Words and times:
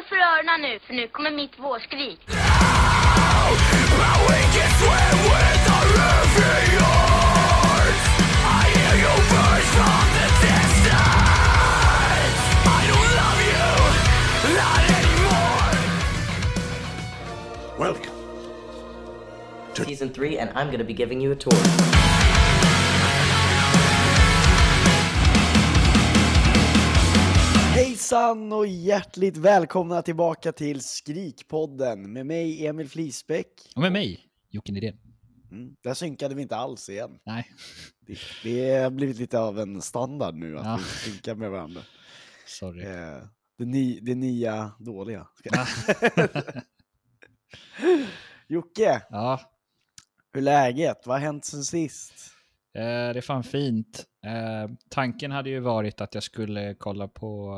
Håll 0.00 0.08
för 0.08 0.16
öronen 0.16 0.60
nu, 0.60 0.78
för 0.78 0.94
nu 0.94 1.08
kommer 1.08 1.30
mitt 1.30 1.58
vårskrik. 1.58 2.20
Welcome. 17.78 18.10
season 19.74 20.12
three, 20.12 20.38
and 20.38 20.50
I'm 20.50 20.70
gonna 20.70 20.84
be 20.84 20.92
giving 20.94 21.20
you 21.20 21.32
a 21.32 21.36
tour. 21.36 22.19
Hejsan 28.10 28.52
och 28.52 28.66
hjärtligt 28.66 29.36
välkomna 29.36 30.02
tillbaka 30.02 30.52
till 30.52 30.80
Skrikpodden 30.80 32.12
med 32.12 32.26
mig 32.26 32.66
Emil 32.66 32.88
Flisbäck. 32.88 33.46
Och 33.76 33.82
med 33.82 33.92
mig, 33.92 34.26
Jocke 34.48 34.72
Nydén. 34.72 34.98
Mm, 35.50 35.76
där 35.82 35.94
synkade 35.94 36.34
vi 36.34 36.42
inte 36.42 36.56
alls 36.56 36.88
igen. 36.88 37.18
Nej, 37.26 37.52
Det, 38.00 38.18
det 38.42 38.76
har 38.82 38.90
blivit 38.90 39.18
lite 39.18 39.38
av 39.38 39.60
en 39.60 39.82
standard 39.82 40.34
nu 40.34 40.58
att 40.58 40.64
Ja. 40.66 40.76
vi 40.76 41.10
synkar 41.10 41.34
med 41.34 41.50
varandra. 41.50 41.80
sorry. 42.46 42.84
Eh, 42.84 43.22
det, 43.58 43.64
ny, 43.64 44.00
det 44.00 44.14
nya 44.14 44.72
dåliga. 44.78 45.26
Jocke, 48.48 49.02
ja, 49.10 49.40
hur 50.32 50.40
är 50.40 50.44
läget? 50.44 51.06
Vad 51.06 51.16
har 51.16 51.26
hänt 51.26 51.44
sen 51.44 51.64
sist? 51.64 52.12
Eh, 52.74 52.82
det 52.82 53.18
är 53.18 53.20
fan 53.20 53.44
fint. 53.44 54.04
Eh, 54.26 54.70
tanken 54.88 55.30
hade 55.30 55.50
ju 55.50 55.60
varit 55.60 56.00
att 56.00 56.14
jag 56.14 56.22
skulle 56.22 56.74
kolla 56.74 57.08
på... 57.08 57.56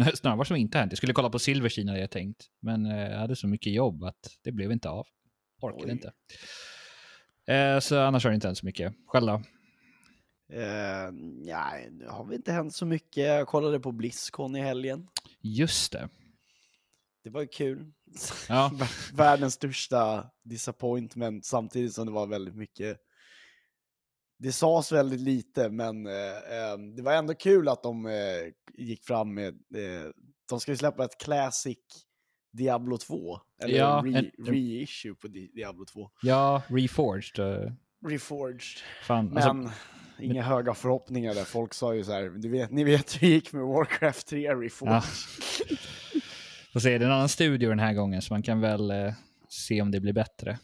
Eh, 0.00 0.12
snarare 0.14 0.38
vad 0.38 0.46
som 0.46 0.56
inte 0.56 0.78
hänt. 0.78 0.92
Jag 0.92 0.96
skulle 0.96 1.12
kolla 1.12 1.30
på 1.30 1.38
Silverstein 1.38 1.88
hade 1.88 2.00
jag 2.00 2.10
tänkt. 2.10 2.46
Men 2.62 2.86
eh, 2.86 3.10
jag 3.10 3.18
hade 3.18 3.36
så 3.36 3.46
mycket 3.46 3.72
jobb 3.72 4.04
att 4.04 4.38
det 4.44 4.52
blev 4.52 4.72
inte 4.72 4.88
av. 4.88 5.06
Orkade 5.62 5.84
Oj. 5.84 5.90
inte. 5.90 6.12
Så 7.80 8.00
annars 8.00 8.24
har 8.24 8.30
det 8.30 8.34
inte 8.34 8.46
hänt 8.46 8.58
så 8.58 8.66
mycket. 8.66 8.94
Själv 9.06 9.26
då? 9.26 9.42
Eh, 10.52 11.12
nej, 11.44 11.88
det 11.90 12.10
har 12.10 12.24
väl 12.24 12.34
inte 12.34 12.52
hänt 12.52 12.74
så 12.74 12.86
mycket. 12.86 13.26
Jag 13.26 13.46
kollade 13.46 13.80
på 13.80 13.92
Blizzcon 13.92 14.56
i 14.56 14.60
helgen. 14.60 15.08
Just 15.40 15.92
det. 15.92 16.08
Det 17.24 17.30
var 17.30 17.40
ju 17.40 17.46
kul. 17.46 17.92
Ja, 18.48 18.72
världens 19.14 19.54
största 19.54 20.30
disappointment 20.44 21.44
samtidigt 21.44 21.94
som 21.94 22.06
det 22.06 22.12
var 22.12 22.26
väldigt 22.26 22.56
mycket. 22.56 22.98
Det 24.42 24.52
sades 24.52 24.92
väldigt 24.92 25.20
lite, 25.20 25.70
men 25.70 26.06
eh, 26.06 26.12
eh, 26.12 26.78
det 26.96 27.02
var 27.02 27.12
ändå 27.12 27.34
kul 27.34 27.68
att 27.68 27.82
de 27.82 28.06
eh, 28.06 28.12
gick 28.74 29.04
fram 29.04 29.34
med. 29.34 29.48
Eh, 29.48 30.10
de 30.48 30.60
ska 30.60 30.70
ju 30.72 30.76
släppa 30.76 31.04
ett 31.04 31.18
classic 31.20 31.78
Diablo 32.52 32.96
2. 32.98 33.40
Eller 33.62 33.78
Ja, 33.78 34.02
re, 34.06 34.18
en- 34.38 34.44
reissue 34.46 35.14
på 35.14 35.28
Di- 35.28 35.50
Diablo 35.54 35.84
2. 35.84 36.10
ja 36.22 36.62
Reforged. 36.68 37.38
eh, 37.64 37.72
Reforged. 38.08 38.62
fan, 39.06 39.28
Men 39.28 39.42
alltså, 39.42 39.72
inga 40.20 40.42
höga 40.42 40.74
förhoppningar 40.74 41.34
där. 41.34 41.44
Folk 41.44 41.74
sa 41.74 41.94
ju 41.94 42.04
så 42.04 42.12
här, 42.12 42.22
du 42.22 42.48
vet, 42.48 42.70
ni 42.70 42.84
vet 42.84 43.14
hur 43.22 43.28
det 43.28 43.34
gick 43.34 43.52
med 43.52 43.62
Warcraft 43.62 44.26
3 44.26 44.54
Reforged. 44.54 44.94
Ja. 44.94 45.02
Får 46.72 46.80
se, 46.80 46.98
det 46.98 47.04
är 47.04 47.08
en 47.08 47.14
annan 47.14 47.28
studio 47.28 47.68
den 47.68 47.78
här 47.78 47.94
gången 47.94 48.22
så 48.22 48.34
man 48.34 48.42
kan 48.42 48.60
väl 48.60 48.90
eh, 48.90 49.12
se 49.48 49.82
om 49.82 49.90
det 49.90 50.00
blir 50.00 50.12
bättre. 50.12 50.58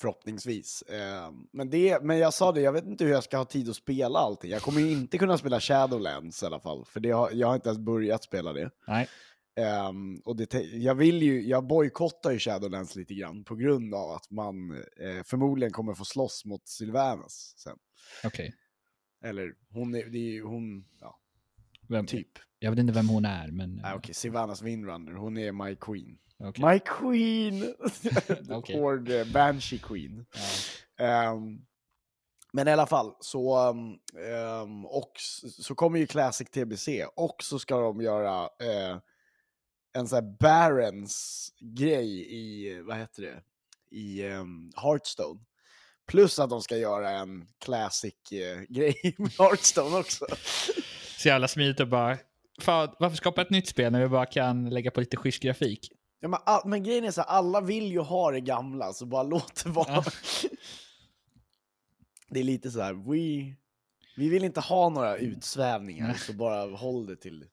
Förhoppningsvis. 0.00 0.82
Eh, 0.82 1.30
men, 1.52 1.70
det, 1.70 2.02
men 2.02 2.18
jag 2.18 2.34
sa 2.34 2.52
det, 2.52 2.60
jag 2.60 2.72
vet 2.72 2.84
inte 2.86 3.04
hur 3.04 3.12
jag 3.12 3.24
ska 3.24 3.36
ha 3.36 3.44
tid 3.44 3.68
att 3.68 3.76
spela 3.76 4.18
allting. 4.18 4.50
Jag 4.50 4.62
kommer 4.62 4.80
ju 4.80 4.92
inte 4.92 5.18
kunna 5.18 5.38
spela 5.38 5.60
Shadowlands 5.60 6.42
i 6.42 6.46
alla 6.46 6.60
fall, 6.60 6.84
för 6.84 7.00
det 7.00 7.10
har, 7.10 7.30
jag 7.32 7.48
har 7.48 7.54
inte 7.54 7.68
ens 7.68 7.78
börjat 7.78 8.24
spela 8.24 8.52
det. 8.52 8.70
Nej, 8.86 9.08
Ehm, 9.58 10.20
och 10.24 10.36
det, 10.36 10.54
jag 10.62 10.94
vill 10.94 11.22
ju, 11.22 11.42
jag 11.42 11.66
bojkottar 11.66 12.30
ju 12.30 12.38
Shadowlands 12.38 12.96
lite 12.96 13.14
grann 13.14 13.44
på 13.44 13.54
grund 13.54 13.94
av 13.94 14.10
att 14.10 14.30
man 14.30 14.70
eh, 14.76 15.22
förmodligen 15.24 15.72
kommer 15.72 15.94
få 15.94 16.04
slåss 16.04 16.44
mot 16.44 16.68
Sylvanas 16.68 17.54
sen. 17.56 17.78
okej. 18.24 18.54
Eller 19.24 19.54
hon 19.70 19.94
är, 19.94 20.06
det 20.06 20.18
är 20.18 20.32
ju 20.32 20.42
hon, 20.42 20.84
ja, 21.00 21.18
Vem- 21.88 22.06
typ. 22.06 22.28
Jag 22.58 22.70
vet 22.70 22.78
inte 22.78 22.92
vem 22.92 23.08
hon 23.08 23.24
är, 23.24 23.50
men... 23.50 23.74
Nej 23.76 23.94
okej, 23.94 24.14
Sylvanas 24.14 24.62
Windrunner, 24.62 25.12
hon 25.12 25.38
är 25.38 25.52
my 25.52 25.76
queen. 25.76 26.18
Okej. 26.38 26.64
My 26.64 26.78
queen! 26.78 27.74
Okej. 28.50 28.80
Hård 28.80 29.10
eh, 29.10 29.26
Banshee 29.26 29.78
queen. 29.78 30.26
Ja. 30.96 31.04
Ehm, 31.04 31.58
men 32.52 32.68
i 32.68 32.72
alla 32.72 32.86
fall, 32.86 33.14
så, 33.20 33.70
um, 34.62 34.86
och 34.86 35.12
så 35.62 35.74
kommer 35.74 35.98
ju 35.98 36.06
Classic 36.06 36.50
TBC 36.50 36.88
och 37.16 37.36
så 37.42 37.58
ska 37.58 37.80
de 37.80 38.00
göra 38.00 38.42
eh, 38.42 38.98
en 39.92 40.08
sån 40.08 40.16
här 40.16 40.36
Barons 40.40 41.48
grej 41.60 42.34
i, 42.34 42.80
vad 42.80 42.96
heter 42.96 43.22
det, 43.22 43.42
i 43.90 44.24
um, 44.28 44.72
Hearthstone. 44.76 45.40
Plus 46.06 46.38
att 46.38 46.50
de 46.50 46.62
ska 46.62 46.76
göra 46.76 47.10
en 47.10 47.48
Classic 47.58 48.14
eh, 48.32 48.58
med 49.18 49.32
Hearthstone 49.38 49.98
också. 49.98 50.26
Så 51.18 51.28
jävla 51.28 51.48
smidigt 51.48 51.80
och 51.80 51.88
bara... 51.88 52.18
Fan, 52.60 52.94
varför 52.98 53.16
skapa 53.16 53.42
ett 53.42 53.50
nytt 53.50 53.68
spel 53.68 53.92
när 53.92 54.00
vi 54.00 54.08
bara 54.08 54.26
kan 54.26 54.70
lägga 54.70 54.90
på 54.90 55.00
lite 55.00 55.16
schysst 55.16 55.42
grafik? 55.42 55.92
Ja, 56.20 56.28
men, 56.28 56.40
all, 56.44 56.68
men 56.68 56.82
grejen 56.82 57.04
är 57.04 57.10
så 57.10 57.20
här, 57.20 57.28
alla 57.28 57.60
vill 57.60 57.92
ju 57.92 58.00
ha 58.00 58.30
det 58.30 58.40
gamla, 58.40 58.92
så 58.92 59.06
bara 59.06 59.22
låt 59.34 59.64
det 59.64 59.70
vara. 59.70 59.88
Ja. 59.88 60.04
Det 62.30 62.40
är 62.40 62.44
lite 62.44 62.70
så 62.70 62.80
här, 62.80 62.92
we, 62.92 63.54
vi 64.16 64.28
vill 64.28 64.44
inte 64.44 64.60
ha 64.60 64.88
några 64.88 65.16
utsvävningar, 65.16 66.14
så 66.14 66.32
bara 66.32 66.76
håll 66.76 67.06
det 67.06 67.16
till, 67.16 67.44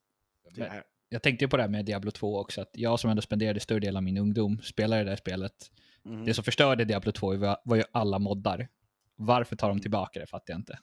till 0.54 0.62
det 0.62 0.68
här. 0.68 0.84
Jag 1.08 1.22
tänkte 1.22 1.44
ju 1.44 1.48
på 1.48 1.56
det 1.56 1.62
här 1.62 1.70
med 1.70 1.84
Diablo 1.84 2.10
2 2.10 2.38
också, 2.38 2.60
att 2.60 2.70
jag 2.72 3.00
som 3.00 3.10
ändå 3.10 3.22
spenderade 3.22 3.60
större 3.60 3.80
del 3.80 3.96
av 3.96 4.02
min 4.02 4.18
ungdom 4.18 4.62
spelade 4.62 5.04
det 5.04 5.10
där 5.10 5.16
spelet. 5.16 5.70
Mhm. 6.02 6.24
Det 6.24 6.34
som 6.34 6.44
förstörde 6.44 6.84
Diablo 6.84 7.12
2 7.12 7.36
var, 7.36 7.58
var 7.64 7.76
ju 7.76 7.84
alla 7.92 8.18
moddar. 8.18 8.68
Varför 9.16 9.56
tar 9.56 9.68
de 9.68 9.80
tillbaka 9.80 10.20
det 10.20 10.26
fattar 10.26 10.52
jag 10.52 10.58
inte. 10.58 10.78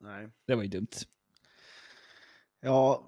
Nej. 0.00 0.28
Det 0.46 0.54
var 0.54 0.62
ju 0.62 0.68
dumt. 0.68 0.88
Ja, 2.60 3.06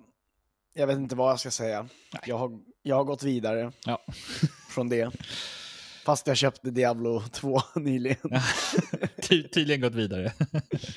jag 0.80 0.86
vet 0.86 0.96
inte 0.98 1.14
vad 1.16 1.30
jag 1.30 1.40
ska 1.40 1.50
säga. 1.50 1.88
Jag 2.26 2.38
har, 2.38 2.60
jag 2.82 2.96
har 2.96 3.04
gått 3.04 3.22
vidare 3.22 3.72
Ja. 3.86 4.04
från 4.70 4.88
det. 4.88 5.12
Fast 6.04 6.26
jag 6.26 6.36
köpte 6.36 6.70
Diablo 6.70 7.20
2 7.32 7.60
nyligen. 7.76 8.30
Ty 9.22 9.48
tydligen 9.48 9.80
gått 9.80 9.94
vidare. 9.94 10.32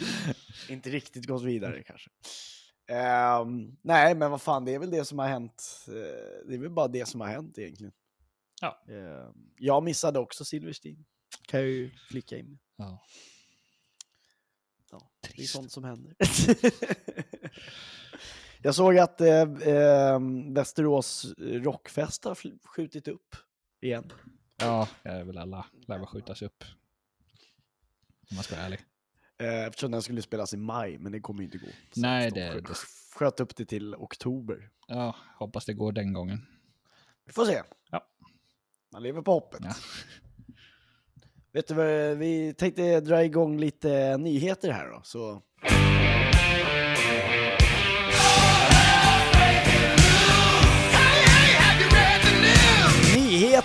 inte 0.70 0.90
riktigt 0.90 1.26
gått 1.28 1.44
vidare 1.44 1.84
kanske. 1.84 2.10
Ehm, 2.88 3.76
nej, 3.82 4.16
men 4.16 4.32
vad 4.32 4.42
fan, 4.42 4.66
det 4.66 4.74
är 4.74 4.80
väl 4.80 4.92
det 4.92 5.06
som 5.06 5.20
har 5.20 5.28
hänt. 5.28 5.86
Eh, 5.88 6.48
det 6.48 6.54
är 6.54 6.58
väl 6.58 6.70
bara 6.70 6.88
det 6.88 7.06
som 7.06 7.22
har 7.22 7.28
hänt 7.28 7.58
egentligen. 7.58 7.94
Ja. 8.62 8.84
Ehm, 8.90 9.34
jag 9.58 9.84
missade 9.84 10.20
också 10.20 10.46
Silverstein. 10.46 11.06
Kan 11.48 11.60
jag 11.60 11.70
ju 11.70 11.92
flicka 12.10 12.38
in. 12.38 12.60
ja. 12.76 13.04
Ja, 14.92 15.12
det 15.36 15.44
är 15.44 15.48
sånt 15.48 15.72
som 15.72 15.84
händer. 15.84 16.16
Jag 18.64 18.76
såg 18.76 18.98
att 18.98 19.22
eh, 19.22 19.42
eh, 19.42 20.20
Västerås 20.54 21.34
rockfest 21.38 22.24
har 22.26 22.38
skjutit 22.68 23.08
upp 23.08 23.36
igen. 23.82 24.12
ja, 24.60 24.88
det 25.04 25.10
är 25.10 25.24
väl 25.24 25.38
alla 25.38 25.66
lär 25.88 25.98
väl 25.98 26.08
skjutas 26.08 26.42
upp. 26.42 26.64
Om 28.32 28.36
man 28.36 28.44
ska 28.44 28.56
vara 28.56 28.66
ärlig. 28.66 28.80
Eh, 29.38 29.66
eftersom 29.68 29.92
den 29.92 30.02
skulle 30.02 30.22
spelas 30.22 30.54
i 30.54 30.58
maj, 30.58 30.98
men 30.98 31.12
det 31.12 31.20
kommer 31.20 31.40
ju 31.40 31.46
inte 31.46 31.58
gå. 31.58 31.68
Så 31.92 32.02
Nej, 32.02 32.32
de 32.32 32.40
det- 32.40 32.52
skö- 32.54 32.62
det- 32.68 32.76
sköt 33.16 33.40
upp 33.40 33.56
det 33.56 33.66
till 33.66 33.96
oktober. 33.96 34.70
Ja, 34.88 35.16
hoppas 35.38 35.66
det 35.66 35.74
går 35.74 35.92
den 35.92 36.14
gången. 36.14 36.46
Vi 37.26 37.34
får 37.34 37.46
se. 37.46 37.62
Ja. 37.92 38.08
Man 38.92 39.04
lever 39.04 39.22
på 39.22 39.32
hoppet. 39.32 39.60
Ja. 39.64 39.74
Vet 41.52 41.68
du 41.68 41.74
vad, 41.74 42.18
vi 42.18 42.54
tänkte 42.54 43.00
dra 43.00 43.24
igång 43.24 43.60
lite 43.60 44.18
nyheter 44.18 44.72
här 44.72 44.88
då. 44.90 45.02
Så... 45.04 45.42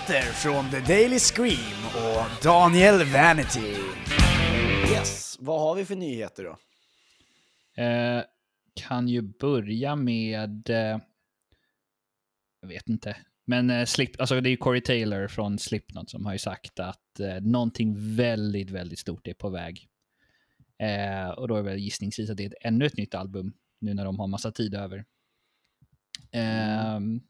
Nyheter 0.09 0.33
från 0.33 0.69
The 0.69 0.79
Daily 0.79 1.19
Scream 1.19 1.85
och 1.95 2.43
Daniel 2.43 3.05
Vanity. 3.05 3.75
Yes, 4.91 5.37
vad 5.39 5.61
har 5.61 5.75
vi 5.75 5.85
för 5.85 5.95
nyheter 5.95 6.43
då? 6.43 6.57
Eh, 7.83 8.23
kan 8.73 9.07
ju 9.07 9.21
börja 9.21 9.95
med... 9.95 10.69
Eh, 10.69 10.99
jag 12.61 12.67
vet 12.67 12.89
inte. 12.89 13.17
Men 13.45 13.69
eh, 13.69 13.85
Slip, 13.85 14.19
alltså 14.19 14.41
det 14.41 14.49
är 14.49 14.51
ju 14.51 14.57
Corey 14.57 14.81
Taylor 14.81 15.27
från 15.27 15.59
Slipknot 15.59 16.09
som 16.09 16.25
har 16.25 16.33
ju 16.33 16.39
sagt 16.39 16.79
att 16.79 17.19
eh, 17.19 17.41
någonting 17.41 18.15
väldigt, 18.15 18.69
väldigt 18.69 18.99
stort 18.99 19.27
är 19.27 19.33
på 19.33 19.49
väg. 19.49 19.87
Eh, 20.79 21.29
och 21.29 21.47
då 21.47 21.55
är 21.55 21.61
väl 21.61 21.79
gissningsvis 21.79 22.29
att 22.29 22.37
det 22.37 22.43
är 22.43 22.47
ett, 22.47 22.65
ännu 22.65 22.85
ett 22.85 22.97
nytt 22.97 23.15
album 23.15 23.53
nu 23.79 23.93
när 23.93 24.05
de 24.05 24.19
har 24.19 24.27
massa 24.27 24.51
tid 24.51 24.75
över. 24.75 25.05
Ehm, 26.31 27.21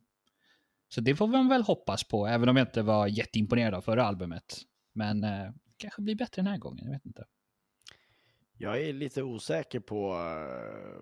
så 0.90 1.02
det 1.02 1.16
får 1.16 1.28
man 1.28 1.50
väl 1.50 1.62
hoppas 1.64 2.04
på, 2.04 2.28
även 2.28 2.50
om 2.50 2.58
jag 2.58 2.68
inte 2.68 2.82
var 2.82 3.08
jätteimponerad 3.08 3.74
av 3.74 3.82
förra 3.82 4.04
albumet. 4.04 4.62
Men 4.94 5.24
eh, 5.24 5.52
kanske 5.78 6.02
blir 6.02 6.16
bättre 6.16 6.42
den 6.42 6.48
här 6.52 6.58
gången, 6.58 6.86
jag 6.86 6.92
vet 6.94 7.06
inte. 7.06 7.26
Jag 8.58 8.82
är 8.82 8.94
lite 8.94 9.24
osäker 9.24 9.80
på 9.80 10.14
uh, 10.14 11.02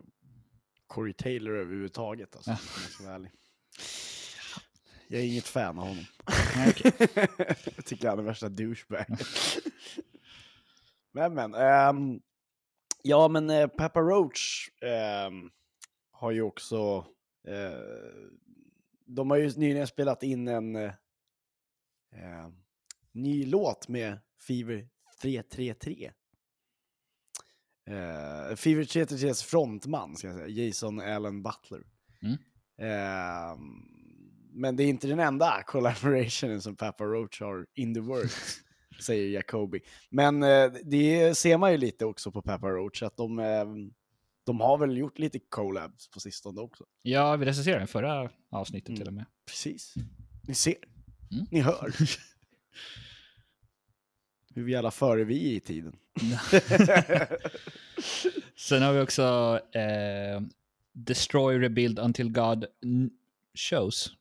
Corey 0.88 1.13
Taylor 1.13 1.57
överhuvudtaget. 1.57 2.36
Alltså, 2.36 2.51
Ja. 2.51 2.57
jag. 3.04 3.28
Jag 5.10 5.22
är 5.22 5.25
inget 5.25 5.48
fan 5.48 5.80
av 5.80 5.88
honom. 5.88 6.04
Nej, 6.56 6.69
okej. 6.78 7.07
jag 7.75 7.86
tycker 7.86 8.10
han 8.10 8.19
är 8.19 8.24
värsta 8.24 8.50
douchebag. 8.50 9.06
men 11.12 11.34
men. 11.34 11.54
ehm, 11.56 12.19
ja 13.04 13.28
men 13.28 13.50
uh, 13.50 13.68
Papa 13.68 14.00
Roach 14.00 14.69
ehm, 14.81 15.50
har 16.12 16.31
ju 16.31 16.42
också... 16.42 17.06
eh, 17.48 17.80
de 19.07 19.30
har 19.30 19.38
ju 19.38 19.51
nyligen 19.57 19.88
spelat 19.88 20.24
in 20.24 20.48
en 20.48 20.75
eh, 20.75 20.94
eh, 22.12 22.50
ny 23.12 23.45
låt 23.45 23.88
med 23.88 24.19
Fever 24.48 24.89
333. 25.21 26.12
Uh, 27.89 28.56
Fever 28.56 28.83
333s 28.83 29.44
frontman, 29.44 30.15
ska 30.15 30.27
jag 30.27 30.38
säga, 30.38 30.48
Jason 30.48 31.00
Allen 31.00 31.44
Butler. 31.44 31.83
Mm. 32.21 32.38
Ehm, 32.77 33.59
men 34.51 34.75
det 34.75 34.83
är 34.83 34.88
inte 34.88 35.07
den 35.07 35.19
enda 35.19 35.63
collaborationen 35.65 36.62
som 36.62 36.75
Papa 36.75 37.03
Roach 37.03 37.42
har 37.42 37.65
in 37.75 37.94
the 37.94 38.00
works, 38.00 38.60
säger 39.01 39.30
Jacobi. 39.30 39.80
Men 40.10 40.44
eh, 40.44 40.71
det 40.83 41.38
ser 41.38 41.57
man 41.57 41.71
ju 41.71 41.77
lite 41.77 42.06
också 42.06 42.31
på 42.31 42.42
Papa 42.42 42.69
Roach, 42.69 43.03
att 43.03 43.18
de, 43.18 43.39
eh, 43.39 43.65
de 44.47 44.59
har 44.59 44.77
väl 44.77 44.97
gjort 44.97 45.19
lite 45.19 45.39
collabs 45.39 46.07
på 46.09 46.19
sistone 46.19 46.61
också. 46.61 46.85
Ja, 47.01 47.35
vi 47.35 47.45
recenserade 47.45 47.79
den 47.79 47.88
förra 47.88 48.29
avsnittet 48.49 48.89
Mm. 48.89 48.99
till 48.99 49.07
och 49.07 49.13
med. 49.13 49.25
Precis. 49.45 49.94
Ni 50.47 50.55
ser. 50.55 50.75
Mm. 51.31 51.45
Ni 51.51 51.59
hör. 51.61 51.94
Hur 54.55 54.67
jävla 54.69 54.91
före 54.91 55.23
vi 55.23 55.51
är 55.51 55.55
i 55.55 55.59
tiden. 55.59 55.95
Sen 58.55 58.81
har 58.81 58.94
vi 58.94 58.99
också 58.99 59.59
eh, 59.71 60.41
Destroy, 60.93 61.59
Rebuild 61.59 62.00
Until 62.00 62.31
God 62.31 62.65
Shows. 63.57 64.11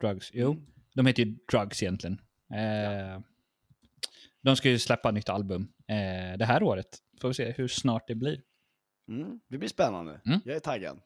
Drugs. 0.00 0.30
Jo, 0.34 0.50
Mm. 0.52 0.66
de 0.94 1.06
heter 1.06 1.22
ju 1.24 1.36
Drugs 1.52 1.82
egentligen. 1.82 2.20
Eh, 2.52 3.20
De 4.42 4.56
ska 4.56 4.70
ju 4.70 4.78
släppa 4.78 5.10
nytt 5.10 5.28
album 5.28 5.68
eh, 5.88 6.38
det 6.38 6.44
här 6.44 6.62
året. 6.62 6.98
Får 7.20 7.28
vi 7.28 7.34
se 7.34 7.52
hur 7.52 7.68
snart 7.68 8.08
det 8.08 8.14
blir. 8.14 8.42
Mm, 9.08 9.40
det 9.48 9.58
blir 9.58 9.68
spännande. 9.68 10.20
Mm. 10.26 10.40
Jag 10.44 10.56
är 10.56 10.60
taggad. 10.60 11.00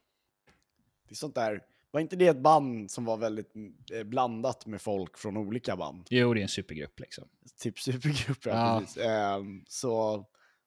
Det 1.09 1.13
är 1.13 1.17
sånt 1.17 1.35
där. 1.35 1.63
Var 1.91 2.01
inte 2.01 2.17
det 2.17 2.27
ett 2.27 2.43
band 2.43 2.91
som 2.91 3.05
var 3.05 3.17
väldigt 3.17 3.53
eh, 3.93 4.03
blandat 4.05 4.67
med 4.67 4.81
folk 4.83 5.19
från 5.19 5.37
olika 5.37 5.77
band? 5.77 6.07
Jo, 6.11 6.35
det 6.35 6.41
är 6.41 6.43
en 6.43 6.49
supergrupp 6.49 7.01
liksom. 7.01 7.29
Typ 7.61 7.79
supergrupper, 7.81 8.51
Ja. 8.51 8.81
precis. 8.81 8.97
Ehm, 9.03 9.65
så 9.69 10.25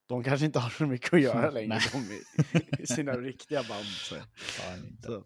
de 0.07 0.23
kanske 0.23 0.45
inte 0.45 0.59
har 0.59 0.69
så 0.69 0.85
mycket 0.85 1.13
att 1.13 1.21
göra 1.21 1.49
längre, 1.51 1.79
de 1.91 2.21
i, 2.83 2.87
sina 2.87 3.17
riktiga 3.17 3.63
band. 3.63 3.85
Så. 3.85 4.15
Så. 5.05 5.25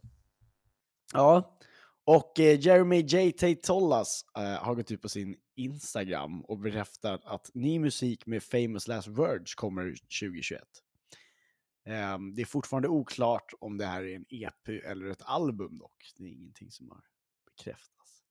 Ja, 1.13 1.57
och 2.04 2.39
eh, 2.39 2.59
Jeremy 2.59 3.01
J. 3.01 3.31
Tate 3.31 3.56
Tollas 3.56 4.25
eh, 4.38 4.44
har 4.44 4.75
gått 4.75 4.92
ut 4.92 5.01
på 5.01 5.09
sin 5.09 5.36
Instagram 5.56 6.42
och 6.42 6.57
berättat 6.59 7.25
att 7.25 7.51
ny 7.54 7.80
musik 7.80 8.25
med 8.25 8.44
Famous 8.44 8.88
Last 8.88 9.07
Words 9.07 9.56
kommer 9.56 9.83
2021. 10.19 10.62
Ehm, 11.88 12.36
det 12.36 12.42
är 12.42 12.45
fortfarande 12.45 12.88
oklart 12.88 13.54
om 13.60 13.78
det 13.78 13.86
här 13.86 14.04
är 14.04 14.16
en 14.16 14.25
EP 14.30 14.69
eller 14.69 15.10
ett 15.10 15.22
album 15.22 15.78
dock. 15.78 16.13
Det 16.18 16.24
är 16.24 16.28
ingenting 16.28 16.72
som 16.72 16.89
har 16.89 17.01
bekräftats. 17.45 18.24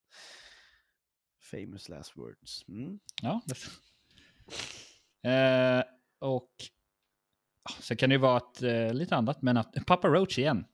Famous 1.50 1.88
Last 1.88 2.16
Words. 2.16 2.68
Mm. 2.68 2.98
Ja. 3.22 3.42
Eh, 5.30 5.84
och 6.18 6.50
ja, 7.64 7.70
så 7.80 7.96
kan 7.96 8.08
det 8.08 8.14
ju 8.14 8.20
vara 8.20 8.36
ett, 8.36 8.62
eh, 8.62 8.94
lite 8.94 9.16
annat, 9.16 9.42
men 9.42 9.56
att 9.56 9.86
Papa 9.86 10.08
Roach 10.08 10.38
igen. 10.38 10.64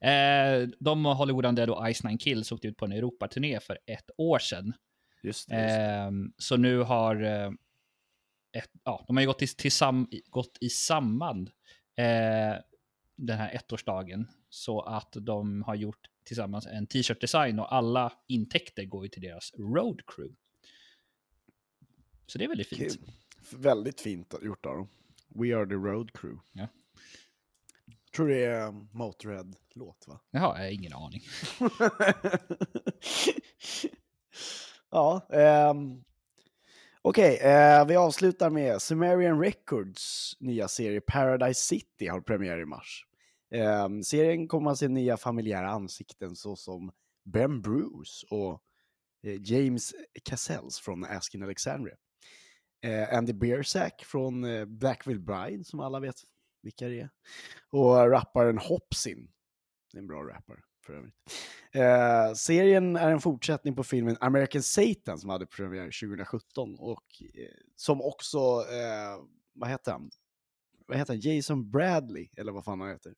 Eh, 0.00 0.68
de 0.80 1.06
och 1.06 1.16
Hollywood 1.16 1.46
Undead 1.46 1.70
och 1.70 1.94
Ice 1.94 2.04
Nine 2.04 2.18
Kills 2.18 2.52
åkte 2.52 2.68
ut 2.68 2.76
på 2.76 2.84
en 2.84 2.92
Europaturné 2.92 3.60
för 3.60 3.78
ett 3.86 4.10
år 4.16 4.38
sedan. 4.38 4.72
Just 5.22 5.48
det. 5.48 5.62
Just 5.62 5.68
det. 5.76 5.84
Ehm, 5.84 6.32
så 6.38 6.56
nu 6.56 6.78
har 6.78 7.22
eh, 7.22 7.50
ett, 8.52 8.70
ja, 8.84 9.04
de 9.06 9.16
har 9.16 9.20
ju 9.20 9.26
gått 9.26 9.42
i, 9.42 9.46
tillsam, 9.46 10.08
gått 10.30 10.58
i 10.60 10.68
samband 10.68 11.50
eh, 12.00 12.56
den 13.16 13.38
här 13.38 13.54
ettårsdagen 13.54 14.28
så 14.50 14.80
att 14.80 15.12
de 15.20 15.62
har 15.62 15.74
gjort 15.74 16.10
tillsammans 16.24 16.66
en 16.66 16.86
t-shirt-design 16.86 17.58
och 17.58 17.74
alla 17.74 18.12
intäkter 18.26 18.84
går 18.84 19.04
ju 19.04 19.08
till 19.08 19.22
deras 19.22 19.52
road 19.58 20.02
crew. 20.06 20.36
Så 22.26 22.38
det 22.38 22.44
är 22.44 22.48
väldigt 22.48 22.68
fint. 22.68 22.80
Kul. 22.80 23.12
Väldigt 23.60 24.00
fint 24.00 24.34
gjort 24.42 24.66
av 24.66 24.76
dem. 24.76 24.88
We 25.28 25.56
are 25.56 25.66
the 25.66 25.74
road 25.74 26.12
crew. 26.12 26.42
Ja. 26.52 26.68
Jag 27.86 28.12
tror 28.12 28.28
det 28.28 28.44
är 28.44 28.70
Motörhead-låt 28.96 30.04
va? 30.08 30.20
Jaha, 30.30 30.58
jag 30.58 30.64
har 30.64 30.72
ingen 30.72 30.92
aning. 30.92 31.22
ja, 34.90 35.28
ehm, 35.32 36.04
okej. 37.02 37.38
eh, 37.38 37.86
vi 37.86 37.96
avslutar 37.96 38.50
med 38.50 38.82
Sumerian 38.82 39.40
Records 39.40 40.36
nya 40.40 40.68
serie 40.68 41.00
Paradise 41.00 41.60
City 41.60 42.06
har 42.06 42.20
premiär 42.20 42.60
i 42.60 42.64
mars. 42.64 43.04
Eh, 43.54 43.88
serien 44.04 44.48
kommer 44.48 44.70
att 44.70 44.78
se 44.78 44.88
nya 44.88 45.16
familjära 45.16 45.70
ansikten 45.70 46.36
såsom 46.36 46.92
Ben 47.24 47.62
Bruce 47.62 48.26
och 48.30 48.62
eh, 49.26 49.40
James 49.42 49.94
Cassells 50.24 50.80
från 50.80 51.04
Askin 51.04 51.42
Alexandria. 51.42 51.96
Eh, 52.82 53.16
Andy 53.18 53.32
Beersack 53.32 54.04
från 54.04 54.44
eh, 54.44 54.64
Blackville 54.64 55.20
Bride, 55.20 55.64
som 55.64 55.80
alla 55.80 56.00
vet 56.00 56.16
vilka 56.62 56.88
det 56.88 57.00
är. 57.00 57.10
Och 57.70 58.10
rapparen 58.10 58.58
Hopsin. 58.58 59.30
Det 59.92 59.98
är 59.98 60.00
en 60.00 60.06
bra 60.06 60.22
rappare 60.22 60.60
för 60.86 60.92
övrigt. 60.94 61.14
Eh, 61.72 62.32
serien 62.34 62.96
är 62.96 63.10
en 63.10 63.20
fortsättning 63.20 63.76
på 63.76 63.84
filmen 63.84 64.16
American 64.20 64.62
Satan 64.62 65.18
som 65.18 65.30
hade 65.30 65.46
premiär 65.46 65.84
2017 65.84 66.76
och 66.78 67.22
eh, 67.34 67.48
som 67.76 68.02
också, 68.02 68.38
eh, 68.70 69.24
vad 69.52 69.68
heter 69.68 69.92
han? 69.92 70.10
Vad 70.86 70.98
heter 70.98 71.12
han? 71.14 71.20
Jason 71.20 71.70
Bradley, 71.70 72.28
eller 72.36 72.52
vad 72.52 72.64
fan 72.64 72.80
han 72.80 72.90
heter. 72.90 73.14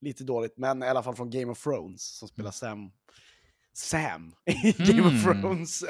Lite 0.00 0.24
dåligt, 0.24 0.56
men 0.56 0.82
i 0.82 0.86
alla 0.86 1.02
fall 1.02 1.16
från 1.16 1.30
Game 1.30 1.52
of 1.52 1.62
Thrones 1.62 2.18
som 2.18 2.28
spelar 2.28 2.50
Sam. 2.50 2.92
Sam 3.72 4.34
i 4.46 4.72
Game 4.72 5.02
of 5.02 5.26
Mm. 5.26 5.42
Thrones. 5.42 5.84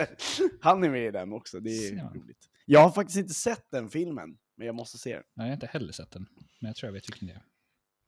Han 0.61 0.85
är 0.85 0.91
med 0.91 1.07
i 1.07 1.11
den 1.11 1.33
också, 1.33 1.61
det 1.61 1.71
är 1.71 1.97
Ja. 1.97 2.13
roligt. 2.15 2.49
Jag 2.65 2.81
har 2.81 2.91
faktiskt 2.91 3.19
inte 3.19 3.35
sett 3.35 3.71
den 3.71 3.89
filmen, 3.91 4.39
men 4.57 4.67
jag 4.67 4.75
måste 4.75 4.99
se 4.99 5.15
den. 5.15 5.25
Jag 5.35 5.43
har 5.45 5.53
inte 5.53 5.67
heller 5.67 5.93
sett 5.93 6.11
den, 6.11 6.27
men 6.61 6.69
jag 6.69 6.77
tror 6.77 6.89
jag 6.89 6.93
vet 6.93 7.09
vilken 7.09 7.29
det 7.29 7.35
är. 7.35 7.45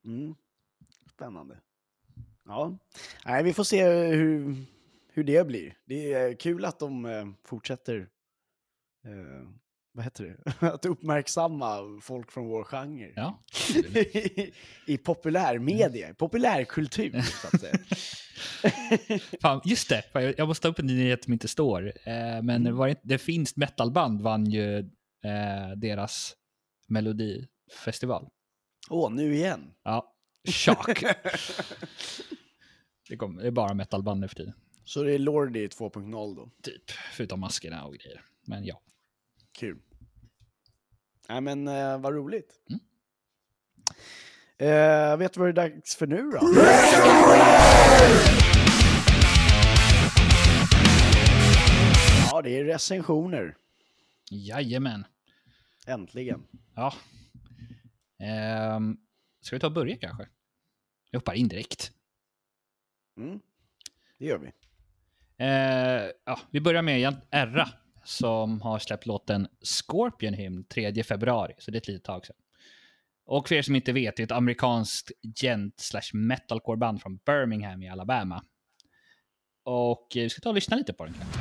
Mm. 0.05 0.35
Spännande. 1.13 1.61
Ja, 2.49 2.79
nej, 3.25 3.43
vi 3.45 3.53
får 3.53 3.65
se 3.65 3.85
hur, 3.89 4.57
hur 5.13 5.25
det 5.25 5.47
blir. 5.47 5.75
Det 5.87 6.13
är 6.13 6.35
kul 6.35 6.65
att 6.65 6.79
de 6.79 7.05
eh, 7.05 7.27
fortsätter, 7.45 7.97
eh, 9.07 9.49
vad 9.93 10.05
heter 10.05 10.25
det, 10.61 10.67
att 10.75 10.85
uppmärksamma 10.85 11.79
folk 12.03 12.33
från 12.33 12.47
vår 12.49 12.65
genre. 12.65 13.13
Ja. 13.17 13.43
I, 13.75 14.53
I 14.87 14.99
populärmedia, 14.99 16.15
populärkultur 16.15 17.21
så 17.21 17.47
att 17.47 17.61
säga. 17.61 17.79
Fan, 19.43 19.61
just 19.65 19.89
det, 19.89 20.03
jag- 20.39 20.49
måste 20.49 20.63
ta 20.63 20.69
upp 20.69 20.79
en 20.79 20.87
nyhet 20.87 21.25
som 21.25 21.33
inte 21.33 21.49
står. 21.49 21.87
Eh, 21.87 22.43
men 22.43 22.51
Mm. 22.51 22.77
var 22.77 22.89
det, 22.89 23.01
det 23.03 23.19
finns 23.19 23.57
metalband 23.57 24.21
vann 24.23 24.47
ju 24.51 24.79
eh, 25.25 25.71
deras 25.77 26.37
melodifestival. 26.89 28.29
Åh, 28.91 29.11
nu 29.13 29.35
igen. 29.35 29.71
Ja, 29.85 30.15
chock. 30.53 31.03
det, 33.09 33.17
kom, 33.17 33.37
det 33.37 33.47
är 33.47 33.51
bara 33.51 33.75
metalband 33.75 34.21
nu 34.21 34.29
för 34.29 34.35
tiden. 34.35 34.55
Så 34.85 35.03
det 35.03 35.13
är 35.13 35.19
Lordi 35.19 35.67
2.0 35.67 36.37
då. 36.37 36.51
Typ, 36.63 36.91
förutom 37.13 37.41
maskerna 37.41 37.85
och 37.85 37.95
grejer. 37.95 38.23
Men 38.47 38.65
ja. 38.65 38.81
Kul. 39.59 39.79
Nej 41.29 41.41
men 41.41 41.69
eh, 41.69 41.99
vad 41.99 42.15
roligt. 42.15 42.55
Mm. 42.71 42.81
Eh, 44.61 45.17
vet 45.17 45.33
du 45.33 45.41
vad 45.41 45.55
det 45.55 45.63
är 45.63 45.69
dags 45.69 45.97
för 45.97 46.07
nu 46.07 46.31
då? 46.31 46.39
Ja, 52.31 52.43
det 52.43 52.59
är 52.59 52.65
recensioner. 52.65 53.57
Jajamän. 54.31 55.05
Äntligen. 55.87 56.47
Ja. 56.75 56.95
Ehm, 58.23 58.97
ska 59.41 59.57
vi 59.57 59.61
ta 59.61 59.67
och 59.67 59.73
börja 59.73 59.97
kanske? 59.97 60.29
Jag 61.11 61.21
hoppar 61.21 61.35
in 61.35 61.49
direkt. 61.49 61.93
Mm. 63.17 63.41
Det 64.19 64.25
gör 64.25 64.39
vi. 64.39 64.53
Eh, 65.39 66.11
ja, 66.25 66.41
vi 66.51 66.61
börjar 66.61 66.83
med 66.83 67.17
Erra 67.31 67.69
som 68.05 68.61
har 68.61 68.79
släppt 68.79 69.07
låten 69.07 69.49
Scorpion 69.63 70.35
Hymn 70.35 70.65
3 70.65 71.05
februari, 71.05 71.55
så 71.59 71.71
det 71.71 71.77
är 71.77 71.81
ett 71.81 71.89
litet 71.89 72.05
tag 72.05 72.27
sedan. 72.27 72.37
Och 73.25 73.49
för 73.49 73.55
er 73.55 73.63
som 73.63 73.77
inte 73.77 73.93
vet, 73.93 74.17
det 74.17 74.23
är 74.23 74.25
ett 74.25 74.33
amerikanskt 74.33 75.11
gent 75.43 75.81
slash 75.81 76.11
metalcore-band 76.13 77.03
från 77.03 77.17
Birmingham 77.17 77.83
i 77.83 77.89
Alabama. 77.89 78.45
Och 79.65 80.17
eh, 80.17 80.23
vi 80.23 80.29
ska 80.29 80.41
ta 80.41 80.49
och 80.49 80.55
lyssna 80.55 80.77
lite 80.77 80.93
på 80.93 81.05
den 81.05 81.15
kanske. 81.15 81.39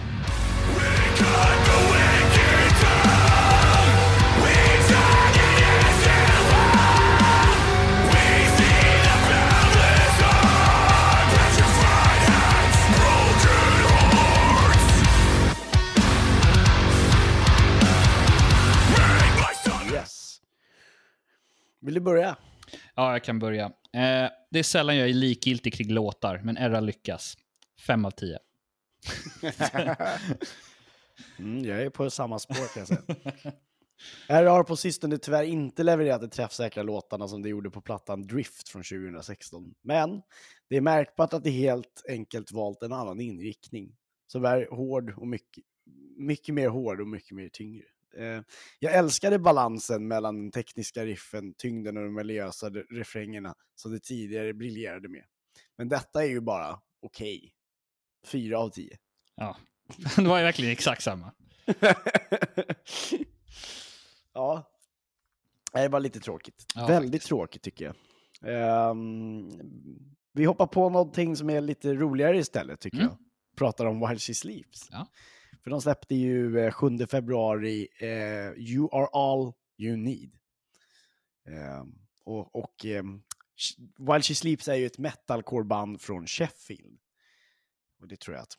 Vill 21.87 21.93
du 21.93 22.01
börja? 22.01 22.37
Ja, 22.95 23.11
jag 23.11 23.23
kan 23.23 23.39
börja. 23.39 23.65
Eh, 23.65 24.29
det 24.51 24.59
är 24.59 24.63
sällan 24.63 24.97
jag 24.97 25.09
är 25.09 25.13
likgiltig 25.13 25.73
kring 25.73 25.93
låtar, 25.93 26.41
men 26.43 26.57
Erra 26.57 26.79
lyckas. 26.79 27.37
Fem 27.87 28.05
av 28.05 28.11
tio. 28.11 28.39
Mm, 31.39 31.65
jag 31.65 31.81
är 31.81 31.89
på 31.89 32.09
samma 32.09 32.39
spår 32.39 32.73
kan 32.73 32.79
jag 32.79 32.87
säga. 32.87 33.01
R 34.27 34.45
har 34.45 34.63
på 34.63 34.75
sistone 34.75 35.17
tyvärr 35.17 35.43
inte 35.43 35.83
levererat 35.83 36.21
de 36.21 36.29
träffsäkra 36.29 36.83
låtarna 36.83 37.27
som 37.27 37.41
det 37.41 37.49
gjorde 37.49 37.69
på 37.69 37.81
plattan 37.81 38.21
Drift 38.21 38.69
från 38.69 38.83
2016. 38.83 39.73
Men 39.81 40.21
det 40.69 40.77
är 40.77 40.81
märkbart 40.81 41.33
att 41.33 41.43
det 41.43 41.49
helt 41.49 42.03
enkelt 42.09 42.51
valt 42.51 42.83
en 42.83 42.93
annan 42.93 43.19
inriktning. 43.19 43.95
Som 44.27 44.45
är 44.45 44.67
hård 44.71 45.13
och 45.17 45.27
mycket, 45.27 45.63
mycket 46.17 46.55
mer 46.55 46.69
hård 46.69 47.01
och 47.01 47.07
mycket 47.07 47.31
mer 47.31 47.49
tyngre. 47.49 47.85
Eh, 48.17 48.41
jag 48.79 48.93
älskade 48.93 49.39
balansen 49.39 50.07
mellan 50.07 50.35
den 50.37 50.51
tekniska 50.51 51.05
riffen, 51.05 51.53
tyngden 51.53 51.97
och 51.97 52.03
de 52.03 52.13
melodiösa 52.13 52.69
re- 52.69 52.85
refrängerna 52.89 53.55
som 53.75 53.91
det 53.91 53.99
tidigare 53.99 54.53
briljerade 54.53 55.09
med. 55.09 55.23
Men 55.77 55.89
detta 55.89 56.23
är 56.23 56.27
ju 56.27 56.41
bara 56.41 56.79
okej. 57.01 57.53
Fyra 58.25 58.59
av 58.59 58.69
tio. 58.69 58.97
Ja, 59.35 59.57
det 60.15 60.21
var 60.27 60.37
ju 60.37 60.43
verkligen 60.43 60.71
exakt 60.71 61.03
samma. 61.03 61.33
ja. 64.33 64.71
Det 65.73 65.87
var 65.87 65.99
lite 65.99 66.19
tråkigt. 66.19 66.65
Ja, 66.75 66.87
Väldigt 66.87 67.11
faktiskt. 67.11 67.27
tråkigt 67.27 67.61
tycker 67.63 67.85
jag. 67.85 67.95
Ehm, 68.89 69.49
vi 70.33 70.45
hoppar 70.45 70.67
på 70.67 70.89
någonting 70.89 71.35
som 71.35 71.49
är 71.49 71.61
lite 71.61 71.93
roligare 71.93 72.37
istället 72.37 72.79
tycker 72.79 72.97
Mm. 72.97 73.09
jag. 73.09 73.17
Pratar 73.57 73.85
om 73.85 73.99
While 73.99 74.19
She 74.19 74.33
Sleeps. 74.33 74.87
Ja. 74.91 75.07
För 75.63 75.69
de 75.69 75.81
släppte 75.81 76.15
ju 76.15 76.59
eh, 76.59 76.71
7 76.71 76.97
februari 77.07 77.87
eh, 77.99 78.51
You 78.57 78.89
Are 78.91 79.07
All 79.13 79.53
You 79.77 79.97
Need. 79.97 80.31
Ehm, 81.47 81.95
och 82.25 82.55
och 82.55 82.85
ehm, 82.85 83.21
While 83.97 84.21
She 84.21 84.35
Sleeps 84.35 84.67
är 84.67 84.75
ju 84.75 84.85
ett 84.85 84.97
metalcore-band 84.97 86.01
från 86.01 86.27
Sheffield. 86.27 86.99
Och 88.01 88.07
det 88.07 88.19
tror 88.19 88.35
jag 88.35 88.43
att 88.43 88.53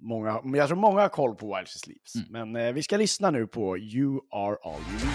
många, 0.00 0.40
jag 0.44 0.68
tror 0.68 0.78
många 0.78 1.00
har 1.00 1.08
koll 1.08 1.34
på 1.34 1.46
While 1.46 1.66
She 1.66 1.78
Sleeps. 1.78 2.14
Mm. 2.14 2.52
Men 2.52 2.66
eh, 2.66 2.72
vi 2.72 2.82
ska 2.82 2.96
lyssna 2.96 3.30
nu 3.30 3.46
på 3.46 3.78
You 3.78 4.20
Are 4.30 4.56
All 4.62 4.80
You 4.80 4.92
Need. 4.92 5.14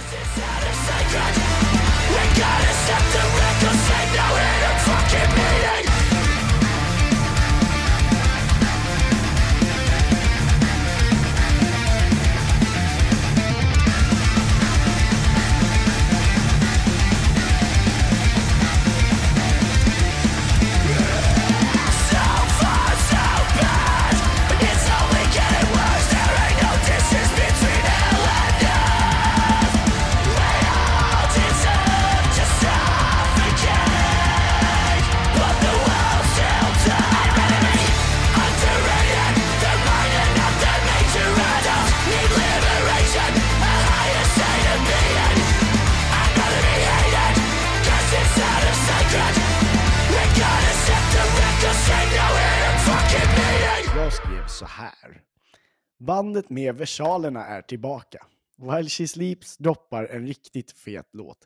Bandet 56.23 56.49
med 56.49 56.75
versalerna 56.75 57.45
är 57.45 57.61
tillbaka. 57.61 58.25
While 58.57 58.89
She 58.89 59.07
Sleeps 59.07 59.57
droppar 59.57 60.05
en 60.05 60.27
riktigt 60.27 60.71
fet 60.71 61.09
låt. 61.13 61.37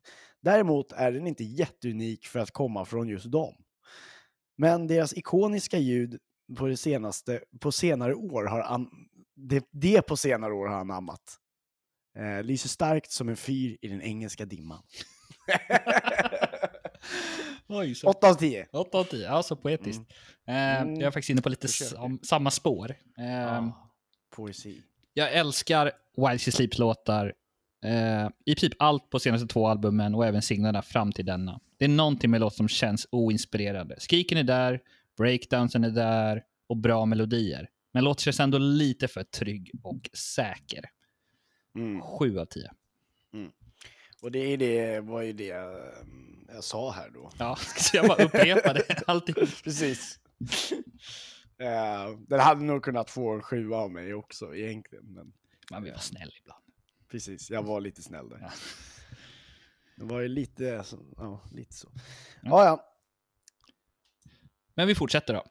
Däremot 0.42 0.92
är 0.92 1.12
den 1.12 1.28
inte 1.28 1.44
jätteunik 1.44 2.28
för 2.28 2.40
att 2.40 2.52
komma 2.52 2.86
från 2.86 3.08
just 3.08 3.32
dem. 3.32 3.54
Men 4.58 4.88
deras 4.88 5.18
ikoniska 5.18 5.78
ljud 5.78 6.20
på, 6.58 6.68
det 6.68 6.78
senaste, 6.78 7.42
på 7.60 7.72
senare 7.72 8.16
år 8.16 8.46
har 8.46 8.62
an, 8.62 8.90
det, 9.36 9.66
det 9.72 10.02
på 10.02 10.18
senare 10.18 10.54
år 10.54 10.68
har 10.68 10.76
anammat. 10.76 11.38
Eh, 12.18 12.44
lyser 12.44 12.70
starkt 12.70 13.12
som 13.12 13.30
en 13.30 13.38
fyr 13.38 13.78
i 13.82 13.88
den 13.88 14.02
engelska 14.02 14.46
dimman. 14.46 14.84
Oj, 17.68 17.96
så 17.96 18.08
8 18.10 18.30
av 18.30 18.34
10. 18.34 18.68
8 18.72 18.98
av 18.98 19.04
10, 19.04 19.24
ja 19.26 19.44
så 19.44 19.56
poetiskt. 19.56 20.02
Eh, 20.48 20.82
Mm. 20.82 20.96
Jag 20.96 21.04
är 21.08 21.12
faktiskt 21.12 21.30
inne 21.30 21.42
på 21.42 21.50
lite 21.50 21.68
sam, 21.68 22.20
samma 22.24 22.52
spår. 22.52 22.96
Eh, 23.18 23.26
Ja, 23.26 23.87
poesi. 24.38 24.82
Jag 25.14 25.34
älskar 25.34 25.92
While 26.18 26.38
She 26.38 26.52
Sleeps-låtar. 26.52 27.34
Eh, 27.86 28.30
I 28.46 28.56
princip 28.56 28.74
allt 28.80 29.10
på 29.10 29.20
senaste 29.20 29.48
två 29.48 29.68
albumen 29.68 30.16
och 30.16 30.26
även 30.26 30.42
singlarna 30.42 30.82
fram 30.82 31.12
till 31.12 31.26
denna. 31.26 31.60
Det 31.78 31.86
är 31.86 31.90
någonting 31.90 32.32
med 32.32 32.42
låt 32.42 32.56
som 32.56 32.68
känns 32.68 33.08
oinspirerande. 33.12 33.96
Skriken 34.00 34.38
är 34.38 34.44
där, 34.44 34.80
breakdownsen 35.18 35.84
är 35.84 35.90
där 35.90 36.44
och 36.68 36.78
bra 36.78 37.06
melodier. 37.06 37.70
Men 37.94 38.04
låt 38.04 38.20
känns 38.20 38.40
ändå 38.40 38.58
lite 38.58 39.08
för 39.08 39.24
trygg 39.24 39.72
och 39.84 40.10
säker. 40.14 40.86
Mm. 41.76 42.02
Sju 42.02 42.40
av 42.40 42.46
tio. 42.46 42.72
Och 44.22 44.32
det, 44.32 44.40
är 44.40 44.58
det 44.58 45.00
var 45.00 45.22
ju 45.22 45.34
det 45.34 45.52
ehm, 45.52 46.48
jag 46.54 46.64
sa 46.64 46.92
här 46.92 47.10
då. 47.10 47.32
Ja, 47.38 47.56
så 47.78 47.98
jag 47.98 48.08
bara 48.08 48.24
upprepade 48.24 48.84
allting. 49.08 49.36
Precis. 49.64 50.20
Eh, 51.60 52.18
den 52.28 52.40
hade 52.40 52.64
nog 52.64 52.84
kunnat 52.84 53.10
få 53.10 53.34
en 53.34 53.42
sjua 53.42 53.78
av 53.78 53.92
mig 53.92 54.14
också 54.14 54.56
egentligen. 54.56 55.06
Men 55.06 55.34
Man 55.72 55.84
vill 55.84 55.92
vara 55.92 56.02
snäll 56.02 56.32
ibland. 56.42 56.64
precis, 57.12 57.50
jag 57.50 57.64
var 57.64 57.82
lite 57.82 58.02
snäll 58.02 58.30
där. 58.30 58.38
Ja. 58.42 58.52
Det 59.96 60.04
var 60.04 60.20
ju 60.22 60.28
lite, 60.28 60.84
så, 60.84 60.98
ja, 61.18 61.42
lite 61.52 61.74
så. 61.74 61.88
Ja. 62.42 62.50
Ja, 62.50 62.66
ja. 62.66 62.84
Men 64.74 64.88
vi 64.88 64.96
fortsätter 64.96 65.34
då. 65.34 65.44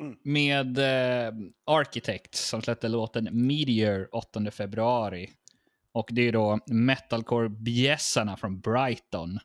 Mm. 0.00 0.18
Med 0.24 0.78
eh, 0.78 1.32
Architects 1.64 2.48
som 2.48 2.62
släppte 2.62 2.88
låten 2.88 3.28
Meteor 3.46 4.08
8 4.16 4.50
februari. 4.50 5.30
Och 5.92 6.08
det 6.12 6.22
är 6.22 6.32
då 6.32 6.58
metalcore-bjässarna 6.66 8.36
från 8.36 8.60
Brighton, 8.60 9.38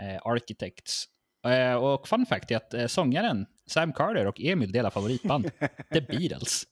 eh, 0.00 0.20
Architects. 0.26 1.04
Eh, 1.46 1.74
och 1.74 2.08
fun 2.08 2.26
fact 2.26 2.50
är 2.50 2.56
att 2.56 2.74
eh, 2.74 2.86
sångaren 2.86 3.46
Sam 3.68 3.92
Carter 3.92 4.26
och 4.26 4.40
Emil 4.40 4.72
delar 4.72 4.90
favoritband, 4.90 5.50
The 5.92 6.00
Beatles. 6.00 6.66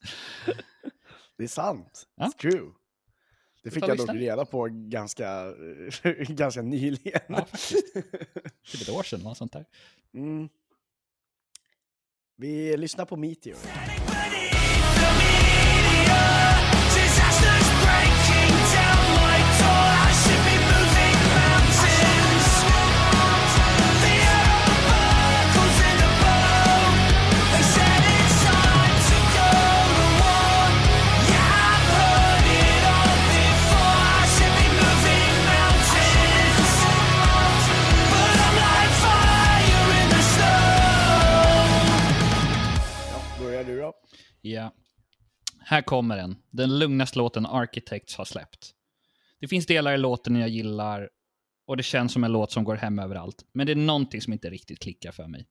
Det 1.37 1.43
är 1.43 1.47
sant. 1.47 2.07
Ja. 2.15 2.25
It's 2.25 2.37
true. 2.37 2.71
Det 3.63 3.71
fick 3.71 3.87
jag 3.87 3.97
dock 3.97 4.09
reda 4.13 4.45
på 4.45 4.67
ganska, 4.71 5.53
ganska 6.27 6.61
nyligen. 6.61 7.21
Ja, 7.27 7.45
faktiskt. 7.45 7.93
Typ 8.71 8.81
ett 8.81 8.89
år 8.89 9.03
sedan, 9.03 9.19
något 9.19 9.37
sånt 9.37 9.53
där. 9.53 9.65
mm. 10.13 10.49
Vi 12.35 12.77
lyssnar 12.77 13.05
på 13.05 13.15
Meteor. 13.17 13.57
Ja. 44.41 44.73
Här 45.59 45.81
kommer 45.81 46.17
den. 46.17 46.35
Den 46.49 46.79
lugnaste 46.79 47.17
låten 47.17 47.45
Architects 47.45 48.15
har 48.15 48.25
släppt. 48.25 48.73
Det 49.39 49.47
finns 49.47 49.65
delar 49.65 49.93
i 49.93 49.97
låten 49.97 50.35
jag 50.35 50.49
gillar 50.49 51.09
och 51.65 51.77
det 51.77 51.83
känns 51.83 52.13
som 52.13 52.23
en 52.23 52.31
låt 52.31 52.51
som 52.51 52.63
går 52.63 52.75
hem 52.75 52.99
överallt. 52.99 53.45
Men 53.51 53.67
det 53.67 53.73
är 53.73 53.75
någonting 53.75 54.21
som 54.21 54.33
inte 54.33 54.49
riktigt 54.49 54.79
klickar 54.79 55.11
för 55.11 55.27
mig. 55.27 55.47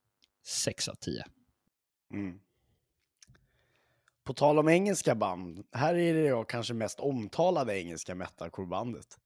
6 0.46 0.88
av 0.88 0.94
10. 0.94 1.24
Mm. 2.12 2.38
På 4.24 4.34
tal 4.34 4.58
om 4.58 4.68
engelska 4.68 5.14
band, 5.14 5.66
här 5.72 5.94
är 5.94 6.14
det 6.14 6.20
jag 6.20 6.48
kanske 6.48 6.74
mest 6.74 7.00
omtalade 7.00 7.78
engelska 7.78 8.14
metalcore-bandet. 8.14 9.18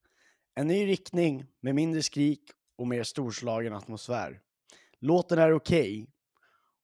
En 0.55 0.67
ny 0.67 0.87
riktning 0.87 1.47
med 1.61 1.75
mindre 1.75 2.03
skrik 2.03 2.43
och 2.77 2.87
mer 2.87 3.03
storslagen 3.03 3.73
atmosfär. 3.73 4.41
Låten 4.99 5.39
är 5.39 5.53
okej 5.53 6.07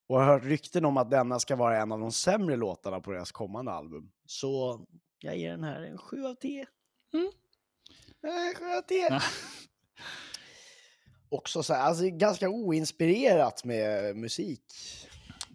och 0.06 0.20
har 0.20 0.24
hört 0.24 0.44
rykten 0.44 0.84
om 0.84 0.96
att 0.96 1.10
denna 1.10 1.38
ska 1.38 1.56
vara 1.56 1.82
en 1.82 1.92
av 1.92 2.00
de 2.00 2.12
sämre 2.12 2.56
låtarna 2.56 3.00
på 3.00 3.12
deras 3.12 3.32
kommande 3.32 3.72
album. 3.72 4.10
Så 4.26 4.80
jag 5.18 5.36
ger 5.36 5.50
den 5.50 5.64
här 5.64 5.82
en 5.82 5.98
7 5.98 6.24
av 6.24 6.34
10. 6.34 6.66
Mm. 7.12 7.30
Eh, 8.26 8.58
7 8.58 8.64
av 8.64 8.82
10. 8.82 9.06
Ja. 9.10 9.20
också 11.28 11.62
så 11.62 11.74
här, 11.74 11.80
alltså, 11.80 12.10
ganska 12.10 12.48
oinspirerat 12.48 13.64
med 13.64 14.16
musik, 14.16 14.64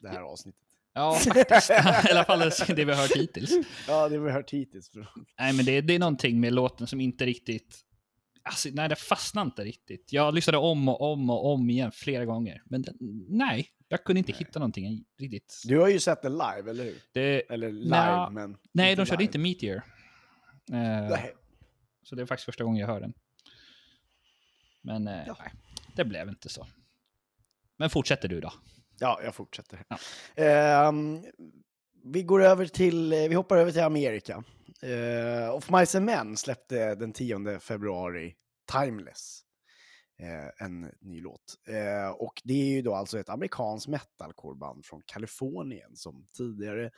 det 0.01 0.09
här 0.09 0.21
avsnittet. 0.21 0.61
Ja, 0.93 1.13
faktiskt. 1.13 1.69
I 1.69 2.11
alla 2.11 2.25
fall 2.25 2.39
det 2.67 2.85
vi 2.85 2.91
har 2.91 3.01
hört 3.01 3.15
hittills. 3.15 3.51
Ja, 3.87 4.09
det 4.09 4.17
har 4.17 4.25
vi 4.25 4.31
hört 4.31 4.51
hittills. 4.51 4.91
Nej, 5.39 5.53
men 5.53 5.65
det, 5.65 5.81
det 5.81 5.95
är 5.95 5.99
någonting 5.99 6.39
med 6.39 6.53
låten 6.53 6.87
som 6.87 7.01
inte 7.01 7.25
riktigt... 7.25 7.79
Alltså, 8.43 8.69
nej, 8.71 8.89
det 8.89 8.95
fastnar 8.95 9.41
inte 9.41 9.63
riktigt. 9.63 10.13
Jag 10.13 10.33
lyssnade 10.33 10.57
om 10.57 10.89
och 10.89 11.01
om 11.01 11.29
och 11.29 11.53
om 11.53 11.69
igen 11.69 11.91
flera 11.91 12.25
gånger. 12.25 12.61
Men 12.65 12.81
den, 12.81 12.97
nej, 13.29 13.67
jag 13.91 14.03
kunde 14.03 14.19
inte 14.19 14.31
hitta 14.31 14.59
någonting 14.59 15.05
riktigt. 15.19 15.61
Du 15.65 15.79
har 15.79 15.87
ju 15.87 15.99
sett 15.99 16.21
den 16.21 16.31
live, 16.31 16.69
eller 16.69 16.83
hur? 16.83 16.95
Det, 17.11 17.51
Eller 17.51 17.71
live, 17.71 17.89
Nja, 17.89 18.29
men... 18.29 18.57
nej, 18.71 18.95
de 18.95 19.05
körde 19.05 19.17
live. 19.23 19.23
inte 19.23 19.37
Meteor. 19.39 19.75
Eh, 20.71 21.09
Nej. 21.09 21.33
Så 22.03 22.15
det 22.15 22.21
är 22.21 22.25
faktiskt 22.25 22.45
första 22.45 22.63
gången 22.63 22.79
jag 22.79 22.87
hör 22.87 22.99
den. 22.99 23.13
Men 24.81 25.07
eh, 25.07 25.23
Ja. 25.27 25.35
nej, 25.39 25.51
det 25.95 26.05
blev 26.05 26.29
inte 26.29 26.49
så. 26.49 26.67
Men 27.77 27.89
fortsätter 27.89 28.27
du 28.27 28.41
då? 28.41 28.53
Ja, 28.99 29.19
jag 29.23 29.35
fortsätter. 29.35 29.83
Ja. 29.87 29.97
Ehm, 30.43 31.23
vi 32.03 32.23
går 32.23 32.43
över 32.43 32.65
till, 32.65 33.13
eh, 33.13 33.19
vi 33.19 33.35
hoppar 33.35 33.57
över 33.57 33.71
till 33.71 33.81
Amerika. 33.81 34.43
Uh, 34.85 35.49
Of 35.55 35.69
Mice 35.69 35.97
and 35.97 36.05
Men 36.05 36.37
släppte 36.37 36.95
den 36.95 37.13
10 37.13 37.59
februari 37.59 38.35
Timeless. 38.71 39.40
Eh, 40.21 40.65
en 40.65 40.91
ny 40.99 41.21
låt. 41.21 41.55
Eh, 41.67 42.09
och 42.09 42.41
det 42.43 42.53
är 42.53 42.65
ju 42.65 42.81
då 42.81 42.95
alltså 42.95 43.19
ett 43.19 43.29
amerikanskt 43.29 43.87
metalcoreband 43.87 44.85
från 44.85 45.01
Kalifornien 45.05 45.95
som 45.95 46.27
tidigare 46.37 46.91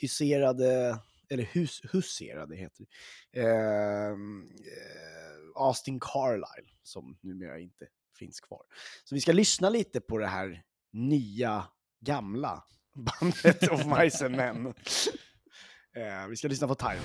huserade, 0.00 0.98
eller 1.30 1.42
hus, 1.42 1.80
huserade 1.92 2.56
heter 2.56 2.84
det, 3.32 3.40
Ehm, 3.40 4.42
eh, 4.42 5.62
Austin 5.62 6.00
Carlyle, 6.00 6.72
som 6.82 7.18
numera 7.20 7.58
inte 7.58 7.86
finns 8.18 8.40
kvar. 8.40 8.62
Så 9.04 9.14
vi 9.14 9.20
ska 9.20 9.32
lyssna 9.32 9.70
lite 9.70 10.00
på 10.00 10.18
det 10.18 10.26
här 10.26 10.62
nya, 10.92 11.64
gamla 12.00 12.64
bandet 12.94 13.68
of 13.68 13.86
Mice 13.86 14.26
and 14.26 14.36
Men. 14.36 14.66
Eh, 14.66 16.28
vi 16.28 16.36
ska 16.36 16.48
lyssna 16.48 16.68
på 16.68 16.74
Time. 16.74 17.00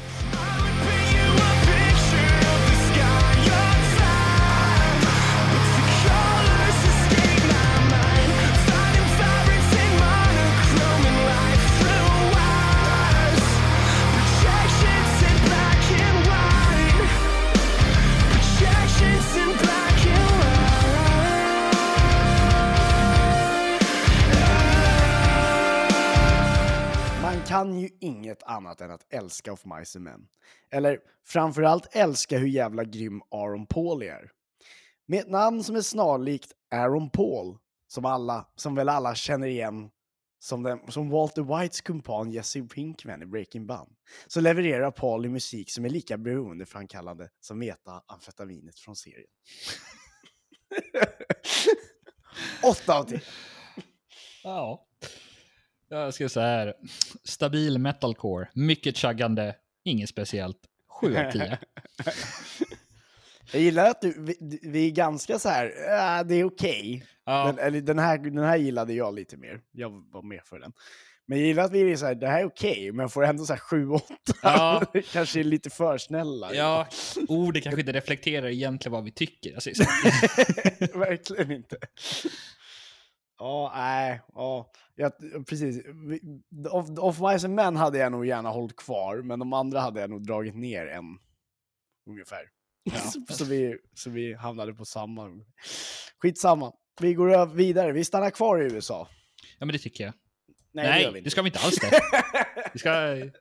Kan 27.51 27.79
ju 27.79 27.89
inget 27.99 28.43
annat 28.43 28.81
än 28.81 28.91
att 28.91 29.13
älska 29.13 29.53
of 29.53 29.65
Mice 29.65 29.97
and 29.97 30.03
Men. 30.03 30.27
Eller 30.69 30.99
framförallt 31.25 31.95
älska 31.95 32.37
hur 32.37 32.47
jävla 32.47 32.83
grym 32.83 33.21
Aaron 33.31 33.65
Paul 33.65 34.03
är. 34.03 34.31
Med 35.05 35.19
ett 35.19 35.29
namn 35.29 35.63
som 35.63 35.75
är 35.75 35.81
snarlikt 35.81 36.51
Aaron 36.71 37.09
Paul, 37.09 37.57
som, 37.87 38.05
alla, 38.05 38.47
som 38.55 38.75
väl 38.75 38.89
alla 38.89 39.15
känner 39.15 39.47
igen 39.47 39.89
som, 40.39 40.63
den, 40.63 40.91
som 40.91 41.09
Walter 41.09 41.59
Whites 41.59 41.81
kumpan 41.81 42.31
Jesse 42.31 42.61
Pinkman 42.61 43.21
i 43.21 43.25
Breaking 43.25 43.67
Bad, 43.67 43.89
så 44.27 44.41
levererar 44.41 44.91
Paul 44.91 45.25
i 45.25 45.29
musik 45.29 45.71
som 45.71 45.85
är 45.85 45.89
lika 45.89 46.17
beroendeframkallande 46.17 47.29
som 47.39 47.59
metaamfetaminet 47.59 48.79
från 48.79 48.95
serien. 48.95 49.27
Åtta 52.63 52.99
av 52.99 53.03
tio. 53.03 53.21
Ja. 54.43 54.87
Jag 55.91 56.13
ska 56.13 56.29
säga 56.29 56.45
här. 56.47 56.73
Stabil 57.23 57.77
metalcore, 57.77 58.47
mycket 58.53 58.97
chuggande, 58.97 59.55
inget 59.83 60.09
speciellt. 60.09 60.57
7 61.01 61.17
av 61.17 61.31
10. 61.31 61.57
Jag 63.53 63.61
gillar 63.61 63.89
att 63.89 64.01
du, 64.01 64.13
vi, 64.17 64.59
vi 64.63 64.87
är 64.87 64.91
ganska 64.91 65.39
så 65.39 65.49
här, 65.49 65.65
äh, 65.65 66.23
det 66.27 66.35
är 66.35 66.43
okej. 66.43 67.05
Ja. 67.25 67.53
Den, 67.81 67.99
här, 67.99 68.17
den 68.17 68.37
här 68.43 68.57
gillade 68.57 68.93
jag 68.93 69.15
lite 69.15 69.37
mer. 69.37 69.59
Jag 69.71 69.89
var 70.11 70.21
med 70.21 70.41
för 70.45 70.59
den. 70.59 70.71
Men 71.25 71.37
jag 71.39 71.47
gillar 71.47 71.63
att 71.63 71.71
vi 71.71 71.91
är 71.91 71.95
så 71.97 72.05
här, 72.05 72.15
det 72.15 72.27
här 72.27 72.39
är 72.41 72.45
okej, 72.45 72.91
men 72.91 73.09
får 73.09 73.25
ändå 73.25 73.45
så 73.45 73.53
här 73.53 73.59
7-8. 73.59 74.01
Ja. 74.43 74.85
Kanske 75.13 75.39
är 75.39 75.43
lite 75.43 75.69
för 75.69 75.97
snälla. 75.97 76.53
Ja, 76.53 76.87
ordet 77.27 77.63
kanske 77.63 77.81
inte 77.81 77.93
reflekterar 77.93 78.47
egentligen 78.49 78.93
vad 78.93 79.03
vi 79.03 79.11
tycker. 79.11 79.53
Alltså, 79.53 79.69
så- 79.75 79.83
Verkligen 80.99 81.51
inte. 81.51 81.77
Ja, 83.41 83.71
nej, 83.75 84.21
ja. 84.35 84.71
Jag, 84.95 85.11
precis. 85.47 85.85
Vi- 86.07 86.21
Of, 86.69 87.21
and 87.45 87.55
Men 87.55 87.75
hade 87.75 87.97
jag 87.97 88.11
nog 88.11 88.25
gärna 88.25 88.49
hållit 88.49 88.75
kvar, 88.75 89.21
men 89.21 89.39
de 89.39 89.53
andra 89.53 89.79
hade 89.79 90.01
jag 90.01 90.09
nog 90.09 90.25
dragit 90.25 90.55
ner 90.55 90.87
en. 90.87 91.03
Ungefär. 92.09 92.41
så, 93.13 93.33
så, 93.33 93.45
vi, 93.45 93.77
så 93.93 94.09
vi 94.09 94.33
hamnade 94.33 94.73
på 94.73 94.85
samma. 94.85 95.29
Skitsamma. 96.21 96.73
Vi 97.01 97.13
går 97.13 97.45
vidare. 97.45 97.91
Vi 97.91 98.03
stannar 98.03 98.29
kvar 98.29 98.61
i 98.61 98.63
USA. 98.73 99.07
ja, 99.59 99.65
men 99.65 99.73
det 99.73 99.79
tycker 99.79 100.03
jag. 100.03 100.13
Nej, 100.73 100.85
det 100.85 100.89
Nej, 100.91 101.03
gör 101.03 101.11
vi 101.11 101.21
det, 101.21 101.29
ska 101.29 101.41
vi 101.41 101.47
inte 101.49 101.59
alls 101.59 101.79
det. 101.79 102.01
Vi 102.73 102.79
ska, 102.79 103.01
vi 103.13 103.31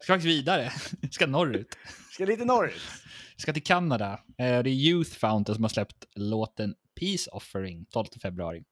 ska 0.00 0.12
faktiskt 0.12 0.26
vidare. 0.28 0.70
Vi 1.02 1.08
ska 1.08 1.26
norrut. 1.26 1.78
Ska 2.10 2.24
lite 2.24 2.44
norrut. 2.44 2.80
Vi 3.36 3.40
ska 3.42 3.52
till 3.52 3.62
Kanada. 3.62 4.12
Eh, 4.12 4.18
Det 4.36 4.44
är 4.46 4.66
Youth 4.68 5.10
Fountain 5.10 5.54
som 5.54 5.64
har 5.64 5.68
släppt 5.68 6.04
låten 6.14 6.74
Peace 7.00 7.30
Offering 7.30 7.84
12 7.90 8.06
februari. 8.22 8.64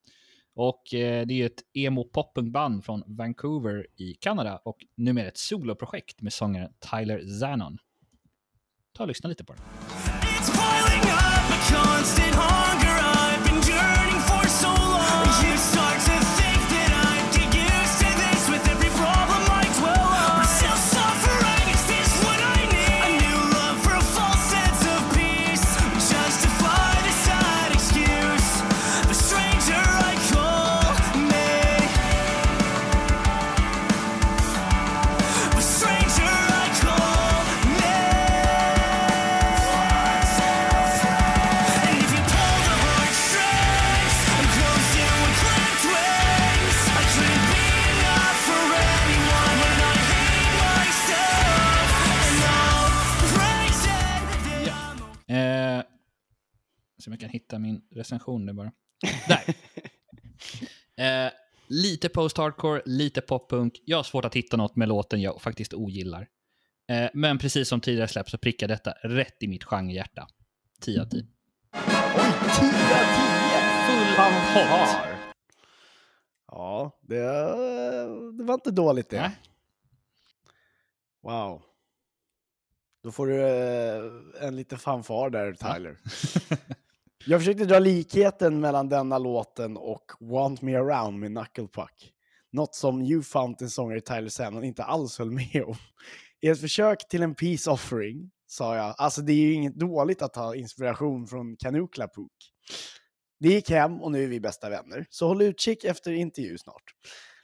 Och 0.54 0.94
eh, 0.94 1.26
det 1.26 1.34
är 1.34 1.36
ju 1.36 1.46
ett 1.46 1.62
emo-poppunkband 1.74 2.84
från 2.84 3.02
Vancouver 3.06 3.86
i 3.96 4.14
Kanada 4.14 4.56
och 4.64 4.84
numera 4.94 5.28
ett 5.28 5.38
soloprojekt 5.38 6.20
med 6.20 6.32
sångaren 6.32 6.72
Tyler 6.90 7.26
Zanon. 7.26 7.78
Ta 8.92 9.02
och 9.02 9.08
lyssna 9.08 9.28
lite 9.28 9.44
på 9.44 9.52
den. 9.52 9.62
Recension 58.22 58.46
nu 58.46 58.52
bara. 58.52 58.72
Där. 59.28 59.54
Eh, 60.96 61.32
lite 61.66 62.08
post-hardcore, 62.08 62.82
lite 62.84 63.20
pop-punk. 63.20 63.82
Jag 63.84 63.98
har 63.98 64.04
svårt 64.04 64.24
att 64.24 64.36
hitta 64.36 64.56
något 64.56 64.76
med 64.76 64.88
låten 64.88 65.20
jag 65.20 65.42
faktiskt 65.42 65.74
ogillar. 65.74 66.28
Eh, 66.88 67.10
men 67.14 67.38
precis 67.38 67.68
som 67.68 67.80
tidigare 67.80 68.08
släpp 68.08 68.30
så 68.30 68.38
prickar 68.38 68.68
detta 68.68 68.90
rätt 69.02 69.42
i 69.42 69.48
mitt 69.48 69.64
genrehjärta. 69.64 70.26
10 70.80 71.00
av 71.00 71.06
10. 71.06 71.20
Oj, 71.20 71.80
10 72.58 72.68
av 72.68 73.04
10! 73.14 73.32
Full 73.86 74.16
Fanfar. 74.16 75.18
Ja, 76.46 76.98
det, 77.00 77.22
det 78.38 78.44
var 78.44 78.54
inte 78.54 78.70
dåligt 78.70 79.10
det. 79.10 79.20
Nej. 79.20 79.36
Wow. 81.22 81.62
Då 83.02 83.12
får 83.12 83.26
du 83.26 83.42
eh, 83.42 84.46
en 84.46 84.56
liten 84.56 84.78
fanfar 84.78 85.30
där, 85.30 85.52
Tyler. 85.52 85.96
Jag 87.26 87.40
försökte 87.40 87.64
dra 87.64 87.78
likheten 87.78 88.60
mellan 88.60 88.88
denna 88.88 89.18
låten 89.18 89.76
och 89.76 90.12
Want 90.20 90.62
Me 90.62 90.76
Around 90.76 91.18
med 91.18 91.32
Knucklepuck. 91.32 92.12
Något 92.52 92.74
som 92.74 93.02
You 93.02 93.22
Fountains 93.22 93.74
sångare 93.74 94.00
Tyler 94.00 94.28
Sennon 94.28 94.64
inte 94.64 94.84
alls 94.84 95.18
höll 95.18 95.30
med 95.30 95.64
om. 95.66 95.76
I 96.40 96.48
ett 96.48 96.60
försök 96.60 97.08
till 97.08 97.22
en 97.22 97.34
peace 97.34 97.70
offering, 97.70 98.30
sa 98.46 98.76
jag, 98.76 98.94
alltså 98.98 99.22
det 99.22 99.32
är 99.32 99.36
ju 99.36 99.52
inget 99.52 99.74
dåligt 99.74 100.22
att 100.22 100.34
ta 100.34 100.54
inspiration 100.54 101.26
från 101.26 101.56
Kanukla 101.56 102.08
Pook. 102.08 102.32
Det 103.40 103.48
gick 103.48 103.70
hem 103.70 104.02
och 104.02 104.12
nu 104.12 104.24
är 104.24 104.28
vi 104.28 104.40
bästa 104.40 104.70
vänner, 104.70 105.06
så 105.10 105.28
håll 105.28 105.42
utkik 105.42 105.84
efter 105.84 106.12
intervju 106.12 106.58
snart. 106.58 106.94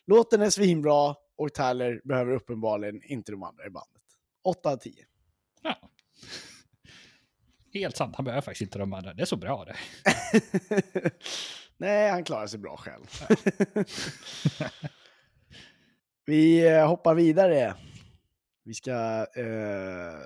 Låten 0.06 0.42
är 0.42 0.50
svinbra 0.50 1.14
och 1.36 1.54
Tyler 1.54 2.00
behöver 2.04 2.32
uppenbarligen 2.32 3.02
inte 3.04 3.32
de 3.32 3.42
andra 3.42 3.66
i 3.66 3.70
bandet. 3.70 4.02
8 4.44 4.72
av 4.72 4.76
10. 4.76 4.92
Helt 7.72 7.96
sant, 7.96 8.16
han 8.16 8.24
behöver 8.24 8.42
faktiskt 8.42 8.62
inte 8.62 8.78
de 8.78 8.92
andra. 8.92 9.14
Det 9.14 9.22
är 9.22 9.26
så 9.26 9.36
bra 9.36 9.64
det. 9.64 9.76
Nej, 11.76 12.10
han 12.10 12.24
klarar 12.24 12.46
sig 12.46 12.58
bra 12.58 12.76
själv. 12.76 13.04
vi 16.26 16.68
eh, 16.68 16.88
hoppar 16.88 17.14
vidare. 17.14 17.74
Vi 18.64 18.74
ska 18.74 19.26
eh, 19.36 20.18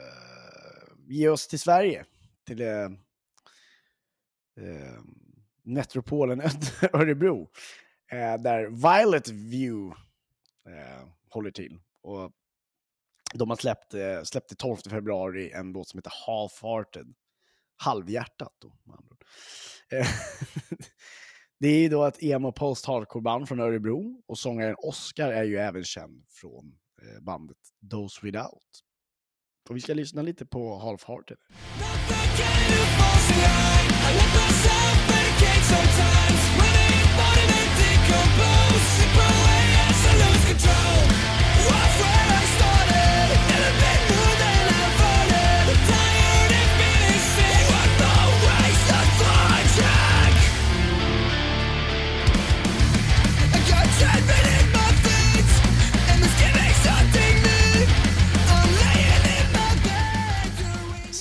ge 1.09 1.28
oss 1.28 1.48
till 1.48 1.59
Sverige. 1.59 2.05
Till 2.46 2.61
eh, 2.61 2.85
eh, 4.57 5.00
metropolen 5.62 6.40
Örebro. 6.92 7.50
Eh, 8.12 8.37
där 8.42 8.66
Violet 8.66 9.28
View 9.28 9.96
eh, 10.68 11.09
håller 11.28 11.50
till. 11.50 11.78
Och 12.02 12.33
de 13.35 13.50
har 13.50 13.57
släppt, 13.57 13.94
släppte 14.24 14.55
12 14.55 14.76
februari 14.90 15.52
en 15.52 15.72
låt 15.72 15.88
som 15.88 15.98
heter 15.98 16.12
Half-Hearted. 16.26 17.14
Halvhjärtat 17.82 18.56
då. 18.58 18.68
med 18.84 18.96
andra 18.96 19.10
ord. 19.10 19.24
Eh, 19.92 20.06
det 21.60 21.68
är 21.68 21.78
ju 21.78 21.88
då 21.88 22.04
ett 22.04 22.22
emo 22.22 22.52
post 22.52 22.86
hardcore-band 22.86 23.48
från 23.48 23.60
Örebro 23.60 24.22
och 24.26 24.38
sångaren 24.38 24.76
Oscar 24.78 25.32
är 25.32 25.44
ju 25.44 25.56
även 25.56 25.84
känd 25.84 26.24
från 26.28 26.78
eh, 27.02 27.22
bandet 27.22 27.56
Those 27.90 28.20
Without. 28.22 28.82
Och 29.68 29.76
vi 29.76 29.80
ska 29.80 29.94
lyssna 29.94 30.22
lite 30.22 30.46
på 30.46 30.78
Half-Hearted. 30.78 31.36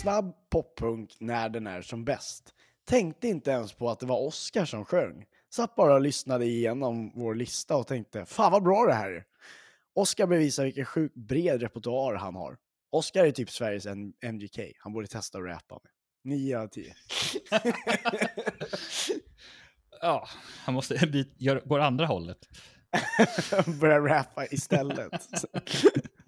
Snabb 0.02 0.36
poppunk 0.50 1.16
när 1.20 1.50
den 1.50 1.68
är 1.68 1.82
som 1.82 2.06
bäst. 2.06 2.54
Tänkte 2.86 3.28
inte 3.28 3.52
ens 3.52 3.74
på 3.74 3.90
att 3.90 4.00
det 4.00 4.06
var 4.06 4.28
Oscar 4.28 4.66
som 4.66 4.86
sjöng. 4.86 5.26
Satt 5.50 5.76
bara 5.76 5.94
och 5.94 6.02
lyssnade 6.02 6.46
igenom 6.46 7.12
vår 7.16 7.36
lista 7.36 7.76
och 7.76 7.88
tänkte, 7.88 8.26
fan 8.26 8.52
vad 8.52 8.64
bra 8.64 8.86
det 8.86 8.94
här 8.94 9.12
är. 9.12 9.26
Oscar 9.94 10.28
bevisar 10.28 10.64
vilken 10.64 10.86
sjukt 10.86 11.16
bred 11.16 11.62
repertoar 11.62 12.16
han 12.16 12.36
har. 12.36 12.58
Oscar 12.90 13.26
är 13.26 13.32
typ 13.32 13.50
Sveriges 13.50 13.86
MGK. 14.32 14.60
Han 14.80 14.94
borde 14.94 15.08
testa 15.08 15.38
att 15.38 15.46
rappa 15.46 15.80
med. 15.84 15.92
9 16.34 16.60
av 16.60 16.68
10. 16.68 16.96
Ja, 20.02 20.28
han 20.58 20.74
måste 20.74 21.08
byta, 21.12 21.32
gör, 21.38 21.62
går 21.66 21.80
andra 21.80 22.06
hållet. 22.06 22.50
Börja 23.80 24.00
rappa 24.00 24.46
istället. 24.46 25.12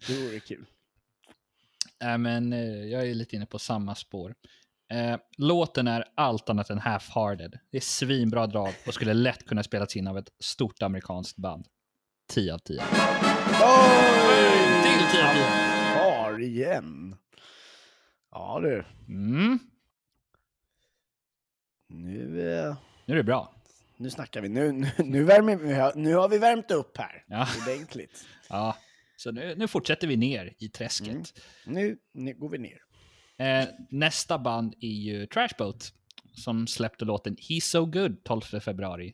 det 0.08 0.26
vore 0.26 0.40
kul. 0.40 0.66
Äh, 2.04 2.18
men 2.18 2.54
eh, 2.54 2.60
jag 2.86 3.08
är 3.10 3.14
lite 3.16 3.36
inne 3.36 3.46
på 3.46 3.60
samma 3.60 3.96
spår. 3.96 4.36
Eh, 4.92 5.18
låten 5.38 5.88
är 5.88 6.06
allt 6.16 6.50
annat 6.50 6.70
än 6.70 6.80
half-hearted. 6.80 7.58
Det 7.72 7.78
är 7.78 7.82
svinbra 7.82 8.48
drag 8.48 8.74
och 8.88 8.94
skulle 8.94 9.14
lätt 9.14 9.46
kunna 9.46 9.64
spelas 9.64 9.96
in 9.96 10.08
av 10.08 10.18
ett 10.18 10.30
stort 10.40 10.82
amerikanskt 10.82 11.38
band. 11.38 11.68
10 12.30 12.54
av 12.54 12.58
10. 12.58 12.82
Oj! 12.82 12.86
Till 14.84 15.12
10 15.12 15.30
av 15.30 15.34
10. 15.34 15.44
Har 16.00 16.42
igen. 16.42 17.16
Ja 18.32 18.60
du. 18.62 18.86
Mm, 19.08 19.60
Nu, 21.90 22.54
eh, 22.60 22.76
nu 23.06 23.14
är 23.14 23.18
det 23.18 23.24
bra. 23.24 23.54
nu 23.98 24.10
snackar 24.10 24.42
vi. 24.42 24.50
Nu, 24.50 24.72
nu, 24.72 24.92
nu, 24.98 25.24
värmer, 25.24 25.56
vi- 25.56 26.02
nu 26.02 26.16
har 26.16 26.30
vi 26.30 26.38
värmt 26.38 26.72
upp 26.72 26.98
här. 26.98 27.24
Ja. 27.28 27.48
Ordentligt. 27.62 28.26
Ja, 28.50 28.78
så 29.24 29.32
nu, 29.32 29.56
nu 29.58 29.68
fortsätter 29.68 30.08
vi 30.08 30.18
ner 30.18 30.54
i 30.60 30.70
träsket. 30.70 31.08
Mm. 31.08 31.24
Nu, 31.66 31.98
nu 32.14 32.34
går 32.34 32.50
vi 32.50 32.58
ner. 32.58 32.80
Eh, 33.38 33.68
nästa 33.90 34.40
band 34.40 34.76
är 34.80 34.88
ju 34.88 35.26
Trashboat 35.26 35.94
som 36.34 36.68
släppte 36.68 37.06
låten 37.06 37.36
He's 37.36 37.60
So 37.60 37.86
Good 37.86 38.24
12 38.24 38.42
februari. 38.42 39.14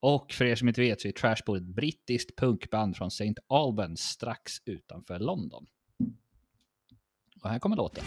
Och 0.00 0.32
för 0.32 0.44
er 0.44 0.56
som 0.56 0.68
inte 0.68 0.80
vet 0.80 1.00
så 1.00 1.08
är 1.08 1.12
Trashboat 1.12 1.60
ett 1.60 1.66
brittiskt 1.66 2.36
punkband 2.38 2.96
från 2.96 3.08
St. 3.08 3.34
Albans 3.46 4.00
strax 4.00 4.52
utanför 4.64 5.18
London. 5.18 5.66
Och 7.42 7.50
här 7.50 7.58
kommer 7.58 7.76
låten. 7.76 8.04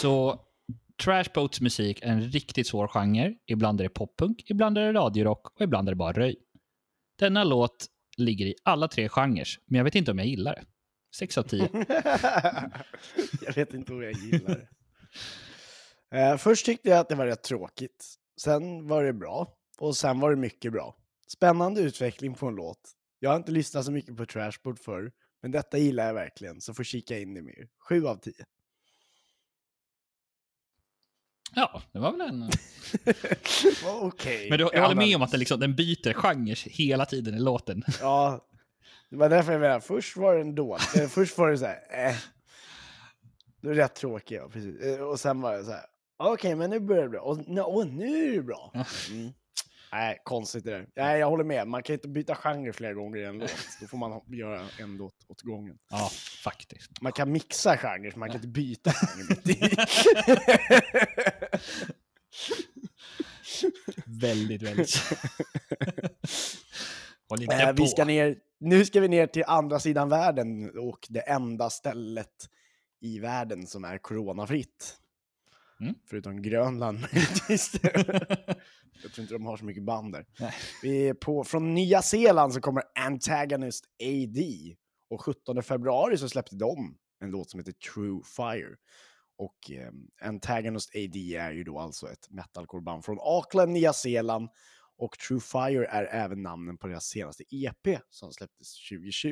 Så 0.00 0.40
Trashboats 1.04 1.60
musik 1.60 2.02
är 2.02 2.06
en 2.06 2.22
riktigt 2.22 2.66
svår 2.66 2.88
genre. 2.88 3.34
Ibland 3.46 3.80
är 3.80 3.84
det 3.84 3.90
poppunk, 3.90 4.42
ibland 4.50 4.78
är 4.78 4.82
det 4.82 4.92
radiorock 4.92 5.46
och 5.54 5.60
ibland 5.60 5.88
är 5.88 5.92
det 5.92 5.96
bara 5.96 6.12
röj. 6.12 6.36
Denna 7.18 7.44
låt 7.44 7.86
ligger 8.16 8.46
i 8.46 8.54
alla 8.62 8.88
tre 8.88 9.08
genrer, 9.08 9.48
men 9.66 9.78
jag 9.78 9.84
vet 9.84 9.94
inte 9.94 10.10
om 10.10 10.18
jag 10.18 10.26
gillar 10.26 10.54
det. 10.54 10.64
6 11.16 11.38
av 11.38 11.42
10. 11.42 11.68
jag 13.42 13.54
vet 13.54 13.74
inte 13.74 13.92
om 13.92 14.02
jag 14.02 14.12
gillar 14.12 14.48
det. 14.48 14.68
Eh, 16.18 16.36
först 16.36 16.66
tyckte 16.66 16.88
jag 16.88 16.98
att 16.98 17.08
det 17.08 17.14
var 17.14 17.26
rätt 17.26 17.42
tråkigt. 17.42 18.14
Sen 18.40 18.86
var 18.86 19.04
det 19.04 19.12
bra. 19.12 19.56
Och 19.78 19.96
sen 19.96 20.20
var 20.20 20.30
det 20.30 20.36
mycket 20.36 20.72
bra. 20.72 20.96
Spännande 21.28 21.80
utveckling 21.80 22.34
på 22.34 22.46
en 22.46 22.54
låt. 22.54 22.80
Jag 23.18 23.30
har 23.30 23.36
inte 23.36 23.52
lyssnat 23.52 23.84
så 23.84 23.92
mycket 23.92 24.16
på 24.16 24.26
Trashboard 24.26 24.78
förr, 24.78 25.12
men 25.42 25.50
detta 25.50 25.78
gillar 25.78 26.06
jag 26.06 26.14
verkligen, 26.14 26.60
så 26.60 26.74
får 26.74 26.84
kika 26.84 27.18
in 27.18 27.34
det 27.34 27.42
mer. 27.42 27.68
7 27.88 28.06
av 28.06 28.16
10. 28.16 28.32
Ja, 31.60 31.82
det 31.92 31.98
var 31.98 32.12
väl 32.12 32.20
en... 32.20 32.40
Vad 33.84 34.02
Okej. 34.02 34.50
Men 34.50 34.58
du, 34.58 34.64
jag 34.64 34.74
Ja, 34.74 34.82
håller 34.82 34.94
med 34.96 35.06
men- 35.08 35.16
om 35.16 35.22
att 35.22 35.30
den, 35.30 35.40
liksom, 35.40 35.60
den 35.60 35.76
byter 35.76 36.12
genre 36.12 36.54
hela 36.70 37.06
tiden 37.06 37.34
i 37.34 37.38
låten. 37.40 37.82
Ja, 38.00 38.46
det 39.10 39.16
var 39.16 39.28
därför 39.28 39.52
jag 39.52 39.60
menade, 39.60 39.80
först 39.80 40.16
var 40.16 40.34
den 40.34 40.54
dålig. 40.54 40.82
Eh, 40.98 41.08
först 41.08 41.38
var 41.38 41.50
det 41.50 41.58
så 41.58 41.64
här, 41.66 42.08
eh. 42.08 42.14
Det 43.60 43.68
var 43.68 43.74
rätt 43.74 43.94
tråkig, 43.94 44.36
ja, 44.36 44.48
precis. 44.52 44.80
Eh, 44.80 45.00
Och 45.00 45.20
sen 45.20 45.40
var 45.40 45.56
det 45.56 45.64
så 45.64 45.70
här, 45.70 45.84
okej, 46.18 46.54
men 46.54 46.70
nu 46.70 46.80
börjar 46.80 47.02
det 47.02 47.08
bra. 47.08 47.20
Och, 47.20 47.48
nu- 47.48 47.60
och 47.60 47.86
nu 47.86 48.30
är 48.32 48.36
det 48.36 48.42
bra. 48.42 48.72
Mm. 49.10 49.30
Nej, 49.92 50.18
konstigt 50.24 50.64
det 50.64 50.70
där. 50.70 50.86
Nej, 50.96 51.20
jag 51.20 51.30
håller 51.30 51.44
med. 51.44 51.68
Man 51.68 51.82
kan 51.82 51.94
inte 51.94 52.08
byta 52.08 52.34
genre 52.34 52.72
flera 52.72 52.94
gånger 52.94 53.16
i 53.18 53.24
en 53.24 53.38
låt. 53.38 53.54
Då 53.80 53.86
får 53.86 53.98
man 53.98 54.12
ha- 54.12 54.24
göra 54.28 54.60
en 54.78 54.96
låt 54.96 55.14
åt 55.28 55.42
gången. 55.42 55.76
Ja, 55.90 56.10
faktiskt. 56.44 56.90
Man 57.00 57.12
kan 57.12 57.32
mixa 57.32 57.76
genrer, 57.76 58.12
man 58.16 58.28
kan 58.28 58.36
inte 58.36 58.48
byta 58.48 58.92
genre 58.92 59.24
mitt 59.28 59.48
i. 59.62 59.76
Väldigt, 64.06 64.62
väldigt. 64.62 64.94
Håll 67.28 67.42
inte 67.42 67.54
Eh, 67.54 67.66
på. 67.66 67.82
vi 67.82 67.88
ska 67.88 68.04
ner, 68.04 68.36
nu 68.60 68.84
ska 68.84 69.00
vi 69.00 69.08
ner 69.08 69.26
till 69.26 69.44
andra 69.46 69.80
sidan 69.80 70.08
världen 70.08 70.78
och 70.78 71.06
det 71.08 71.20
enda 71.20 71.70
stället 71.70 72.48
i 73.00 73.18
världen 73.18 73.66
som 73.66 73.84
är 73.84 73.98
coronafritt. 73.98 74.96
Mm. 75.80 75.94
Förutom 76.10 76.42
Grönland. 76.42 76.98
Jag 79.02 79.12
tror 79.12 79.22
inte 79.22 79.34
de 79.34 79.46
har 79.46 79.56
så 79.56 79.64
mycket 79.64 79.82
band 79.84 80.12
där. 80.12 80.26
Nej. 80.40 80.52
Vi 80.82 81.08
är 81.08 81.14
på, 81.14 81.44
från 81.44 81.74
Nya 81.74 82.02
Zeeland 82.02 82.54
så 82.54 82.60
kommer 82.60 82.82
Antagonist 82.94 83.84
AD. 84.02 84.40
Och 85.10 85.20
17 85.20 85.62
februari 85.62 86.18
så 86.18 86.28
släppte 86.28 86.56
de 86.56 86.96
en 87.24 87.30
låt 87.30 87.50
som 87.50 87.60
heter 87.60 87.72
True 87.72 88.22
Fire. 88.36 88.76
Och 89.40 89.70
eh, 89.70 89.92
Antagonist 90.28 90.90
AD 90.94 91.36
är 91.36 91.52
ju 91.52 91.64
då 91.64 91.78
alltså 91.78 92.10
ett 92.12 92.30
metalcoreband 92.30 93.04
från 93.04 93.18
Auckland, 93.20 93.72
Nya 93.72 93.92
Zeeland. 93.92 94.48
Och 94.96 95.18
True 95.18 95.40
Fire 95.40 95.86
är 95.86 96.04
även 96.04 96.42
namnen 96.42 96.78
på 96.78 96.86
deras 96.86 97.04
senaste 97.04 97.44
EP 97.50 98.00
som 98.10 98.32
släpptes 98.32 98.88
2020. 98.90 99.30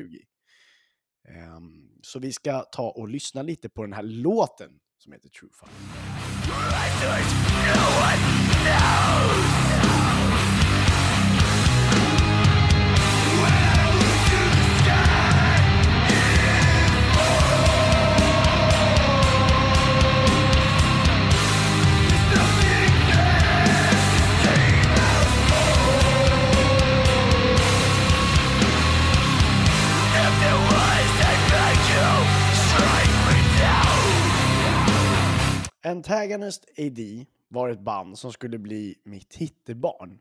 Ehm, 1.27 1.89
så 2.01 2.19
vi 2.19 2.33
ska 2.33 2.61
ta 2.61 2.89
och 2.89 3.09
lyssna 3.09 3.41
lite 3.41 3.69
på 3.69 3.81
den 3.81 3.93
här 3.93 4.03
låten 4.03 4.71
som 4.97 5.13
heter 5.13 5.29
True 5.29 5.51
Fire. 5.59 5.69
If 13.41 13.68
Antagonist 35.89 36.65
AD 36.77 37.25
var 37.47 37.69
ett 37.69 37.79
band 37.79 38.19
som 38.19 38.33
skulle 38.33 38.57
bli 38.57 38.95
mitt 39.03 39.35
hittebarn. 39.35 40.19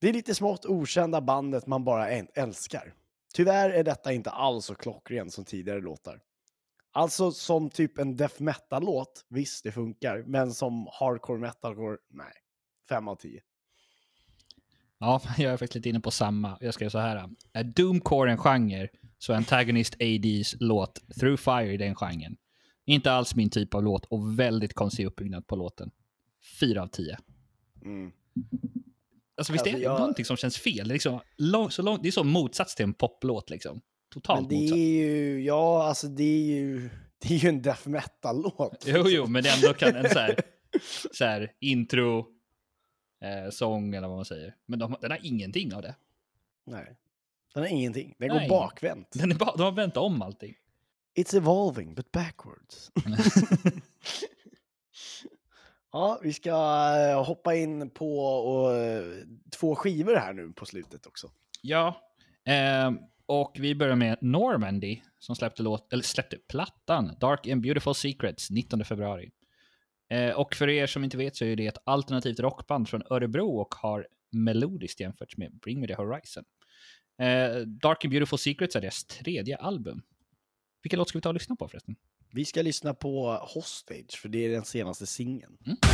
Det 0.00 0.08
är 0.08 0.12
lite 0.12 0.34
smått 0.34 0.66
okända 0.66 1.20
bandet 1.20 1.66
man 1.66 1.84
bara 1.84 2.08
älskar. 2.34 2.94
Tyvärr 3.34 3.70
är 3.70 3.84
detta 3.84 4.12
inte 4.12 4.30
alls 4.30 4.64
så 4.64 4.74
klockrent 4.74 5.32
som 5.32 5.44
tidigare 5.44 5.80
låtar. 5.80 6.20
Alltså 6.92 7.32
som 7.32 7.70
typ 7.70 7.98
en 7.98 8.16
death 8.16 8.42
metal-låt, 8.42 9.24
visst 9.28 9.64
det 9.64 9.72
funkar, 9.72 10.24
men 10.26 10.54
som 10.54 10.88
hardcore 10.92 11.38
metalcore, 11.38 11.96
nej. 12.10 12.32
Fem 12.88 13.08
av 13.08 13.16
tio. 13.16 13.40
Ja, 14.98 15.20
jag 15.38 15.52
är 15.52 15.56
faktiskt 15.56 15.74
lite 15.74 15.88
inne 15.88 16.00
på 16.00 16.10
samma. 16.10 16.58
Jag 16.60 16.74
skrev 16.74 16.88
så 16.88 16.98
här. 16.98 17.16
Äh, 17.16 17.26
är 17.52 17.64
Doomcore 17.64 18.30
en 18.30 18.38
genre 18.38 18.88
så 19.18 19.32
är 19.32 19.36
Antagonist 19.36 19.94
ADs 19.94 20.56
låt 20.60 21.00
Through 21.20 21.36
Fire 21.36 21.76
den 21.76 21.94
genren. 21.94 22.36
Inte 22.88 23.12
alls 23.12 23.34
min 23.34 23.50
typ 23.50 23.74
av 23.74 23.82
låt 23.82 24.04
och 24.04 24.38
väldigt 24.38 24.74
konstig 24.74 25.06
uppbyggnad 25.06 25.46
på 25.46 25.56
låten. 25.56 25.90
Fyra 26.60 26.82
av 26.82 26.86
tio. 26.86 27.18
Mm. 27.84 28.12
Alltså 29.36 29.52
visst 29.52 29.62
Alltså, 29.62 29.68
är 29.68 29.72
det 29.72 29.78
jag- 29.84 29.98
någonting 30.00 30.24
som 30.24 30.36
känns 30.36 30.58
fel? 30.58 30.88
Det 30.88 30.92
är, 30.92 30.94
liksom 30.94 31.20
lång, 31.36 31.70
så 31.70 31.82
lång, 31.82 31.98
det 32.02 32.08
är 32.08 32.12
så 32.12 32.24
motsats 32.24 32.74
till 32.74 32.84
en 32.84 32.94
poplåt 32.94 33.50
liksom. 33.50 33.80
Totalt 34.12 34.40
Men 34.40 34.48
det 34.48 34.54
motsats. 34.56 34.72
är 34.78 34.84
ju, 35.04 35.42
ja 35.44 35.88
alltså 35.88 36.06
det 36.08 36.22
är 36.24 36.46
ju, 36.46 36.90
det 37.18 37.34
är 37.34 37.38
ju 37.38 37.48
en 37.48 37.62
death 37.62 37.88
metal-låt. 37.88 38.84
Jo, 38.86 39.04
jo, 39.06 39.26
men 39.26 39.42
det 39.42 39.50
ändå 39.50 39.74
kan 39.74 39.96
en 39.96 40.10
så 40.10 40.18
här, 40.18 40.40
så 41.12 41.24
här 41.24 41.52
intro, 41.60 42.18
eh, 43.24 43.50
sång 43.50 43.94
eller 43.94 44.08
vad 44.08 44.16
man 44.16 44.24
säger. 44.24 44.54
Men 44.66 44.78
de, 44.78 44.96
den 45.00 45.10
har 45.10 45.18
ingenting 45.22 45.74
av 45.74 45.82
det. 45.82 45.94
Nej. 46.66 46.96
Den 47.54 47.62
har 47.62 47.70
ingenting. 47.70 48.14
Den 48.18 48.28
Nej. 48.28 48.48
går 48.48 48.56
bakvänt. 48.56 49.10
Den 49.12 49.30
är 49.30 49.34
bara, 49.34 49.56
de 49.56 49.62
har 49.62 49.72
vänt 49.72 49.96
om 49.96 50.22
allting. 50.22 50.54
It's 51.18 51.36
evolving, 51.36 51.94
but 51.94 52.12
backwards. 52.12 52.90
ja, 55.92 56.20
vi 56.22 56.32
ska 56.32 56.50
eh, 56.50 57.24
hoppa 57.24 57.54
in 57.54 57.90
på 57.90 58.18
och, 58.20 58.76
eh, 58.76 59.04
två 59.60 59.74
skivor 59.74 60.14
här 60.14 60.32
nu 60.32 60.52
på 60.52 60.66
slutet 60.66 61.06
också. 61.06 61.30
Ja, 61.62 62.00
eh, 62.46 62.92
och 63.26 63.56
vi 63.58 63.74
börjar 63.74 63.96
med 63.96 64.18
Normandy 64.20 65.00
som 65.18 65.36
släppte, 65.36 65.62
låt, 65.62 65.92
eller 65.92 66.02
släppte 66.02 66.36
plattan 66.48 67.16
Dark 67.20 67.46
and 67.46 67.62
Beautiful 67.62 67.94
Secrets 67.94 68.50
19 68.50 68.84
februari. 68.84 69.30
Eh, 70.10 70.30
och 70.30 70.54
för 70.54 70.68
er 70.68 70.86
som 70.86 71.04
inte 71.04 71.16
vet 71.16 71.36
så 71.36 71.44
är 71.44 71.56
det 71.56 71.66
ett 71.66 71.82
alternativt 71.84 72.40
rockband 72.40 72.88
från 72.88 73.02
Örebro 73.10 73.60
och 73.60 73.74
har 73.74 74.06
melodiskt 74.32 75.00
jämfört 75.00 75.36
med 75.36 75.58
Bring 75.58 75.80
Me 75.80 75.86
The 75.86 75.94
Horizon. 75.94 76.44
Eh, 77.22 77.56
Dark 77.66 78.04
and 78.04 78.12
Beautiful 78.12 78.38
Secrets 78.38 78.76
är 78.76 78.80
deras 78.80 79.04
tredje 79.04 79.56
album. 79.56 80.02
Vilken 80.82 80.98
låt 80.98 81.08
ska 81.08 81.18
vi 81.18 81.22
ta 81.22 81.28
och 81.28 81.34
lyssna 81.34 81.56
på 81.56 81.68
förresten? 81.68 81.96
Vi 82.32 82.44
ska 82.44 82.62
lyssna 82.62 82.94
på 82.94 83.30
Hostage, 83.54 84.18
för 84.22 84.28
det 84.28 84.44
är 84.44 84.48
den 84.48 84.64
senaste 84.64 85.06
singeln. 85.06 85.56
Hostage. 85.64 85.88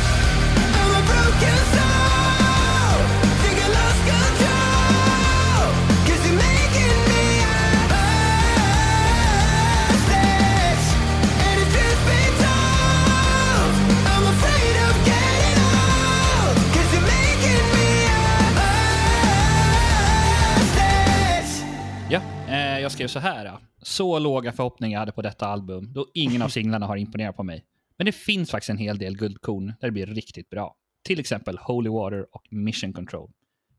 Ja, 22.09 22.21
eh, 22.47 22.79
jag 22.79 22.91
skrev 22.91 23.07
så 23.07 23.19
här. 23.19 23.57
Så 23.85 24.19
låga 24.19 24.51
förhoppningar 24.51 24.95
jag 24.95 24.99
hade 24.99 25.11
på 25.11 25.21
detta 25.21 25.47
album, 25.47 25.93
då 25.93 26.07
ingen 26.13 26.41
av 26.41 26.49
singlarna 26.49 26.85
har 26.85 26.97
imponerat 26.97 27.35
på 27.35 27.43
mig. 27.43 27.65
Men 27.97 28.05
det 28.05 28.11
finns 28.11 28.51
faktiskt 28.51 28.69
en 28.69 28.77
hel 28.77 28.97
del 28.97 29.17
guldkorn 29.17 29.65
där 29.65 29.87
det 29.87 29.91
blir 29.91 30.05
riktigt 30.05 30.49
bra. 30.49 30.75
Till 31.03 31.19
exempel 31.19 31.57
Holy 31.57 31.89
Water 31.89 32.35
och 32.35 32.47
Mission 32.49 32.93
Control. 32.93 33.31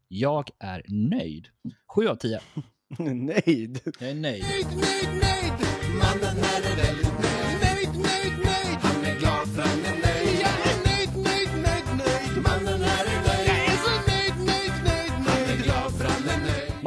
Jag 0.08 0.50
är 0.58 0.84
nöjd. 0.88 1.48
7 1.94 2.08
av 2.08 2.14
10. 2.16 2.40
Nöjd. 2.98 3.80
Jag 4.00 4.10
är 4.10 4.14
nöjd. 4.14 4.44
Nöjd, 4.44 4.66
nöjd, 4.66 5.08
nöjd. 5.22 5.52
Mannen 5.98 6.38
är 6.38 6.75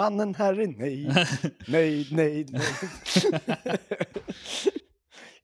Mannen 0.09 0.35
här 0.35 0.59
är 0.59 0.67
nöjd. 0.79 1.13
Nöjd, 1.67 2.11
nöjd, 2.11 2.51
nöjd. 2.51 2.63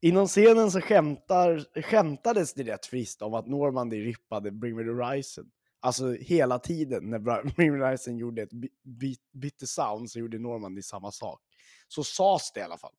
Inom 0.02 0.28
scenen 0.28 0.72
så 0.72 0.82
skämtar, 0.82 1.82
skämtades 1.82 2.54
det 2.54 2.64
rätt 2.64 2.86
friskt 2.86 3.22
om 3.22 3.34
att 3.34 3.48
Normandy 3.48 4.06
rippade 4.06 4.52
Bring 4.52 4.76
Me 4.76 4.84
The 4.84 4.90
Horizon. 4.90 5.46
Alltså 5.82 6.12
hela 6.14 6.60
tiden 6.60 7.10
när 7.10 7.20
Bring 7.56 7.72
Me 7.72 7.80
The 7.80 7.86
Horizon 7.86 8.18
gjorde 8.18 8.42
ett 8.42 8.50
bytte 9.34 9.68
sound 9.68 10.12
så 10.12 10.20
gjorde 10.20 10.40
Normandy 10.40 10.82
samma 10.82 11.12
sak. 11.12 11.42
Så 11.88 12.04
sades 12.04 12.52
det 12.52 12.60
i 12.60 12.64
alla 12.64 12.78
fall. 12.78 12.94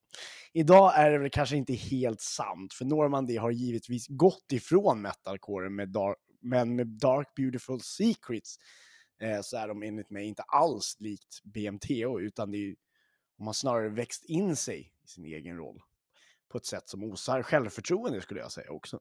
Idag 0.52 0.92
är 0.96 1.10
det 1.10 1.18
väl 1.18 1.30
kanske 1.30 1.56
inte 1.56 1.74
helt 1.74 2.20
sant, 2.20 2.74
för 2.74 2.84
Normandy 2.84 3.36
har 3.36 3.50
givetvis 3.50 4.06
gått 4.08 4.52
ifrån 4.52 5.02
metalcoren 5.02 5.74
med 5.74 5.88
dark, 5.88 6.16
men 6.40 6.76
med 6.76 6.86
Dark 6.86 7.34
Beautiful 7.34 7.80
Secrets 7.80 8.58
eh, 9.20 9.40
så 9.40 9.56
är 9.56 9.68
de 9.68 9.82
enligt 9.82 10.10
mig 10.10 10.26
inte 10.26 10.42
alls 10.42 10.96
likt 11.00 11.42
BMTO, 11.44 12.20
utan 12.20 12.50
det 12.50 12.56
är 12.56 12.60
ju, 12.60 12.76
de 13.36 13.46
har 13.46 13.54
snarare 13.54 13.88
växt 13.88 14.24
in 14.24 14.56
sig 14.56 14.92
i 15.04 15.08
sin 15.08 15.24
egen 15.24 15.56
roll 15.56 15.82
på 16.48 16.58
ett 16.58 16.66
sätt 16.66 16.88
som 16.88 17.04
osar 17.04 17.42
självförtroende 17.42 18.20
skulle 18.20 18.40
jag 18.40 18.52
säga 18.52 18.70
också. 18.70 19.00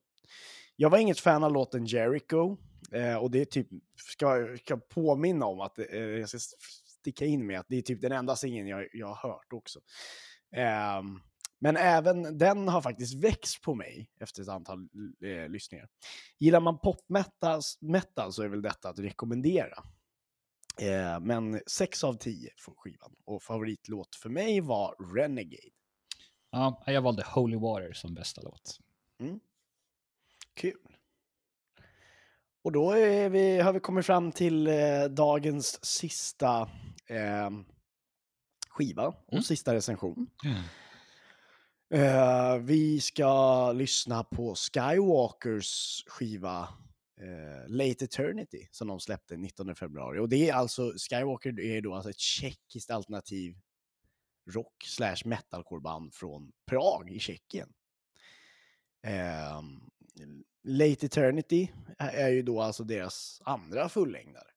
Jag 0.75 0.89
var 0.89 0.97
inget 0.97 1.19
fan 1.19 1.43
av 1.43 1.51
låten 1.51 1.86
Jericho 1.86 2.58
eh, 2.91 3.15
och 3.15 3.32
det 3.32 3.41
är 3.41 3.45
typ, 3.45 3.67
ska, 3.95 4.58
ska 4.58 4.78
påminna 4.78 5.45
om 5.45 5.62
att 5.62 5.80
eh, 5.80 5.99
jag 5.99 6.30
ska 6.30 6.39
sticka 6.99 7.25
in 7.25 7.47
med 7.47 7.60
att 7.60 7.65
det 7.69 7.78
är 7.78 7.82
typ 7.82 8.01
den 8.01 8.12
enda 8.12 8.36
singeln 8.36 8.67
jag, 8.67 8.88
jag 8.93 9.08
har 9.08 9.30
hört 9.30 9.54
också. 9.54 9.80
Eh, 10.56 11.01
men 11.60 11.78
även 11.78 12.38
den 12.38 12.67
har 12.67 12.82
faktiskt 12.82 13.23
växt 13.23 13.62
på 13.62 13.75
mig 13.75 14.10
efter 14.19 14.41
ett 14.41 14.49
antal 14.49 14.89
eh, 15.25 15.49
lyssningar. 15.49 15.88
Gillar 16.38 16.60
man 16.60 16.80
popmetal 16.80 17.62
metal 17.82 18.34
så 18.34 18.43
är 18.43 18.47
väl 18.47 18.62
detta 18.62 18.89
att 18.89 18.99
rekommendera. 18.99 19.84
Eh, 20.77 21.19
men 21.19 21.61
6 21.67 22.03
av 22.03 22.13
10 22.13 22.49
får 22.57 22.73
skivan. 22.77 23.15
Och 23.25 23.43
favoritlåt 23.43 24.15
för 24.15 24.29
mig 24.29 24.61
var 24.61 25.15
Renegade. 25.15 25.63
Ja, 26.51 26.83
jag 26.85 27.01
valde 27.01 27.23
Holy 27.27 27.57
Water 27.57 27.93
som 27.93 28.13
bästa 28.13 28.41
låt. 28.41 28.79
Kul. 30.53 30.77
Och 32.63 32.71
då 32.71 32.91
vi, 33.29 33.59
har 33.59 33.73
vi 33.73 33.79
kommit 33.79 34.05
fram 34.05 34.31
till 34.31 34.67
eh, 34.67 35.03
dagens 35.09 35.85
sista 35.85 36.69
eh, 37.07 37.49
skiva 38.69 39.07
och 39.07 39.33
Mm. 39.33 39.43
sista 39.43 39.73
recension. 39.73 40.27
Eh, 41.93 42.57
vi 42.57 43.01
ska 43.01 43.71
lyssna 43.71 44.23
på 44.23 44.55
Skywalkers 44.55 46.03
skiva 46.07 46.67
eh, 47.21 47.67
Late 47.67 48.06
Eternity 48.06 48.67
som 48.71 48.88
de 48.88 48.99
släppte 48.99 49.38
19 49.38 49.75
februari. 49.75 50.19
Och 50.19 50.30
det 50.30 50.49
är 50.49 50.54
alltså, 50.54 50.93
Skywalker 51.10 51.60
är 51.60 51.82
då 51.82 51.93
alltså 51.95 52.10
ett 52.10 52.19
tjeckiskt 52.19 52.91
alternativ 52.91 53.56
rock 54.49 54.84
slash 54.86 55.15
metalcore-band 55.25 56.13
från 56.13 56.51
Prag 56.65 57.12
i 57.12 57.19
Tjeckien. 57.19 57.73
Eh, 59.08 59.62
Late 60.63 61.06
Eternity 61.06 61.71
är- 61.97 62.10
är 62.13 62.30
ju 62.30 62.41
då 62.41 62.62
alltså 62.62 62.84
deras 62.84 63.41
andra 63.45 63.89
fullängdare. 63.89 64.47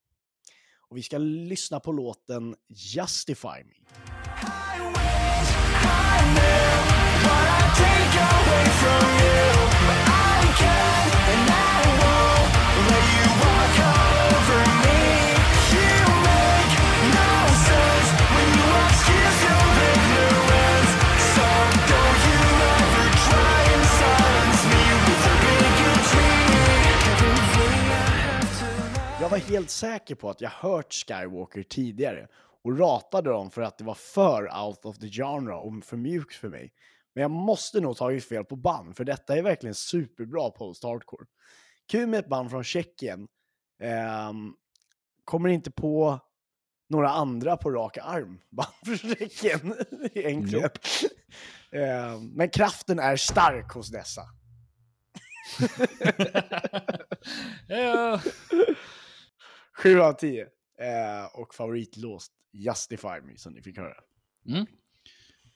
Och 0.88 0.96
vi 0.96 1.02
ska 1.02 1.18
lyssna 1.18 1.80
på 1.80 1.92
låten 1.92 2.56
Justify 2.68 3.64
Me. 3.64 3.74
Jag 29.28 29.30
var 29.30 29.38
helt 29.38 29.70
säker 29.70 30.14
på 30.14 30.30
att 30.30 30.40
jag 30.40 30.50
hört 30.50 30.92
Skywalker 30.92 31.62
tidigare 31.62 32.28
och 32.64 32.78
ratade 32.78 33.30
dem 33.30 33.50
för 33.50 33.62
att 33.62 33.78
det 33.78 33.84
var 33.84 33.94
för 33.94 34.66
out 34.66 34.84
of 34.84 34.98
the 34.98 35.08
genre 35.08 35.54
och 35.54 35.84
för 35.84 35.96
mjukt 35.96 36.34
för 36.34 36.48
mig. 36.48 36.72
Men 37.14 37.22
jag 37.22 37.30
måste 37.30 37.80
nog 37.80 37.96
tagit 37.96 38.28
fel 38.28 38.44
på 38.44 38.56
band, 38.56 38.96
för 38.96 39.04
detta 39.04 39.36
är 39.36 39.42
verkligen 39.42 39.74
superbra 39.74 40.50
post-hardcore. 40.50 41.26
Kul 41.90 42.06
med 42.06 42.20
ett 42.20 42.28
band 42.28 42.50
från 42.50 42.64
Tjeckien. 42.64 43.28
Ehm, 43.82 44.54
kommer 45.24 45.48
inte 45.48 45.70
på 45.70 46.18
några 46.88 47.08
andra 47.08 47.56
på 47.56 47.70
rak 47.70 47.98
arm 48.02 48.40
band 48.50 48.98
från 48.98 48.98
Tjeckien 48.98 49.74
egentligen. 50.14 50.70
Ehm, 51.72 52.28
men 52.28 52.50
kraften 52.50 52.98
är 52.98 53.16
stark 53.16 53.72
hos 53.72 53.88
dessa. 53.88 54.22
ja. 57.68 58.20
7 59.78 60.00
av 60.00 60.12
10. 60.12 60.42
Eh, 60.80 61.40
och 61.40 61.54
favoritlåst 61.54 62.32
Justify 62.52 63.20
Me 63.22 63.36
som 63.36 63.52
ni 63.52 63.62
fick 63.62 63.78
höra. 63.78 63.94
Mm. 64.46 64.66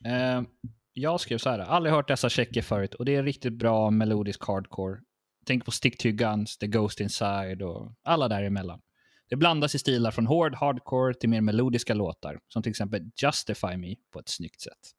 Eh, 0.04 0.48
jag 0.92 1.20
skrev 1.20 1.38
så 1.38 1.50
här, 1.50 1.58
aldrig 1.58 1.94
hört 1.94 2.08
dessa 2.08 2.30
checker 2.30 2.62
förut 2.62 2.94
och 2.94 3.04
det 3.04 3.14
är 3.14 3.22
riktigt 3.22 3.52
bra 3.52 3.90
melodisk 3.90 4.44
hardcore. 4.44 5.00
Tänk 5.46 5.64
på 5.64 5.70
Stick 5.70 5.98
to 5.98 6.08
Guns, 6.08 6.58
The 6.58 6.66
Ghost 6.66 7.00
Inside 7.00 7.62
och 7.62 7.92
alla 8.02 8.28
däremellan. 8.28 8.80
Det 9.28 9.36
blandas 9.36 9.74
i 9.74 9.78
stilar 9.78 10.10
från 10.10 10.26
hård 10.26 10.54
hardcore 10.54 11.14
till 11.14 11.28
mer 11.28 11.40
melodiska 11.40 11.94
låtar, 11.94 12.40
som 12.48 12.62
till 12.62 12.70
exempel 12.70 13.10
Justify 13.22 13.76
Me 13.76 13.94
på 14.10 14.18
ett 14.18 14.28
snyggt 14.28 14.60
sätt. 14.60 14.90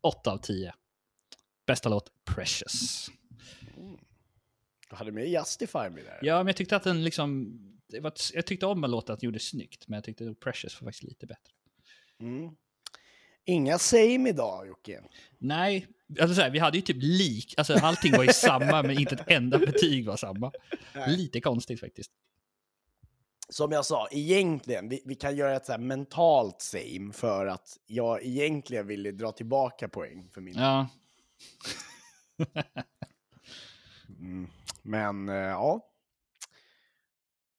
8 0.00 0.32
av 0.32 0.38
10. 0.38 0.74
Bästa 1.66 1.88
låt, 1.88 2.10
Precious. 2.24 3.10
Du 4.90 4.96
hade 4.96 5.12
med 5.12 5.28
Justify 5.28 5.78
Me 5.90 6.02
där. 6.02 6.18
Ja, 6.22 6.36
men 6.36 6.46
jag 6.46 6.56
tyckte 6.56 6.76
att 6.76 6.84
den 6.84 7.04
liksom... 7.04 7.58
Det 7.92 8.00
var, 8.00 8.12
jag 8.34 8.46
tyckte 8.46 8.66
om 8.66 8.84
en 8.84 8.90
låt 8.90 9.10
att 9.10 9.20
den 9.20 9.26
gjorde 9.26 9.38
snyggt, 9.38 9.88
men 9.88 9.96
jag 9.96 10.04
tyckte 10.04 10.30
att 10.30 10.40
Precious 10.40 10.80
var 10.80 10.86
faktiskt 10.86 11.02
lite 11.02 11.26
bättre. 11.26 11.52
Mm. 12.20 12.50
Inga 13.44 13.78
same 13.78 14.28
idag 14.28 14.66
Jocke. 14.66 15.02
Nej, 15.38 15.86
alltså 16.20 16.34
så 16.34 16.40
här, 16.40 16.50
vi 16.50 16.58
hade 16.58 16.78
ju 16.78 16.82
typ 16.82 16.96
lik, 17.00 17.54
alltså 17.56 17.74
allting 17.74 18.12
var 18.12 18.24
ju 18.24 18.32
samma, 18.32 18.82
men 18.82 18.98
inte 18.98 19.14
ett 19.14 19.30
enda 19.30 19.58
betyg 19.58 20.06
var 20.06 20.16
samma. 20.16 20.52
Lite 21.06 21.40
konstigt 21.40 21.80
faktiskt. 21.80 22.10
Som 23.48 23.72
jag 23.72 23.86
sa, 23.86 24.08
egentligen, 24.10 24.88
vi, 24.88 25.02
vi 25.04 25.14
kan 25.14 25.36
göra 25.36 25.56
ett 25.56 25.66
så 25.66 25.72
här 25.72 25.78
mentalt 25.78 26.60
same 26.60 27.12
för 27.12 27.46
att 27.46 27.78
jag 27.86 28.24
egentligen 28.24 28.86
ville 28.86 29.12
dra 29.12 29.32
tillbaka 29.32 29.88
poäng 29.88 30.28
för 30.34 30.40
min. 30.40 30.54
Ja, 30.54 30.88
Mm. 34.22 34.48
Men 34.82 35.28
eh, 35.28 35.34
ja, 35.34 35.91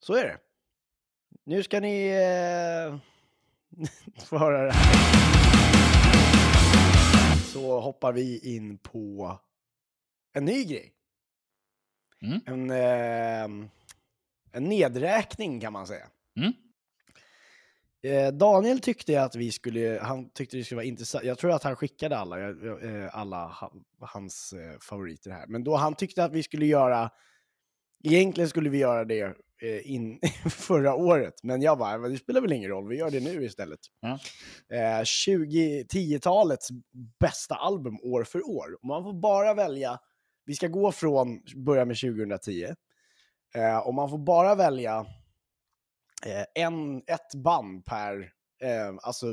så 0.04 0.14
är 0.14 0.24
det. 0.24 0.38
Nu 1.46 1.64
ska 1.64 1.80
ni 1.80 2.08
eh, 2.08 2.98
få 4.26 4.38
höra 4.38 4.64
det 4.66 4.72
här. 4.72 4.94
Så 7.54 7.80
hoppar 7.80 8.14
vi 8.14 8.56
in 8.56 8.78
på 8.78 9.40
en 10.34 10.46
ny 10.46 10.64
grej. 10.66 10.94
Mm. 12.22 12.40
En, 12.46 12.70
eh, 12.72 13.68
en 14.52 14.64
nedräkning 14.64 15.60
kan 15.60 15.74
man 15.74 15.88
säga. 15.88 16.06
Mm. 16.38 16.54
Eh, 18.04 18.34
Daniel 18.34 18.80
tyckte 18.80 19.24
att 19.24 19.36
vi 19.36 19.52
skulle, 19.52 20.00
han 20.02 20.30
tyckte 20.30 20.58
det 20.58 20.64
skulle 20.64 20.76
vara 20.76 20.86
intressant. 20.86 21.24
Jag 21.24 21.38
tror 21.38 21.52
att 21.52 21.64
han 21.64 21.76
skickade 21.76 22.18
alla, 22.18 22.40
jag- 22.40 22.84
eh, 23.04 23.16
alla 23.18 23.46
ha- 23.48 23.74
hans 24.00 24.54
eh, 24.54 24.80
favoriter 24.80 25.32
här. 25.32 25.48
Men 25.48 25.64
då 25.64 25.76
han 25.76 25.96
tyckte 25.96 26.24
att 26.24 26.32
vi 26.34 26.44
skulle 26.44 26.66
göra, 26.66 27.10
egentligen 28.04 28.50
skulle 28.50 28.70
vi 28.70 28.78
göra 28.78 29.06
det 29.06 29.22
eh, 29.62 29.92
in, 29.92 30.20
förra 30.50 30.96
året. 30.96 31.44
Men 31.44 31.62
jag 31.62 31.78
bara, 31.78 31.98
"Men 31.98 32.12
det 32.12 32.18
spelar 32.18 32.42
väl 32.42 32.52
ingen 32.54 32.70
roll, 32.70 32.88
vi 32.88 32.96
gör 32.98 33.12
det 33.12 33.20
nu 33.20 33.44
istället. 33.46 33.80
Ja. 34.00 34.20
Eh, 34.78 35.04
20, 35.04 35.84
10-talets 35.84 36.70
bästa 37.20 37.56
album 37.56 38.00
år 38.04 38.24
för 38.24 38.50
år. 38.50 38.78
Man 38.88 39.04
får 39.04 39.14
bara 39.14 39.54
välja, 39.54 40.00
vi 40.46 40.56
ska 40.56 40.68
gå 40.68 40.92
från, 40.92 41.42
börja 41.56 41.86
med 41.86 41.98
2010. 42.00 42.68
Eh, 43.56 43.78
och 43.78 43.94
man 43.94 44.10
får 44.10 44.18
bara 44.18 44.56
välja 44.56 45.06
eh, 46.26 46.64
en, 46.64 46.98
ett 47.08 47.36
band 47.36 47.86
per, 47.86 48.20
eh, 48.62 48.96
alltså 49.02 49.28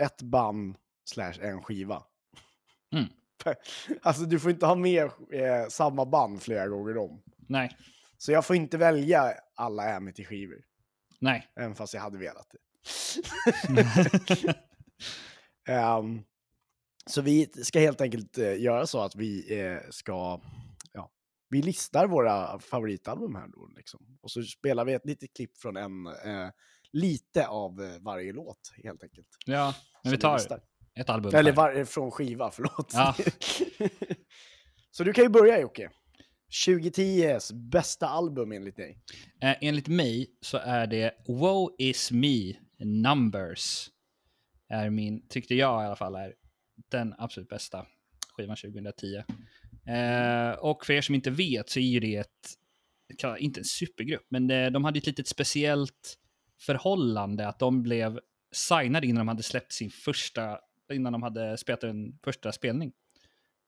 ett 0.00 0.22
band 0.22 0.76
slash 1.04 1.32
en 1.40 1.62
skiva. 1.62 2.02
Mm. 2.92 3.04
alltså 4.02 4.24
du 4.24 4.40
får 4.40 4.50
inte 4.50 4.66
ha 4.66 4.74
med 4.74 5.04
eh, 5.32 5.68
samma 5.68 6.04
band 6.04 6.42
flera 6.42 6.68
gånger 6.68 6.98
om. 6.98 7.22
nej, 7.48 7.76
Så 8.18 8.32
jag 8.32 8.44
får 8.46 8.56
inte 8.56 8.78
välja 8.78 9.34
alla 9.54 9.96
Amity-skivor, 9.96 10.64
nej. 11.20 11.48
även 11.56 11.74
fast 11.74 11.94
jag 11.94 12.00
hade 12.00 12.18
velat 12.18 12.50
det. 12.50 12.58
Ehm, 15.68 16.22
så 17.06 17.22
vi 17.22 17.46
ska 17.46 17.78
helt 17.78 18.00
enkelt 18.00 18.38
eh, 18.38 18.62
göra 18.62 18.86
så 18.86 19.00
att 19.00 19.16
vi 19.16 19.60
eh, 19.60 19.78
ska, 19.90 20.40
ja, 20.92 21.10
vi 21.48 21.62
listar 21.62 22.06
våra 22.06 22.58
favoritalbum 22.58 23.34
här 23.34 23.48
då 23.48 23.68
liksom. 23.76 24.18
Och 24.22 24.30
så 24.30 24.42
spelar 24.42 24.84
vi 24.84 24.92
ett 24.92 25.06
litet 25.06 25.34
klipp 25.36 25.58
från 25.58 25.76
en, 25.76 26.06
eh, 26.06 26.48
lite 26.92 27.46
av 27.46 27.82
eh, 27.82 28.00
varje 28.00 28.32
låt 28.32 28.72
helt 28.84 29.02
enkelt. 29.02 29.28
Ja, 29.46 29.74
men 30.02 30.12
vi 30.12 30.18
tar 30.18 30.34
listar. 30.34 30.60
Ett 31.00 31.10
album. 31.10 31.34
Eller 31.34 31.52
var, 31.52 31.84
från 31.84 32.10
skiva, 32.10 32.50
förlåt. 32.50 32.90
Ja. 32.94 33.16
så 34.90 35.04
du 35.04 35.12
kan 35.12 35.24
ju 35.24 35.30
börja 35.30 35.60
Jocke. 35.60 35.90
2010s 36.66 37.54
bästa 37.54 38.08
album 38.08 38.52
enligt 38.52 38.76
dig. 38.76 38.98
Eh, 39.42 39.54
enligt 39.60 39.88
mig 39.88 40.26
så 40.40 40.58
är 40.58 40.86
det 40.86 41.14
Woe 41.28 41.74
is 41.78 42.10
me 42.10 42.54
numbers. 42.78 43.90
Är 44.68 44.90
min, 44.90 45.28
tyckte 45.28 45.54
jag 45.54 45.82
i 45.82 45.86
alla 45.86 45.96
fall, 45.96 46.14
är 46.14 46.34
den 46.90 47.14
absolut 47.18 47.48
bästa 47.48 47.86
skivan 48.36 48.56
2010. 48.56 49.16
Eh, 49.86 50.50
och 50.58 50.86
för 50.86 50.92
er 50.92 51.00
som 51.00 51.14
inte 51.14 51.30
vet 51.30 51.70
så 51.70 51.80
är 51.80 51.84
ju 51.84 52.00
det 52.00 52.16
ett, 52.16 52.28
inte 53.38 53.60
en 53.60 53.64
supergrupp, 53.64 54.26
men 54.28 54.46
det, 54.46 54.70
de 54.70 54.84
hade 54.84 54.98
ett 54.98 55.06
litet 55.06 55.28
speciellt 55.28 56.18
förhållande 56.60 57.48
att 57.48 57.58
de 57.58 57.82
blev 57.82 58.20
signade 58.52 59.06
innan 59.06 59.18
de 59.18 59.28
hade 59.28 59.42
släppt 59.42 59.72
sin 59.72 59.90
första, 59.90 60.58
innan 60.94 61.12
de 61.12 61.22
hade 61.22 61.56
spelat 61.56 61.84
en 61.84 62.18
första 62.24 62.52
spelning. 62.52 62.92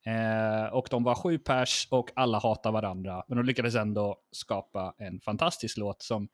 Eh, 0.06 0.66
och 0.72 0.88
de 0.90 1.04
var 1.04 1.14
sju 1.14 1.38
pers 1.38 1.88
och 1.90 2.10
alla 2.16 2.38
hatar 2.38 2.72
varandra. 2.72 3.24
Men 3.28 3.36
de 3.36 3.46
lyckades 3.46 3.74
ändå 3.74 4.20
skapa 4.32 4.94
en 4.98 5.20
fantastisk 5.20 5.76
låt 5.76 6.02
som 6.02 6.28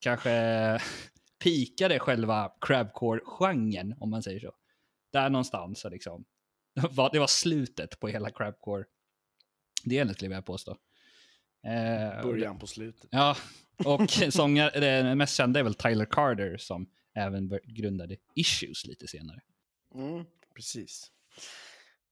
kanske 0.00 0.80
pikade 1.42 1.98
själva 1.98 2.52
crabcore-genren, 2.60 3.94
om 4.00 4.10
man 4.10 4.22
säger 4.22 4.40
så. 4.40 4.52
Där 5.12 5.30
någonstans, 5.30 5.80
så 5.80 5.88
liksom. 5.88 6.24
Det 7.12 7.18
var, 7.18 7.26
slutet 7.26 8.00
på 8.00 8.08
hela 8.08 8.30
crabcore-delen, 8.30 10.14
skulle 10.14 10.26
jag 10.26 10.30
vilja 10.30 10.42
påstå. 10.42 10.76
Eh, 11.66 12.22
Början 12.22 12.58
på 12.58 12.66
slutet. 12.66 13.08
Ja, 13.10 13.36
och 13.84 14.10
sångare, 14.10 14.80
det 14.80 15.14
mest 15.14 15.36
kända 15.36 15.60
är 15.60 15.64
väl 15.64 15.74
Tyler 15.74 16.04
Carter 16.04 16.56
som 16.56 16.90
även 17.14 17.58
grundade 17.64 18.16
Issues 18.34 18.86
lite 18.86 19.08
senare. 19.08 19.40
Mm, 19.94 20.24
precis. 20.54 21.06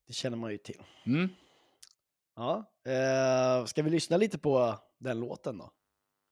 Det 0.07 0.13
känner 0.13 0.37
man 0.37 0.51
ju 0.51 0.57
till. 0.57 0.81
Mm. 1.05 1.29
Ja, 2.35 2.71
eh, 2.87 3.65
ska 3.65 3.83
vi 3.83 3.89
lyssna 3.89 4.17
lite 4.17 4.37
på 4.37 4.79
den 4.99 5.19
låten 5.19 5.57
då? 5.57 5.71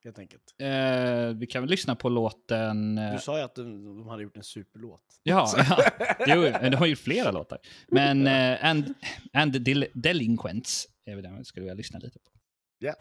Helt 0.03 0.19
enkelt. 0.19 0.43
Eh, 0.59 1.27
vi 1.39 1.47
kan 1.49 1.61
väl 1.63 1.69
lyssna 1.69 1.95
på 1.95 2.09
låten... 2.09 2.97
eh, 2.97 3.13
Du 3.13 3.19
sa 3.19 3.37
ju 3.37 3.43
att 3.43 3.55
de, 3.55 3.85
de 3.97 4.07
hade 4.07 4.23
gjort 4.23 4.37
en 4.37 4.43
superlåt. 4.43 5.01
Ja, 5.23 5.53
ja. 5.57 5.91
Jo, 6.27 6.41
de 6.69 6.75
har 6.75 6.85
gjort 6.85 6.99
flera 6.99 7.31
låtar. 7.31 7.59
Men 7.87 8.27
eh, 8.27 8.65
and, 8.65 8.93
and 9.33 9.55
Del- 9.55 9.87
Delinquents 9.93 10.87
är 11.05 11.15
väl 11.15 11.23
den 11.23 11.35
jag 11.35 11.45
skulle 11.45 11.61
vilja 11.63 11.73
lyssna 11.73 11.99
lite 11.99 12.19
på. 12.19 12.31
Ja. 12.79 12.93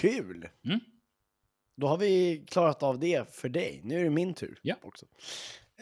Kul! 0.00 0.48
Mm. 0.64 0.80
Då 1.76 1.86
har 1.86 1.98
vi 1.98 2.44
klarat 2.48 2.82
av 2.82 2.98
det 2.98 3.34
för 3.34 3.48
dig. 3.48 3.80
Nu 3.84 4.00
är 4.00 4.04
det 4.04 4.10
min 4.10 4.34
tur. 4.34 4.58
Ja. 4.62 4.74
Också. 4.82 5.06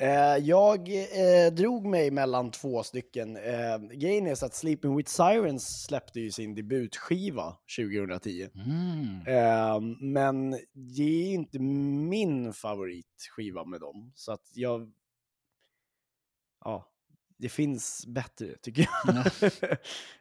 Eh, 0.00 0.36
jag 0.36 0.88
eh, 0.88 1.52
drog 1.52 1.86
mig 1.86 2.10
mellan 2.10 2.50
två 2.50 2.82
stycken. 2.82 3.36
Eh, 3.36 3.78
grejen 3.78 4.26
är 4.26 4.34
så 4.34 4.46
att 4.46 4.54
Sleeping 4.54 4.96
with 4.96 5.10
Sirens 5.10 5.84
släppte 5.84 6.20
ju 6.20 6.30
sin 6.30 6.54
debutskiva 6.54 7.56
2010. 7.76 8.48
Mm. 8.54 9.26
Eh, 9.26 9.80
men 10.00 10.50
det 10.72 11.02
är 11.02 11.34
inte 11.34 11.58
min 11.58 12.52
favoritskiva 12.52 13.64
med 13.64 13.80
dem. 13.80 14.12
Så 14.14 14.32
att 14.32 14.50
jag... 14.54 14.92
Ja, 16.64 16.92
det 17.36 17.48
finns 17.48 18.06
bättre 18.06 18.56
tycker 18.62 18.88
jag. 19.04 19.26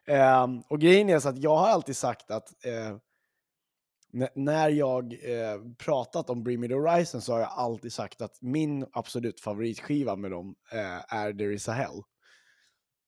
eh, 0.18 0.48
och 0.68 0.80
grejen 0.80 1.10
är 1.10 1.20
så 1.20 1.30
att 1.30 1.44
jag 1.44 1.58
har 1.58 1.68
alltid 1.68 1.98
sagt 1.98 2.32
att 2.32 2.66
eh, 2.66 2.98
N- 4.22 4.28
när 4.36 4.70
jag 4.70 5.14
eh, 5.14 5.62
pratat 5.78 6.30
om 6.30 6.44
Bring 6.44 6.60
Me 6.60 6.68
The 6.68 6.74
Horizon 6.74 7.22
så 7.22 7.34
har 7.34 7.40
jag 7.40 7.50
alltid 7.52 7.94
sagt 7.94 8.22
att 8.22 8.42
min 8.42 8.86
absolut 8.92 9.40
favoritskiva 9.40 10.16
med 10.16 10.32
dem 10.32 10.56
eh, 10.72 11.14
är 11.16 11.34
There 11.34 11.54
Is 11.54 11.70
A 11.70 11.72
Hell. 11.72 12.02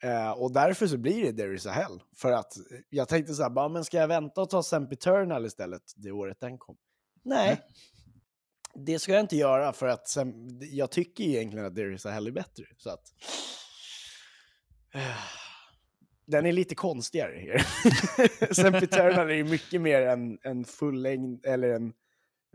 Eh, 0.04 0.32
och 0.32 0.54
därför 0.54 0.88
så 0.88 0.98
blir 0.98 1.24
det 1.24 1.34
There 1.34 1.56
Is 1.56 1.66
A 1.66 1.72
Hell. 1.72 2.02
För 2.18 2.32
att 2.32 2.58
eh, 2.58 2.64
jag 2.90 3.08
tänkte 3.08 3.34
så 3.34 3.44
här, 3.44 3.50
bara, 3.50 3.70
men 3.70 3.86
ska 3.86 3.98
jag 3.98 4.08
vänta 4.08 4.42
och 4.42 4.50
ta 4.50 4.64
Sempiternal 4.64 5.46
istället 5.46 5.82
det 5.96 6.12
året 6.12 6.38
den 6.40 6.58
kom? 6.58 6.78
Nej. 7.24 7.62
Det 8.86 9.00
ska 9.00 9.12
jag 9.12 9.22
inte 9.22 9.36
göra 9.38 9.74
för 9.74 9.88
att 9.88 10.08
sen, 10.08 10.60
jag 10.62 10.92
tycker 10.92 11.24
egentligen 11.24 11.66
att 11.66 11.76
There 11.76 11.94
is 11.94 12.06
a 12.06 12.10
hell 12.10 12.28
är 12.28 12.32
bättre. 12.32 12.64
Så 12.78 12.90
att, 12.90 13.04
den 16.30 16.46
är 16.46 16.52
lite 16.52 16.76
konstigare 16.76 17.36
här. 17.40 18.54
Sempiternal 18.54 19.30
är 19.30 19.36
ju 19.36 19.44
mycket 19.44 19.82
mer 19.82 20.02
en, 20.02 20.40
en 20.44 20.66
fullängd, 20.66 21.46
eller 21.46 21.70
en, 21.70 21.88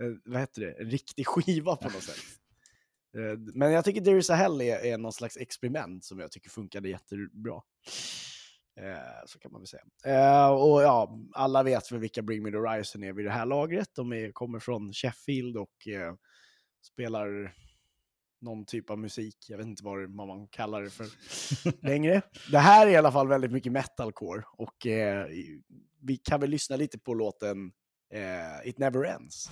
eh, 0.02 0.08
vad 0.24 0.40
heter 0.40 0.60
det, 0.60 0.72
en 0.72 0.90
riktig 0.90 1.26
skiva 1.26 1.76
på 1.76 1.88
något 1.88 2.02
sätt. 2.02 2.24
Eh, 3.16 3.38
men 3.54 3.72
jag 3.72 3.84
tycker 3.84 4.00
There 4.00 4.18
is 4.18 4.30
a 4.30 4.34
hell 4.34 4.60
är, 4.60 4.84
är 4.84 4.98
någon 4.98 5.12
slags 5.12 5.36
experiment 5.36 6.04
som 6.04 6.18
jag 6.18 6.30
tycker 6.30 6.50
funkade 6.50 6.88
jättebra. 6.88 7.60
Eh, 8.80 9.26
så 9.26 9.38
kan 9.38 9.52
man 9.52 9.60
väl 9.60 9.68
säga. 9.68 9.84
Eh, 10.04 10.50
och 10.50 10.82
ja, 10.82 11.18
alla 11.32 11.62
vet 11.62 11.92
väl 11.92 12.00
vilka 12.00 12.22
Bring 12.22 12.42
Me 12.42 12.50
The 12.50 12.56
Horizon 12.56 13.04
är 13.04 13.12
vid 13.12 13.24
det 13.24 13.30
här 13.30 13.46
lagret. 13.46 13.88
De 13.94 14.12
är, 14.12 14.32
kommer 14.32 14.58
från 14.58 14.92
Sheffield 14.92 15.56
och 15.56 15.88
eh, 15.88 16.14
spelar 16.82 17.54
någon 18.44 18.64
typ 18.64 18.90
av 18.90 18.98
musik. 18.98 19.36
Jag 19.48 19.58
vet 19.58 19.66
inte 19.66 19.84
vad, 19.84 20.10
man 20.10 20.46
kallar 20.46 20.82
det 20.82 20.90
för 20.90 21.06
längre. 21.86 22.22
Det 22.50 22.58
här 22.58 22.86
är 22.86 22.90
i 22.90 22.96
alla 22.96 23.12
fall 23.12 23.28
väldigt 23.28 23.52
mycket 23.52 23.72
metalcore 23.72 24.42
och 24.52 24.86
eh, 24.86 25.26
vi 26.02 26.16
kan 26.16 26.40
väl 26.40 26.50
lyssna 26.50 26.76
lite 26.76 26.98
på 26.98 27.14
låten 27.14 27.72
eh, 28.12 28.68
It 28.68 28.78
Never 28.78 29.04
Ends. 29.04 29.50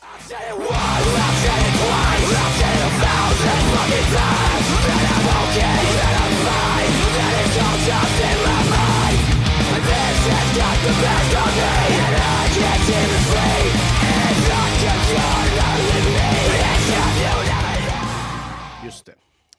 Just 18.93 19.07
det. 19.07 19.15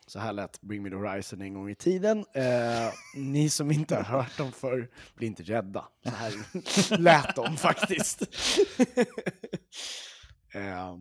Så 0.08 0.20
här 0.20 0.34
lät 0.34 0.62
Bring 0.62 0.84
Me 0.84 0.90
The 0.90 0.96
Horizon 0.96 1.42
en 1.42 1.54
gång 1.54 1.70
i 1.70 1.76
tiden. 1.76 2.26
Eh, 2.34 2.94
ni 3.16 3.50
som 3.50 3.72
inte 3.72 3.96
har 3.96 4.04
hört 4.04 4.38
dem 4.38 4.52
för 4.52 4.90
bli 5.16 5.28
inte 5.28 5.44
rädda. 5.44 5.88
Så 6.04 6.10
här 6.10 6.34
lät 6.98 7.36
de 7.36 7.58
faktiskt. 7.58 8.22
eh, 10.54 10.98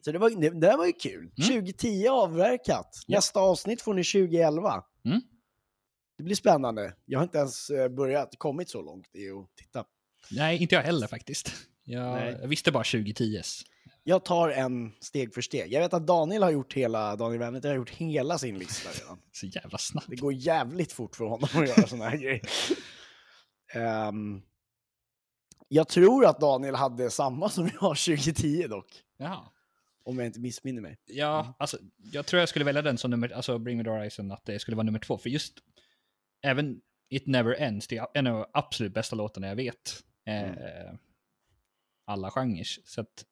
så 0.00 0.12
det, 0.12 0.18
var, 0.18 0.30
det, 0.30 0.50
det 0.50 0.60
där 0.60 0.76
var 0.76 0.86
ju 0.86 0.92
kul. 0.92 1.30
2010 1.30 2.06
avverkat. 2.08 3.04
Nästa 3.08 3.40
avsnitt 3.40 3.82
får 3.82 3.94
ni 3.94 4.04
2011. 4.04 4.84
Mm. 5.04 5.20
Det 6.18 6.24
blir 6.24 6.36
spännande. 6.36 6.94
Jag 7.04 7.18
har 7.18 7.24
inte 7.24 7.38
ens 7.38 7.70
eh, 7.70 7.88
börjat, 7.88 8.38
kommit 8.38 8.70
så 8.70 8.82
långt 8.82 9.14
i 9.14 9.30
att 9.30 9.56
titta. 9.56 9.84
Nej, 10.30 10.62
inte 10.62 10.74
jag 10.74 10.82
heller 10.82 11.06
faktiskt. 11.06 11.52
Jag, 11.84 12.32
jag 12.42 12.48
visste 12.48 12.72
bara 12.72 12.82
2010s. 12.82 13.64
Jag 14.06 14.24
tar 14.24 14.48
en 14.48 14.92
steg 15.00 15.34
för 15.34 15.40
steg. 15.40 15.72
Jag 15.72 15.80
vet 15.80 15.94
att 15.94 16.06
Daniel 16.06 16.42
har 16.42 16.50
gjort 16.50 16.74
hela, 16.74 17.16
Daniel 17.16 17.40
Wennerter 17.40 17.68
har 17.68 17.76
gjort 17.76 17.90
hela 17.90 18.38
sin 18.38 18.58
lista 18.58 18.90
redan. 18.90 19.18
Så 19.32 19.46
jävla 19.46 19.78
snabbt. 19.78 20.06
Det 20.08 20.16
går 20.16 20.32
jävligt 20.32 20.92
fort 20.92 21.16
för 21.16 21.24
honom 21.24 21.48
att 21.54 21.68
göra 21.68 21.86
såna 21.86 22.08
här 22.08 22.16
grejer. 22.16 22.40
Ehm, 23.72 24.42
jag 25.68 25.88
tror 25.88 26.26
att 26.26 26.40
Daniel 26.40 26.74
hade 26.74 27.10
samma 27.10 27.48
som 27.48 27.64
jag 27.64 27.80
2010 27.80 28.66
dock. 28.68 29.02
Ja. 29.16 29.52
Om 30.02 30.18
jag 30.18 30.26
inte 30.26 30.40
missminner 30.40 30.82
mig. 30.82 30.98
Ja, 31.04 31.54
alltså, 31.58 31.78
jag 32.12 32.26
tror 32.26 32.40
jag 32.40 32.48
skulle 32.48 32.64
välja 32.64 32.82
den 32.82 32.98
som 32.98 33.10
nummer, 33.10 33.30
alltså 33.30 33.58
Bring 33.58 33.78
Me 33.78 33.84
The 33.84 33.90
Horizon, 33.90 34.32
att 34.32 34.44
det 34.44 34.58
skulle 34.58 34.76
vara 34.76 34.84
nummer 34.84 34.98
två. 34.98 35.18
För 35.18 35.30
just, 35.30 35.54
även 36.42 36.80
It 37.08 37.26
Never 37.26 37.54
Ends, 37.54 37.88
det 37.88 37.96
är 37.96 38.06
en 38.14 38.26
av 38.26 38.34
de 38.34 38.46
absolut 38.52 38.94
bästa 38.94 39.16
låtarna 39.16 39.46
jag 39.46 39.56
vet. 39.56 40.04
Eh, 40.26 40.94
alla 42.06 42.30
genrer. 42.30 42.64
Så 42.64 43.00
att 43.00 43.24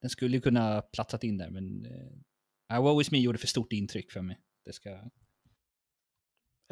den 0.00 0.10
skulle 0.10 0.40
kunna 0.40 0.82
platsat 0.82 1.24
in 1.24 1.38
där, 1.38 1.50
men 1.50 1.86
eh, 1.86 2.76
I 2.76 2.80
Will 2.80 2.88
Always 2.88 3.10
Me 3.10 3.18
gjorde 3.18 3.38
för 3.38 3.46
stort 3.46 3.72
intryck 3.72 4.12
för 4.12 4.22
mig. 4.22 4.40
Det 4.64 4.72
ska... 4.72 5.10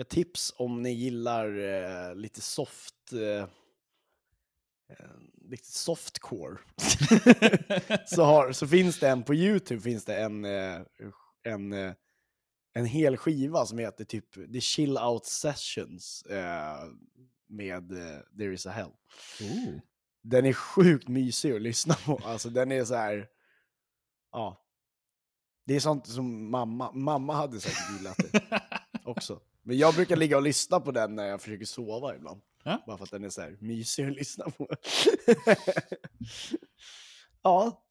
Ett 0.00 0.08
tips 0.08 0.54
om 0.56 0.82
ni 0.82 0.92
gillar 0.92 1.58
eh, 1.58 2.14
lite 2.14 2.40
soft... 2.40 3.12
Eh, 3.12 3.48
lite 5.50 5.68
softcore. 5.68 6.58
så, 8.06 8.24
har, 8.24 8.52
så 8.52 8.68
finns 8.68 9.00
det 9.00 9.08
en 9.08 9.22
på 9.22 9.34
YouTube, 9.34 9.80
finns 9.80 10.04
det 10.04 10.16
en, 10.16 10.44
en, 11.42 11.94
en 12.74 12.86
hel 12.86 13.16
skiva 13.16 13.66
som 13.66 13.78
heter 13.78 14.04
typ 14.04 14.34
The 14.34 14.60
Chill 14.60 14.98
Out 14.98 15.26
Sessions 15.26 16.22
eh, 16.22 16.88
med 17.46 17.92
eh, 17.92 18.20
There 18.38 18.54
Is 18.54 18.66
A 18.66 18.70
Hell. 18.70 18.92
Ooh. 19.40 19.80
Den 20.24 20.46
är 20.46 20.52
sjukt 20.52 21.08
mysig 21.08 21.52
att 21.52 21.62
lyssna 21.62 21.94
på. 21.94 22.20
Alltså 22.24 22.50
den 22.50 22.72
är 22.72 22.84
så 22.84 22.94
här. 22.94 23.26
Ja. 24.32 24.60
Det 25.66 25.76
är 25.76 25.80
sånt 25.80 26.06
som 26.06 26.50
mamma, 26.50 26.92
mamma 26.92 27.34
hade 27.34 27.60
säkert 27.60 27.98
gillat 27.98 28.16
det 28.16 28.40
också. 29.04 29.40
Men 29.62 29.78
jag 29.78 29.94
brukar 29.94 30.16
ligga 30.16 30.36
och 30.36 30.42
lyssna 30.42 30.80
på 30.80 30.92
den 30.92 31.14
när 31.14 31.24
jag 31.24 31.42
försöker 31.42 31.64
sova 31.64 32.14
ibland. 32.14 32.40
Ja. 32.64 32.82
Bara 32.86 32.96
för 32.96 33.04
att 33.04 33.10
den 33.10 33.24
är 33.24 33.28
så 33.28 33.40
här 33.40 33.56
mysig 33.60 34.06
att 34.06 34.14
lyssna 34.14 34.44
på. 34.44 34.68
ja. 37.42 37.84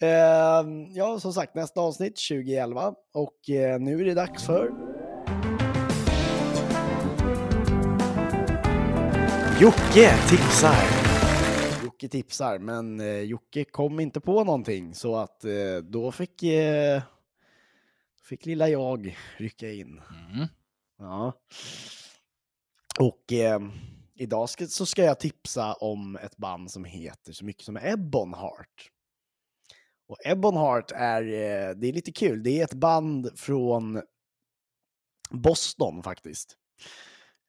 Ehm, 0.00 0.86
ja, 0.92 1.20
som 1.20 1.32
sagt, 1.32 1.54
nästa 1.54 1.80
avsnitt 1.80 2.16
2011. 2.28 2.94
Och 3.14 3.50
eh, 3.50 3.80
nu 3.80 4.00
är 4.00 4.04
det 4.04 4.14
dags 4.14 4.46
för... 4.46 4.70
Jocke 9.60 10.16
tipsar. 10.28 11.03
Jocke 12.04 12.12
tipsar, 12.12 12.58
men 12.58 13.00
eh, 13.00 13.20
Jocke 13.20 13.64
kom 13.64 14.00
inte 14.00 14.20
på 14.20 14.44
någonting 14.44 14.94
så 14.94 15.16
att 15.16 15.44
eh, 15.44 15.76
då 15.82 16.12
fick, 16.12 16.42
eh, 16.42 17.02
fick 18.22 18.46
lilla 18.46 18.68
jag 18.68 19.16
rycka 19.36 19.70
in. 19.70 20.00
Mm. 20.30 20.46
Ja. 20.98 21.32
Och 22.98 23.32
eh, 23.32 23.60
idag 24.14 24.48
ska, 24.48 24.66
så 24.66 24.86
ska 24.86 25.04
jag 25.04 25.20
tipsa 25.20 25.74
om 25.74 26.16
ett 26.16 26.36
band 26.36 26.70
som 26.70 26.84
heter 26.84 27.32
så 27.32 27.44
mycket 27.44 27.64
som 27.64 27.76
Ebonheart. 27.76 28.90
Och 30.08 30.16
Ebonheart 30.24 30.92
är, 30.94 31.22
eh, 31.22 31.74
det 31.76 31.88
är 31.88 31.92
lite 31.92 32.12
kul, 32.12 32.42
det 32.42 32.60
är 32.60 32.64
ett 32.64 32.74
band 32.74 33.38
från 33.38 34.02
Boston 35.30 36.02
faktiskt. 36.02 36.56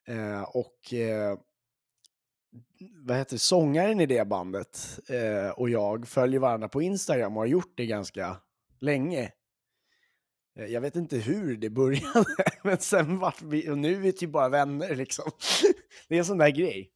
Eh, 0.07 0.41
och 0.41 0.93
eh, 0.93 1.37
vad 3.05 3.17
heter 3.17 3.37
sångaren 3.37 3.99
i 3.99 4.05
det 4.05 4.27
bandet 4.27 4.99
eh, 5.09 5.49
och 5.49 5.69
jag 5.69 6.07
följer 6.07 6.39
varandra 6.39 6.69
på 6.69 6.81
Instagram 6.81 7.37
och 7.37 7.41
har 7.41 7.47
gjort 7.47 7.73
det 7.77 7.85
ganska 7.85 8.37
länge. 8.79 9.31
Eh, 10.59 10.65
Jag 10.65 10.81
vet 10.81 10.95
inte 10.95 11.17
hur 11.17 11.57
det 11.57 11.69
började, 11.69 12.25
men 12.63 12.77
sen 12.77 13.19
vart 13.19 13.41
vi, 13.41 13.69
och 13.69 13.77
nu 13.77 13.95
är 13.95 13.99
vi 13.99 14.13
typ 14.13 14.29
bara 14.31 14.49
vänner 14.49 14.95
liksom. 14.95 15.31
Det 16.09 16.15
är 16.15 16.19
en 16.19 16.25
sån 16.25 16.37
där 16.37 16.49
grej. 16.49 16.91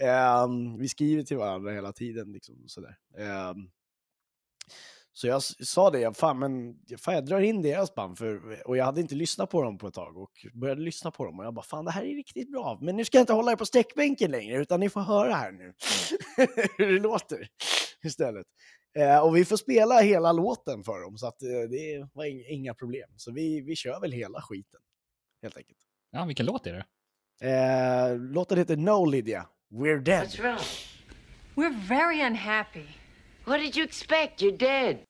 Eh, 0.00 0.48
vi 0.78 0.88
skriver 0.88 1.22
till 1.22 1.36
varandra 1.36 1.72
hela 1.72 1.92
tiden 1.92 2.32
liksom 2.32 2.64
sådär. 2.66 2.96
Ehm, 3.18 3.56
så 5.18 5.26
jag 5.26 5.42
sa 5.42 5.90
det, 5.90 6.00
jag, 6.00 6.16
fan, 6.16 6.38
men, 6.38 6.74
fan 6.98 7.14
jag 7.14 7.26
drar 7.26 7.40
in 7.40 7.62
deras 7.62 7.94
band, 7.94 8.18
för, 8.18 8.62
och 8.68 8.76
jag 8.76 8.84
hade 8.84 9.00
inte 9.00 9.14
lyssnat 9.14 9.50
på 9.50 9.62
dem 9.62 9.78
på 9.78 9.86
ett 9.88 9.94
tag 9.94 10.16
och 10.16 10.30
började 10.54 10.80
lyssna 10.80 11.10
på 11.10 11.24
dem 11.24 11.38
och 11.38 11.44
jag 11.44 11.54
bara, 11.54 11.62
fan 11.62 11.84
det 11.84 11.90
här 11.90 12.02
är 12.02 12.14
riktigt 12.14 12.52
bra, 12.52 12.78
men 12.82 12.96
nu 12.96 13.04
ska 13.04 13.18
jag 13.18 13.22
inte 13.22 13.32
hålla 13.32 13.52
er 13.52 13.56
på 13.56 13.66
sträckbänken 13.66 14.30
längre, 14.30 14.62
utan 14.62 14.80
ni 14.80 14.88
får 14.90 15.00
höra 15.00 15.34
här 15.34 15.52
nu 15.52 15.74
hur 16.78 16.92
det 16.92 17.00
låter 17.00 17.48
istället. 18.04 18.46
Eh, 18.98 19.18
och 19.18 19.36
vi 19.36 19.44
får 19.44 19.56
spela 19.56 20.00
hela 20.00 20.32
låten 20.32 20.84
för 20.84 21.00
dem, 21.02 21.18
så 21.18 21.26
att 21.26 21.42
eh, 21.42 21.48
det 21.48 22.08
var 22.12 22.24
ing- 22.24 22.46
inga 22.48 22.74
problem. 22.74 23.10
Så 23.16 23.32
vi, 23.32 23.60
vi 23.60 23.76
kör 23.76 24.00
väl 24.00 24.12
hela 24.12 24.42
skiten, 24.42 24.80
helt 25.42 25.56
enkelt. 25.56 25.78
Ja, 26.10 26.24
vilken 26.24 26.46
låt 26.46 26.66
är 26.66 26.72
det? 26.72 26.84
Eh, 27.50 28.18
låten 28.18 28.58
heter 28.58 28.76
No 28.76 29.04
Lydia, 29.04 29.46
We're 29.70 30.00
Dead. 30.00 30.26
What's 30.26 30.42
wrong? 30.42 30.58
We're 31.54 31.88
very 31.88 32.22
unhappy. 32.22 32.86
What 33.44 33.60
did 33.60 33.76
you 33.76 33.84
expect? 33.86 34.42
You're 34.42 34.58
dead. 34.58 35.07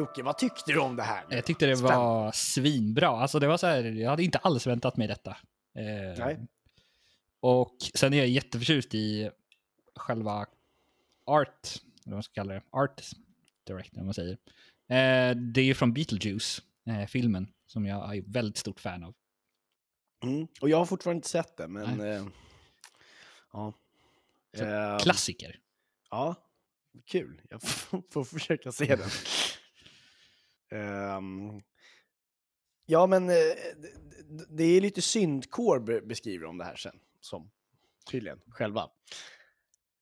Jocke, 0.00 0.22
vad 0.22 0.38
tyckte 0.38 0.72
du 0.72 0.78
om 0.78 0.96
det 0.96 1.02
här? 1.02 1.24
nu? 1.28 1.36
Jag 1.36 1.44
tyckte 1.44 1.66
det 1.66 1.76
Spännande. 1.76 1.98
var 2.06 2.32
svinbra. 2.32 3.08
Alltså 3.08 3.38
det 3.38 3.46
var 3.46 3.56
så 3.56 3.66
här, 3.66 3.84
jag 3.84 4.10
hade 4.10 4.22
inte 4.24 4.38
alls 4.38 4.66
väntat 4.66 4.96
mig 4.96 5.08
detta. 5.08 5.30
Eh, 5.74 6.18
Nej. 6.18 6.46
Och 7.40 7.76
sen 7.94 8.12
är 8.12 8.18
jag 8.18 8.28
jätteförtjust 8.28 8.94
i 8.94 9.30
själva 9.96 10.46
art, 11.26 11.66
eller 12.04 12.10
vad 12.10 12.14
man 12.14 12.22
ska 12.22 12.32
kalla 12.32 12.54
det, 12.54 12.62
art 12.70 13.02
direct, 13.66 13.96
om 13.96 14.04
man 14.04 14.14
säger. 14.14 14.32
Eh, 14.88 15.36
det 15.36 15.60
är 15.60 15.64
ju 15.64 15.74
från 15.74 15.92
Beetlejuice, 15.92 16.62
eh, 16.86 17.06
filmen, 17.06 17.52
som 17.66 17.86
jag 17.86 18.16
är 18.16 18.22
väldigt 18.26 18.56
stort 18.56 18.80
fan 18.80 19.04
av. 19.04 19.14
Mm. 20.22 20.48
Och 20.60 20.68
jag 20.68 20.76
har 20.76 20.84
fortfarande 20.84 21.16
inte 21.16 21.28
sett 21.28 21.56
det, 21.56 21.68
men... 21.68 22.00
Eh, 22.00 22.24
ja. 23.52 23.72
Eh, 24.58 24.98
Klassiker. 24.98 25.58
Ja, 26.10 26.34
kul. 27.06 27.40
Jag 27.50 27.62
får, 27.62 28.02
får 28.10 28.24
försöka 28.24 28.72
se 28.72 28.96
den. 28.96 29.08
Ehm, 30.70 31.62
ja, 32.86 33.06
men 33.06 33.28
eh, 33.28 33.34
det, 34.48 34.64
är 34.64 34.80
lite 34.80 35.02
syndkår 35.02 35.78
be- 35.80 36.00
beskriver 36.00 36.46
om 36.46 36.58
det 36.58 36.64
här 36.64 36.76
sen, 36.76 37.00
som 37.20 37.50
tydligen 38.10 38.40
själva. 38.48 38.90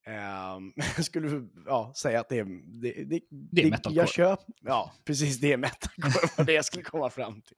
Ehm, 0.06 0.72
jag 0.76 1.04
skulle 1.04 1.48
ja, 1.66 1.92
säga 1.96 2.20
att 2.20 2.28
det 2.28 2.38
är... 2.38 2.44
Det, 2.80 3.04
det, 3.04 3.20
Det 3.30 3.62
är 3.62 3.70
metalcore. 3.70 4.00
Jag 4.02 4.08
köp, 4.08 4.40
ja, 4.60 4.92
precis. 5.04 5.38
Det 5.40 5.52
är 5.52 5.56
metalcore, 5.56 6.28
var 6.36 6.44
det 6.44 6.52
jag 6.52 6.64
skulle 6.64 6.84
komma 6.84 7.10
fram 7.10 7.42
till. 7.42 7.56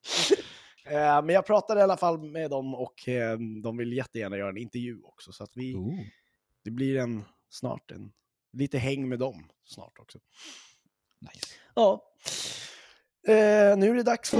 Ehm, 0.84 1.26
men 1.26 1.34
jag 1.34 1.46
pratade 1.46 1.80
i 1.80 1.82
alla 1.82 1.96
fall 1.96 2.18
med 2.22 2.50
dem 2.50 2.74
och 2.74 3.08
eh, 3.08 3.38
de 3.62 3.76
vill 3.76 3.92
jättegärna 3.92 4.36
göra 4.36 4.48
en 4.48 4.56
intervju 4.56 5.00
också. 5.02 5.32
Så 5.32 5.44
att 5.44 5.56
vi, 5.56 5.74
Ooh. 5.74 6.00
det 6.64 6.70
blir 6.70 6.96
en 6.96 7.24
snart 7.48 7.90
en 7.90 8.12
lite 8.52 8.78
häng 8.78 9.08
med 9.08 9.18
dem 9.18 9.50
snart 9.64 9.98
också. 9.98 10.18
Nice. 11.18 11.46
Ja. 11.74 12.12
Eh, 13.26 13.76
nu 13.76 13.90
är 13.90 13.94
det 13.94 14.02
dags 14.02 14.30
för... 14.30 14.38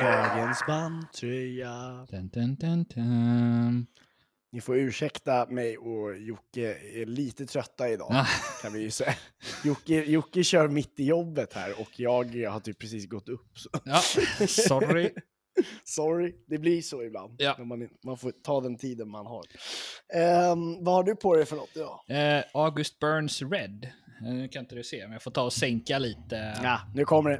Dagens 0.00 0.66
bandtröja. 0.66 2.06
Dun, 2.10 2.28
dun, 2.28 2.54
dun, 2.54 2.84
dun. 2.84 3.86
Ni 4.52 4.60
får 4.60 4.76
ursäkta 4.76 5.46
mig 5.46 5.78
och 5.78 6.18
Jocke 6.18 6.76
är 6.94 7.06
lite 7.06 7.46
trötta 7.46 7.88
idag. 7.88 8.08
Ah. 8.10 8.26
Kan 8.62 8.72
vi 8.72 8.80
ju 8.80 8.90
säga. 8.90 9.14
Jocke, 9.64 10.04
Jocke 10.04 10.44
kör 10.44 10.68
mitt 10.68 11.00
i 11.00 11.04
jobbet 11.04 11.52
här 11.52 11.80
och 11.80 12.00
jag 12.00 12.50
har 12.50 12.60
typ 12.60 12.78
precis 12.78 13.08
gått 13.08 13.28
upp. 13.28 13.58
Så. 13.58 13.68
Ja, 13.84 14.00
sorry. 14.46 15.10
Sorry, 15.84 16.34
det 16.46 16.58
blir 16.58 16.82
så 16.82 17.02
ibland. 17.02 17.34
Ja. 17.38 17.54
När 17.58 17.64
man, 17.64 17.88
man 18.04 18.18
får 18.18 18.30
ta 18.30 18.60
den 18.60 18.76
tiden 18.78 19.08
man 19.08 19.26
har. 19.26 19.44
Ehm, 20.14 20.84
vad 20.84 20.94
har 20.94 21.02
du 21.02 21.16
på 21.16 21.36
dig 21.36 21.46
för 21.46 21.56
något 21.56 21.76
idag? 21.76 22.00
Eh, 22.08 22.44
August 22.54 22.98
Burns 22.98 23.42
Red. 23.42 23.84
Eh, 23.84 24.32
Nu 24.32 24.48
kan 24.48 24.60
inte 24.64 24.74
du 24.74 24.84
se, 24.84 25.02
men 25.02 25.12
jag 25.12 25.22
får 25.22 25.30
ta 25.30 25.42
och 25.42 25.52
sänka 25.52 25.98
lite. 25.98 26.60
Ja, 26.62 26.80
nu 26.94 27.04
kommer 27.04 27.30
det. 27.30 27.38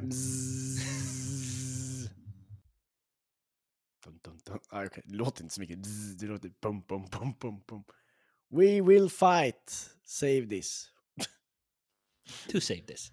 Dun, 4.05 4.19
dun, 4.23 4.39
dun. 4.45 4.59
Ah, 4.69 4.85
okej, 4.85 5.03
Det 5.05 5.15
låter 5.15 5.43
inte 5.43 5.53
så 5.55 5.61
mycket. 5.61 5.79
Det 6.19 6.25
låter 6.25 6.49
pum, 6.61 6.81
pum, 6.81 7.09
pum, 7.09 7.33
pum, 7.33 7.61
pum. 7.61 7.83
We 8.49 8.81
will 8.81 9.09
fight. 9.09 9.89
Save 10.05 10.49
this. 10.49 10.89
To 12.51 12.61
save 12.61 12.81
this. 12.81 13.11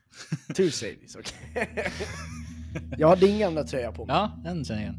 To 0.56 0.70
save 0.70 0.94
this, 0.96 1.16
okej. 1.16 1.34
Jag 2.98 3.08
har 3.08 3.16
din 3.16 3.38
gamla 3.38 3.64
tröja 3.64 3.92
på 3.92 4.06
mig. 4.06 4.16
Ja, 4.16 4.40
den 4.44 4.64
säger 4.64 4.94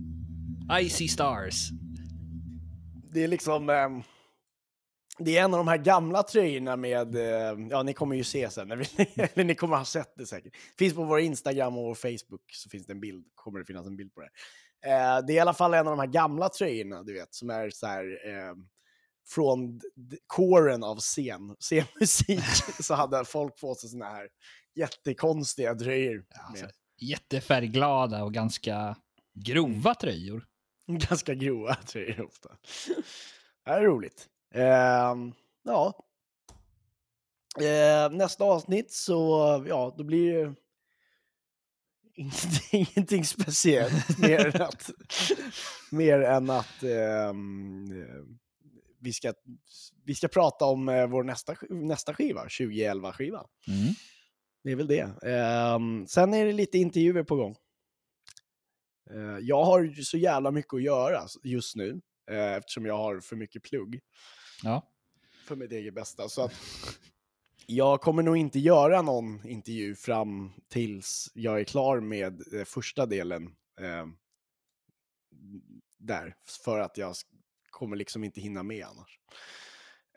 jag. 0.68 0.84
Icy 0.84 1.08
Stars. 1.08 1.70
Det 3.14 3.24
är 3.24 3.28
liksom... 3.28 3.70
ehm, 3.70 4.04
det 5.18 5.38
är 5.38 5.44
en 5.44 5.54
av 5.54 5.58
de 5.58 5.68
här 5.68 5.78
gamla 5.78 6.24
tröjorna 6.24 6.76
med, 6.76 7.16
eh, 7.16 7.68
ja 7.70 7.84
ni 7.84 7.94
kommer 7.94 8.16
ju 8.16 8.24
se 8.24 8.50
sen, 8.50 8.68
när 8.68 8.76
vi, 8.76 8.86
eller 9.16 9.44
ni 9.44 9.56
kommer 9.56 9.78
ha 9.78 9.86
sett 9.86 10.14
det 10.16 10.26
säkert. 10.26 10.54
Finns 10.78 10.94
på 10.94 11.04
vår 11.04 11.20
Instagram 11.20 11.78
och 11.78 11.84
vår 11.84 11.96
Facebook 11.96 12.52
så 12.54 12.70
finns 12.70 12.86
det 12.86 12.94
en 12.94 13.00
bild, 13.00 13.26
kommer 13.36 13.60
det 13.60 13.66
finnas 13.66 13.88
en 13.88 13.98
bild 13.98 14.14
på 14.14 14.22
det. 14.22 14.30
Eh, 14.90 15.26
det 15.28 15.34
är 15.34 15.36
i 15.36 15.40
alla 15.40 15.54
fall 15.54 15.74
en 15.74 15.88
av 15.88 15.98
de 15.98 16.00
här 16.00 16.08
gamla 16.08 16.50
tröjorna, 16.50 17.04
du 17.04 17.14
vet, 17.14 17.36
som 17.36 17.50
är 17.50 17.70
så 17.70 17.88
här 17.88 18.04
eh, 18.06 18.56
från 19.28 19.82
kåren 20.28 20.84
av 20.84 20.98
scen, 21.00 21.56
scenmusik, 21.60 22.44
så 22.80 22.94
hade 22.94 23.26
folk 23.26 23.60
på 23.60 23.76
sig 23.76 23.90
såna 23.90 24.06
här 24.06 24.28
jättekonstiga 24.76 25.76
tröjor. 25.76 26.24
Alltså, 26.50 26.66
Med 26.66 26.74
jättefärgglada 27.02 28.24
och 28.24 28.34
ganska 28.34 28.96
grova 29.34 29.96
tröjor. 29.96 30.46
ganska 30.88 31.34
grova 31.34 31.76
tröjor 31.76 32.26
ofta. 32.26 32.50
Det 33.66 33.72
är 33.72 33.82
roligt. 33.82 34.28
Ehm, 34.54 35.34
ja. 35.64 35.94
Eh, 37.60 38.12
nästa 38.12 38.44
avsnitt 38.44 38.92
så, 38.92 39.66
ja, 39.68 39.96
då 39.98 40.04
blir 40.04 40.34
det 40.34 40.56
ingenting, 42.72 43.26
speciellt 43.26 44.18
mer 44.20 44.56
än 44.56 44.62
att, 44.62 44.90
mer 45.92 46.22
än 46.22 46.50
att 46.50 46.84
eh, 46.84 47.34
vi, 49.00 49.14
ska, 49.14 49.34
vi 50.06 50.16
ska 50.16 50.28
prata 50.28 50.66
om 50.66 50.90
eh, 50.90 51.08
vår 51.08 51.24
nästa, 51.24 51.56
nästa 51.70 52.14
skiva, 52.14 52.46
2011-skiva. 52.46 53.46
Mm. 53.68 53.94
Det 54.64 54.72
är 54.72 54.76
väl 54.76 54.88
det. 54.88 55.24
Ehm, 55.24 56.08
sen 56.08 56.34
är 56.34 56.46
det 56.46 56.52
lite 56.54 56.78
intervjuer 56.78 57.24
på 57.24 57.36
gång. 57.36 57.56
Eh, 59.12 59.38
jag 59.42 59.64
har 59.64 59.82
ju 59.82 60.04
så 60.04 60.18
jävla 60.18 60.52
mycket 60.52 60.74
att 60.74 60.84
göra 60.84 61.22
just 61.44 61.76
nu, 61.76 62.02
eh, 62.32 62.54
eftersom 62.54 62.86
jag 62.86 62.98
har 62.98 63.20
för 63.20 63.36
mycket 63.36 63.64
plugg 63.64 64.00
Ja. 64.64 64.88
för 65.48 65.56
mitt 65.56 65.72
eget 65.72 65.94
bästa. 65.94 66.30
Så 66.30 66.44
att 66.44 66.54
jag 67.66 68.02
kommer 68.02 68.24
nog 68.24 68.38
inte 68.38 68.60
göra 68.60 69.02
någon 69.02 69.48
intervju 69.48 69.96
fram 69.96 70.52
tills 70.68 71.32
jag 71.34 71.60
är 71.60 71.64
klar 71.64 72.00
med 72.00 72.54
eh, 72.54 72.64
första 72.66 73.06
delen 73.06 73.56
eh, 73.80 74.08
där, 75.98 76.36
för 76.64 76.80
att 76.80 76.98
jag 76.98 77.16
kommer 77.70 77.96
liksom 77.96 78.24
inte 78.24 78.42
hinna 78.42 78.64
med 78.64 78.86
annars. 78.86 79.20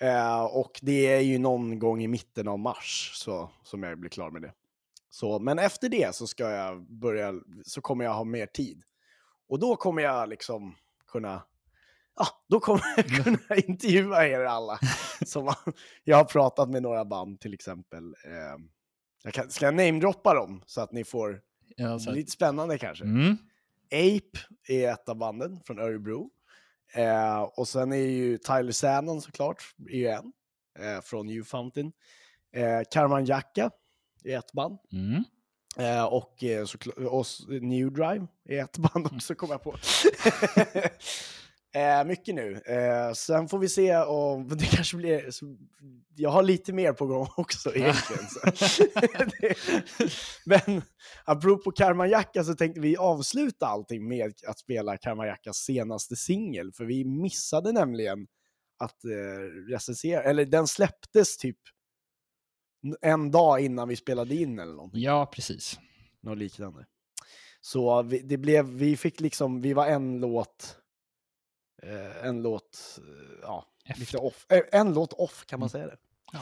Eh, 0.01 0.45
och 0.45 0.79
det 0.83 1.07
är 1.07 1.21
ju 1.21 1.39
någon 1.39 1.79
gång 1.79 2.03
i 2.03 2.09
mitten 2.09 2.49
av 2.49 2.59
mars 2.59 3.11
så, 3.15 3.51
som 3.63 3.83
jag 3.83 3.99
blir 3.99 4.11
klar 4.11 4.31
med 4.31 4.43
det. 4.43 4.53
Så, 5.11 5.39
men 5.39 5.59
efter 5.59 5.89
det 5.89 6.15
så 6.15 6.27
ska 6.27 6.51
jag 6.51 6.83
börja, 6.83 7.35
så 7.65 7.81
kommer 7.81 8.05
jag 8.05 8.13
ha 8.15 8.25
mer 8.25 8.47
tid. 8.47 8.83
Och 9.49 9.59
då 9.59 9.77
kommer 9.77 10.03
jag 10.03 10.29
liksom 10.29 10.75
kunna, 11.07 11.43
ja, 12.17 12.27
då 12.49 12.61
kommer 12.61 12.83
jag 12.97 13.25
kunna 13.25 13.57
intervjua 13.67 14.27
er 14.29 14.41
alla. 14.41 14.79
Som 15.27 15.55
jag 16.05 16.17
har 16.17 16.25
pratat 16.25 16.71
med 16.71 16.83
några 16.83 17.05
band 17.05 17.41
till 17.41 17.55
exempel. 17.55 18.05
Eh, 18.25 18.61
jag 19.25 19.35
kan, 19.35 19.51
ska 19.51 19.65
jag 19.65 19.75
namedroppa 19.75 20.35
dem 20.35 20.63
så 20.67 20.81
att 20.81 20.93
ni 20.93 21.05
får, 21.05 21.41
Alltså, 21.83 22.11
lite 22.11 22.31
spännande 22.31 22.79
kanske. 22.79 23.05
mm. 23.05 23.37
Ape 23.93 24.39
är 24.69 24.93
ett 24.93 25.09
av 25.09 25.17
banden 25.17 25.61
från 25.65 25.79
Örebro. 25.79 26.31
Eh, 26.95 27.43
och 27.43 27.69
sen 27.69 27.93
är 27.93 27.97
ju 27.97 28.39
Tyler 28.39 28.73
Sannon 28.73 29.23
såklart, 29.23 29.75
är 29.89 29.97
ju 29.97 30.07
en, 30.07 30.33
eh, 30.79 31.01
från 31.03 31.27
New 31.27 31.43
Fountain. 31.43 31.93
Eh, 32.57 32.81
Karman 32.91 33.25
Jacka 33.25 33.71
är 34.25 34.39
ett 34.39 34.53
band. 34.53 34.79
Mm. 34.93 35.25
Eh, 35.77 36.05
och, 36.05 36.45
eh, 36.45 36.67
och 37.07 37.27
New 37.49 37.93
Drive 37.93 38.27
är 38.49 38.65
ett 38.65 38.79
band 38.79 39.07
också, 39.07 39.35
kom 39.35 39.51
jag 39.51 39.63
på. 39.63 39.77
eh, 41.75 42.05
mycket 42.05 42.35
nu. 42.35 42.61
Eh, 42.67 43.13
sen 43.13 43.49
får 43.49 43.59
vi 43.59 43.69
se 43.69 43.97
om 43.97 44.49
det 44.59 44.67
kanske 44.67 44.97
blir... 44.97 45.31
Jag 46.17 46.31
har 46.31 46.43
lite 46.43 46.73
mer 46.73 46.93
på 46.93 47.07
gång 47.07 47.29
också 47.37 47.75
egentligen. 47.75 48.25
Det, 49.41 49.55
men 50.67 50.83
apropå 51.25 51.71
Karmajacka 51.71 52.45
så 52.45 52.55
tänkte 52.55 52.81
vi 52.81 52.97
avsluta 52.97 53.67
allting 53.67 54.09
med 54.09 54.33
att 54.47 54.59
spela 54.59 54.97
Karmajackas 54.97 55.57
senaste 55.57 56.17
singel. 56.17 56.73
För 56.73 56.85
vi 56.85 57.05
missade 57.05 57.73
nämligen 57.73 58.27
att 58.79 59.05
eh, 59.05 59.71
recensera, 59.71 60.23
eller 60.23 60.45
den 60.45 60.67
släpptes 60.67 61.37
typ 61.37 61.59
en 63.01 63.31
dag 63.31 63.61
innan 63.61 63.89
vi 63.89 63.97
spelade 63.97 64.35
in 64.35 64.59
eller 64.59 64.73
någonting. 64.73 65.03
Ja, 65.03 65.27
precis. 65.27 65.79
Något 66.23 66.39
liknande. 66.39 66.87
Så 67.61 68.03
vi, 68.03 68.19
det 68.19 68.37
blev, 68.37 68.67
vi 68.67 68.97
fick 68.97 69.21
liksom, 69.21 69.61
vi 69.61 69.73
var 69.73 69.87
en 69.87 70.21
låt, 70.21 70.77
eh, 71.83 72.27
en 72.27 72.43
låt, 72.43 72.99
eh, 72.99 73.39
ja, 73.43 73.65
lite 73.97 74.19
off. 74.19 74.47
Eh, 74.49 74.63
en 74.81 74.95
låt 74.95 75.13
off, 75.13 75.45
kan 75.47 75.61
man 75.61 75.69
Mm. 75.69 75.71
säga 75.71 75.87
det? 75.87 75.97
Ja. 76.33 76.41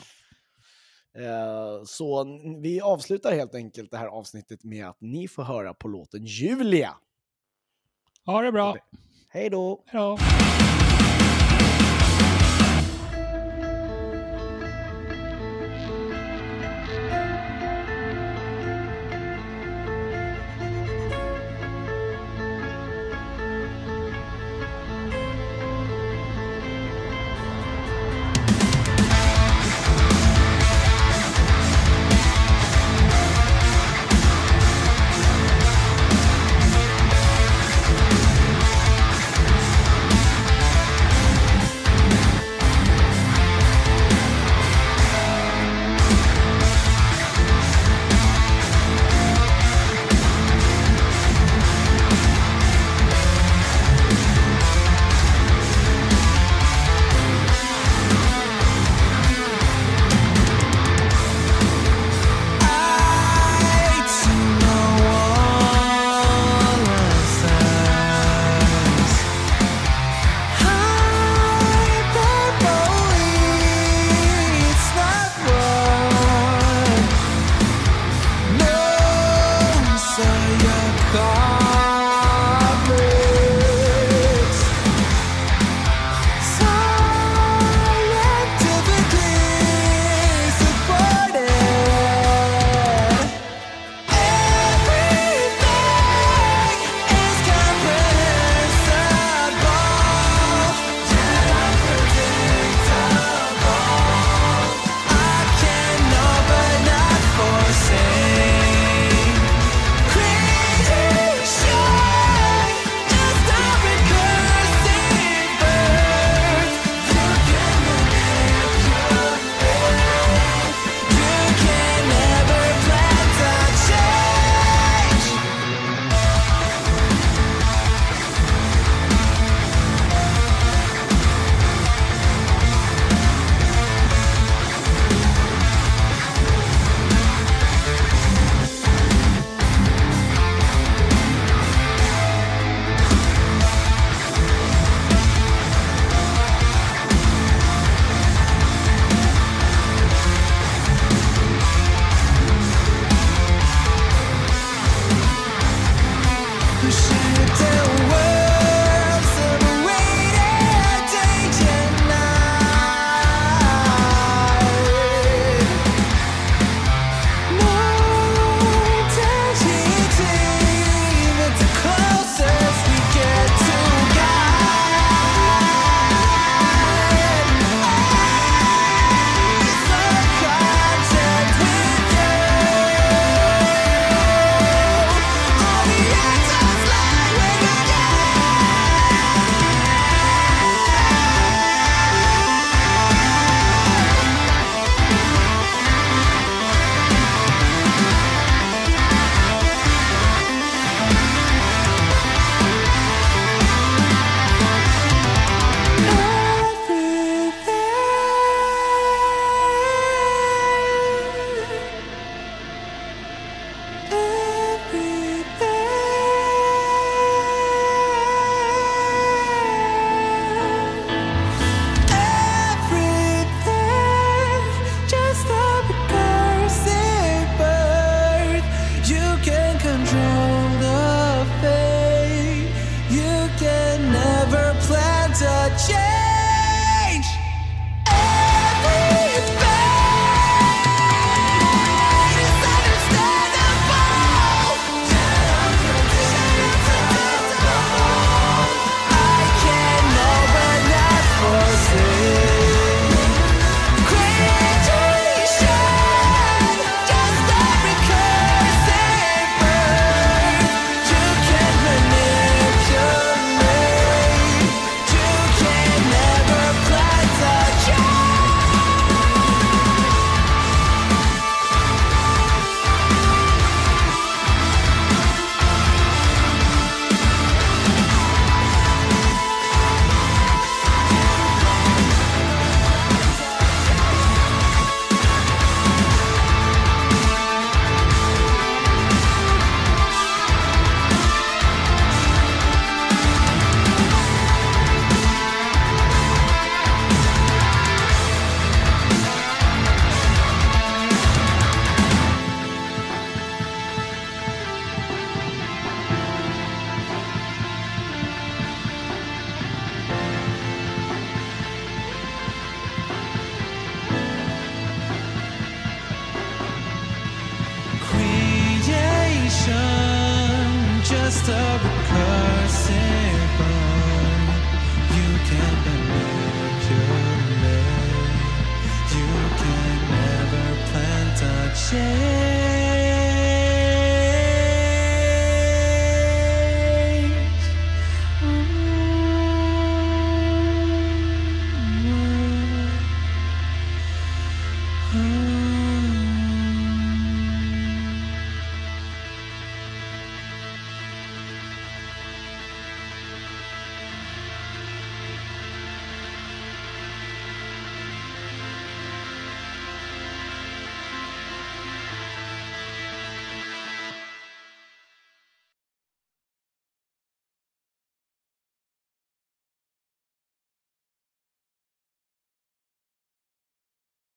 Eh, 1.23 1.85
så 1.85 2.25
vi 2.63 2.81
avslutar 2.81 3.33
helt 3.33 3.55
enkelt 3.55 3.91
det 3.91 3.99
här 3.99 4.07
avsnittet 4.07 4.65
med 4.65 4.89
att 4.89 5.01
ni 5.01 5.29
får 5.29 5.43
höra 5.43 5.75
på 5.75 5.89
låten 5.89 6.25
Julia. 6.25 6.95
Ha 8.27 8.43
det 8.43 8.53
bra. 8.53 8.77
Hej 9.29 9.51
då! 9.51 9.83
Hej 9.87 10.01
då. 10.01 10.19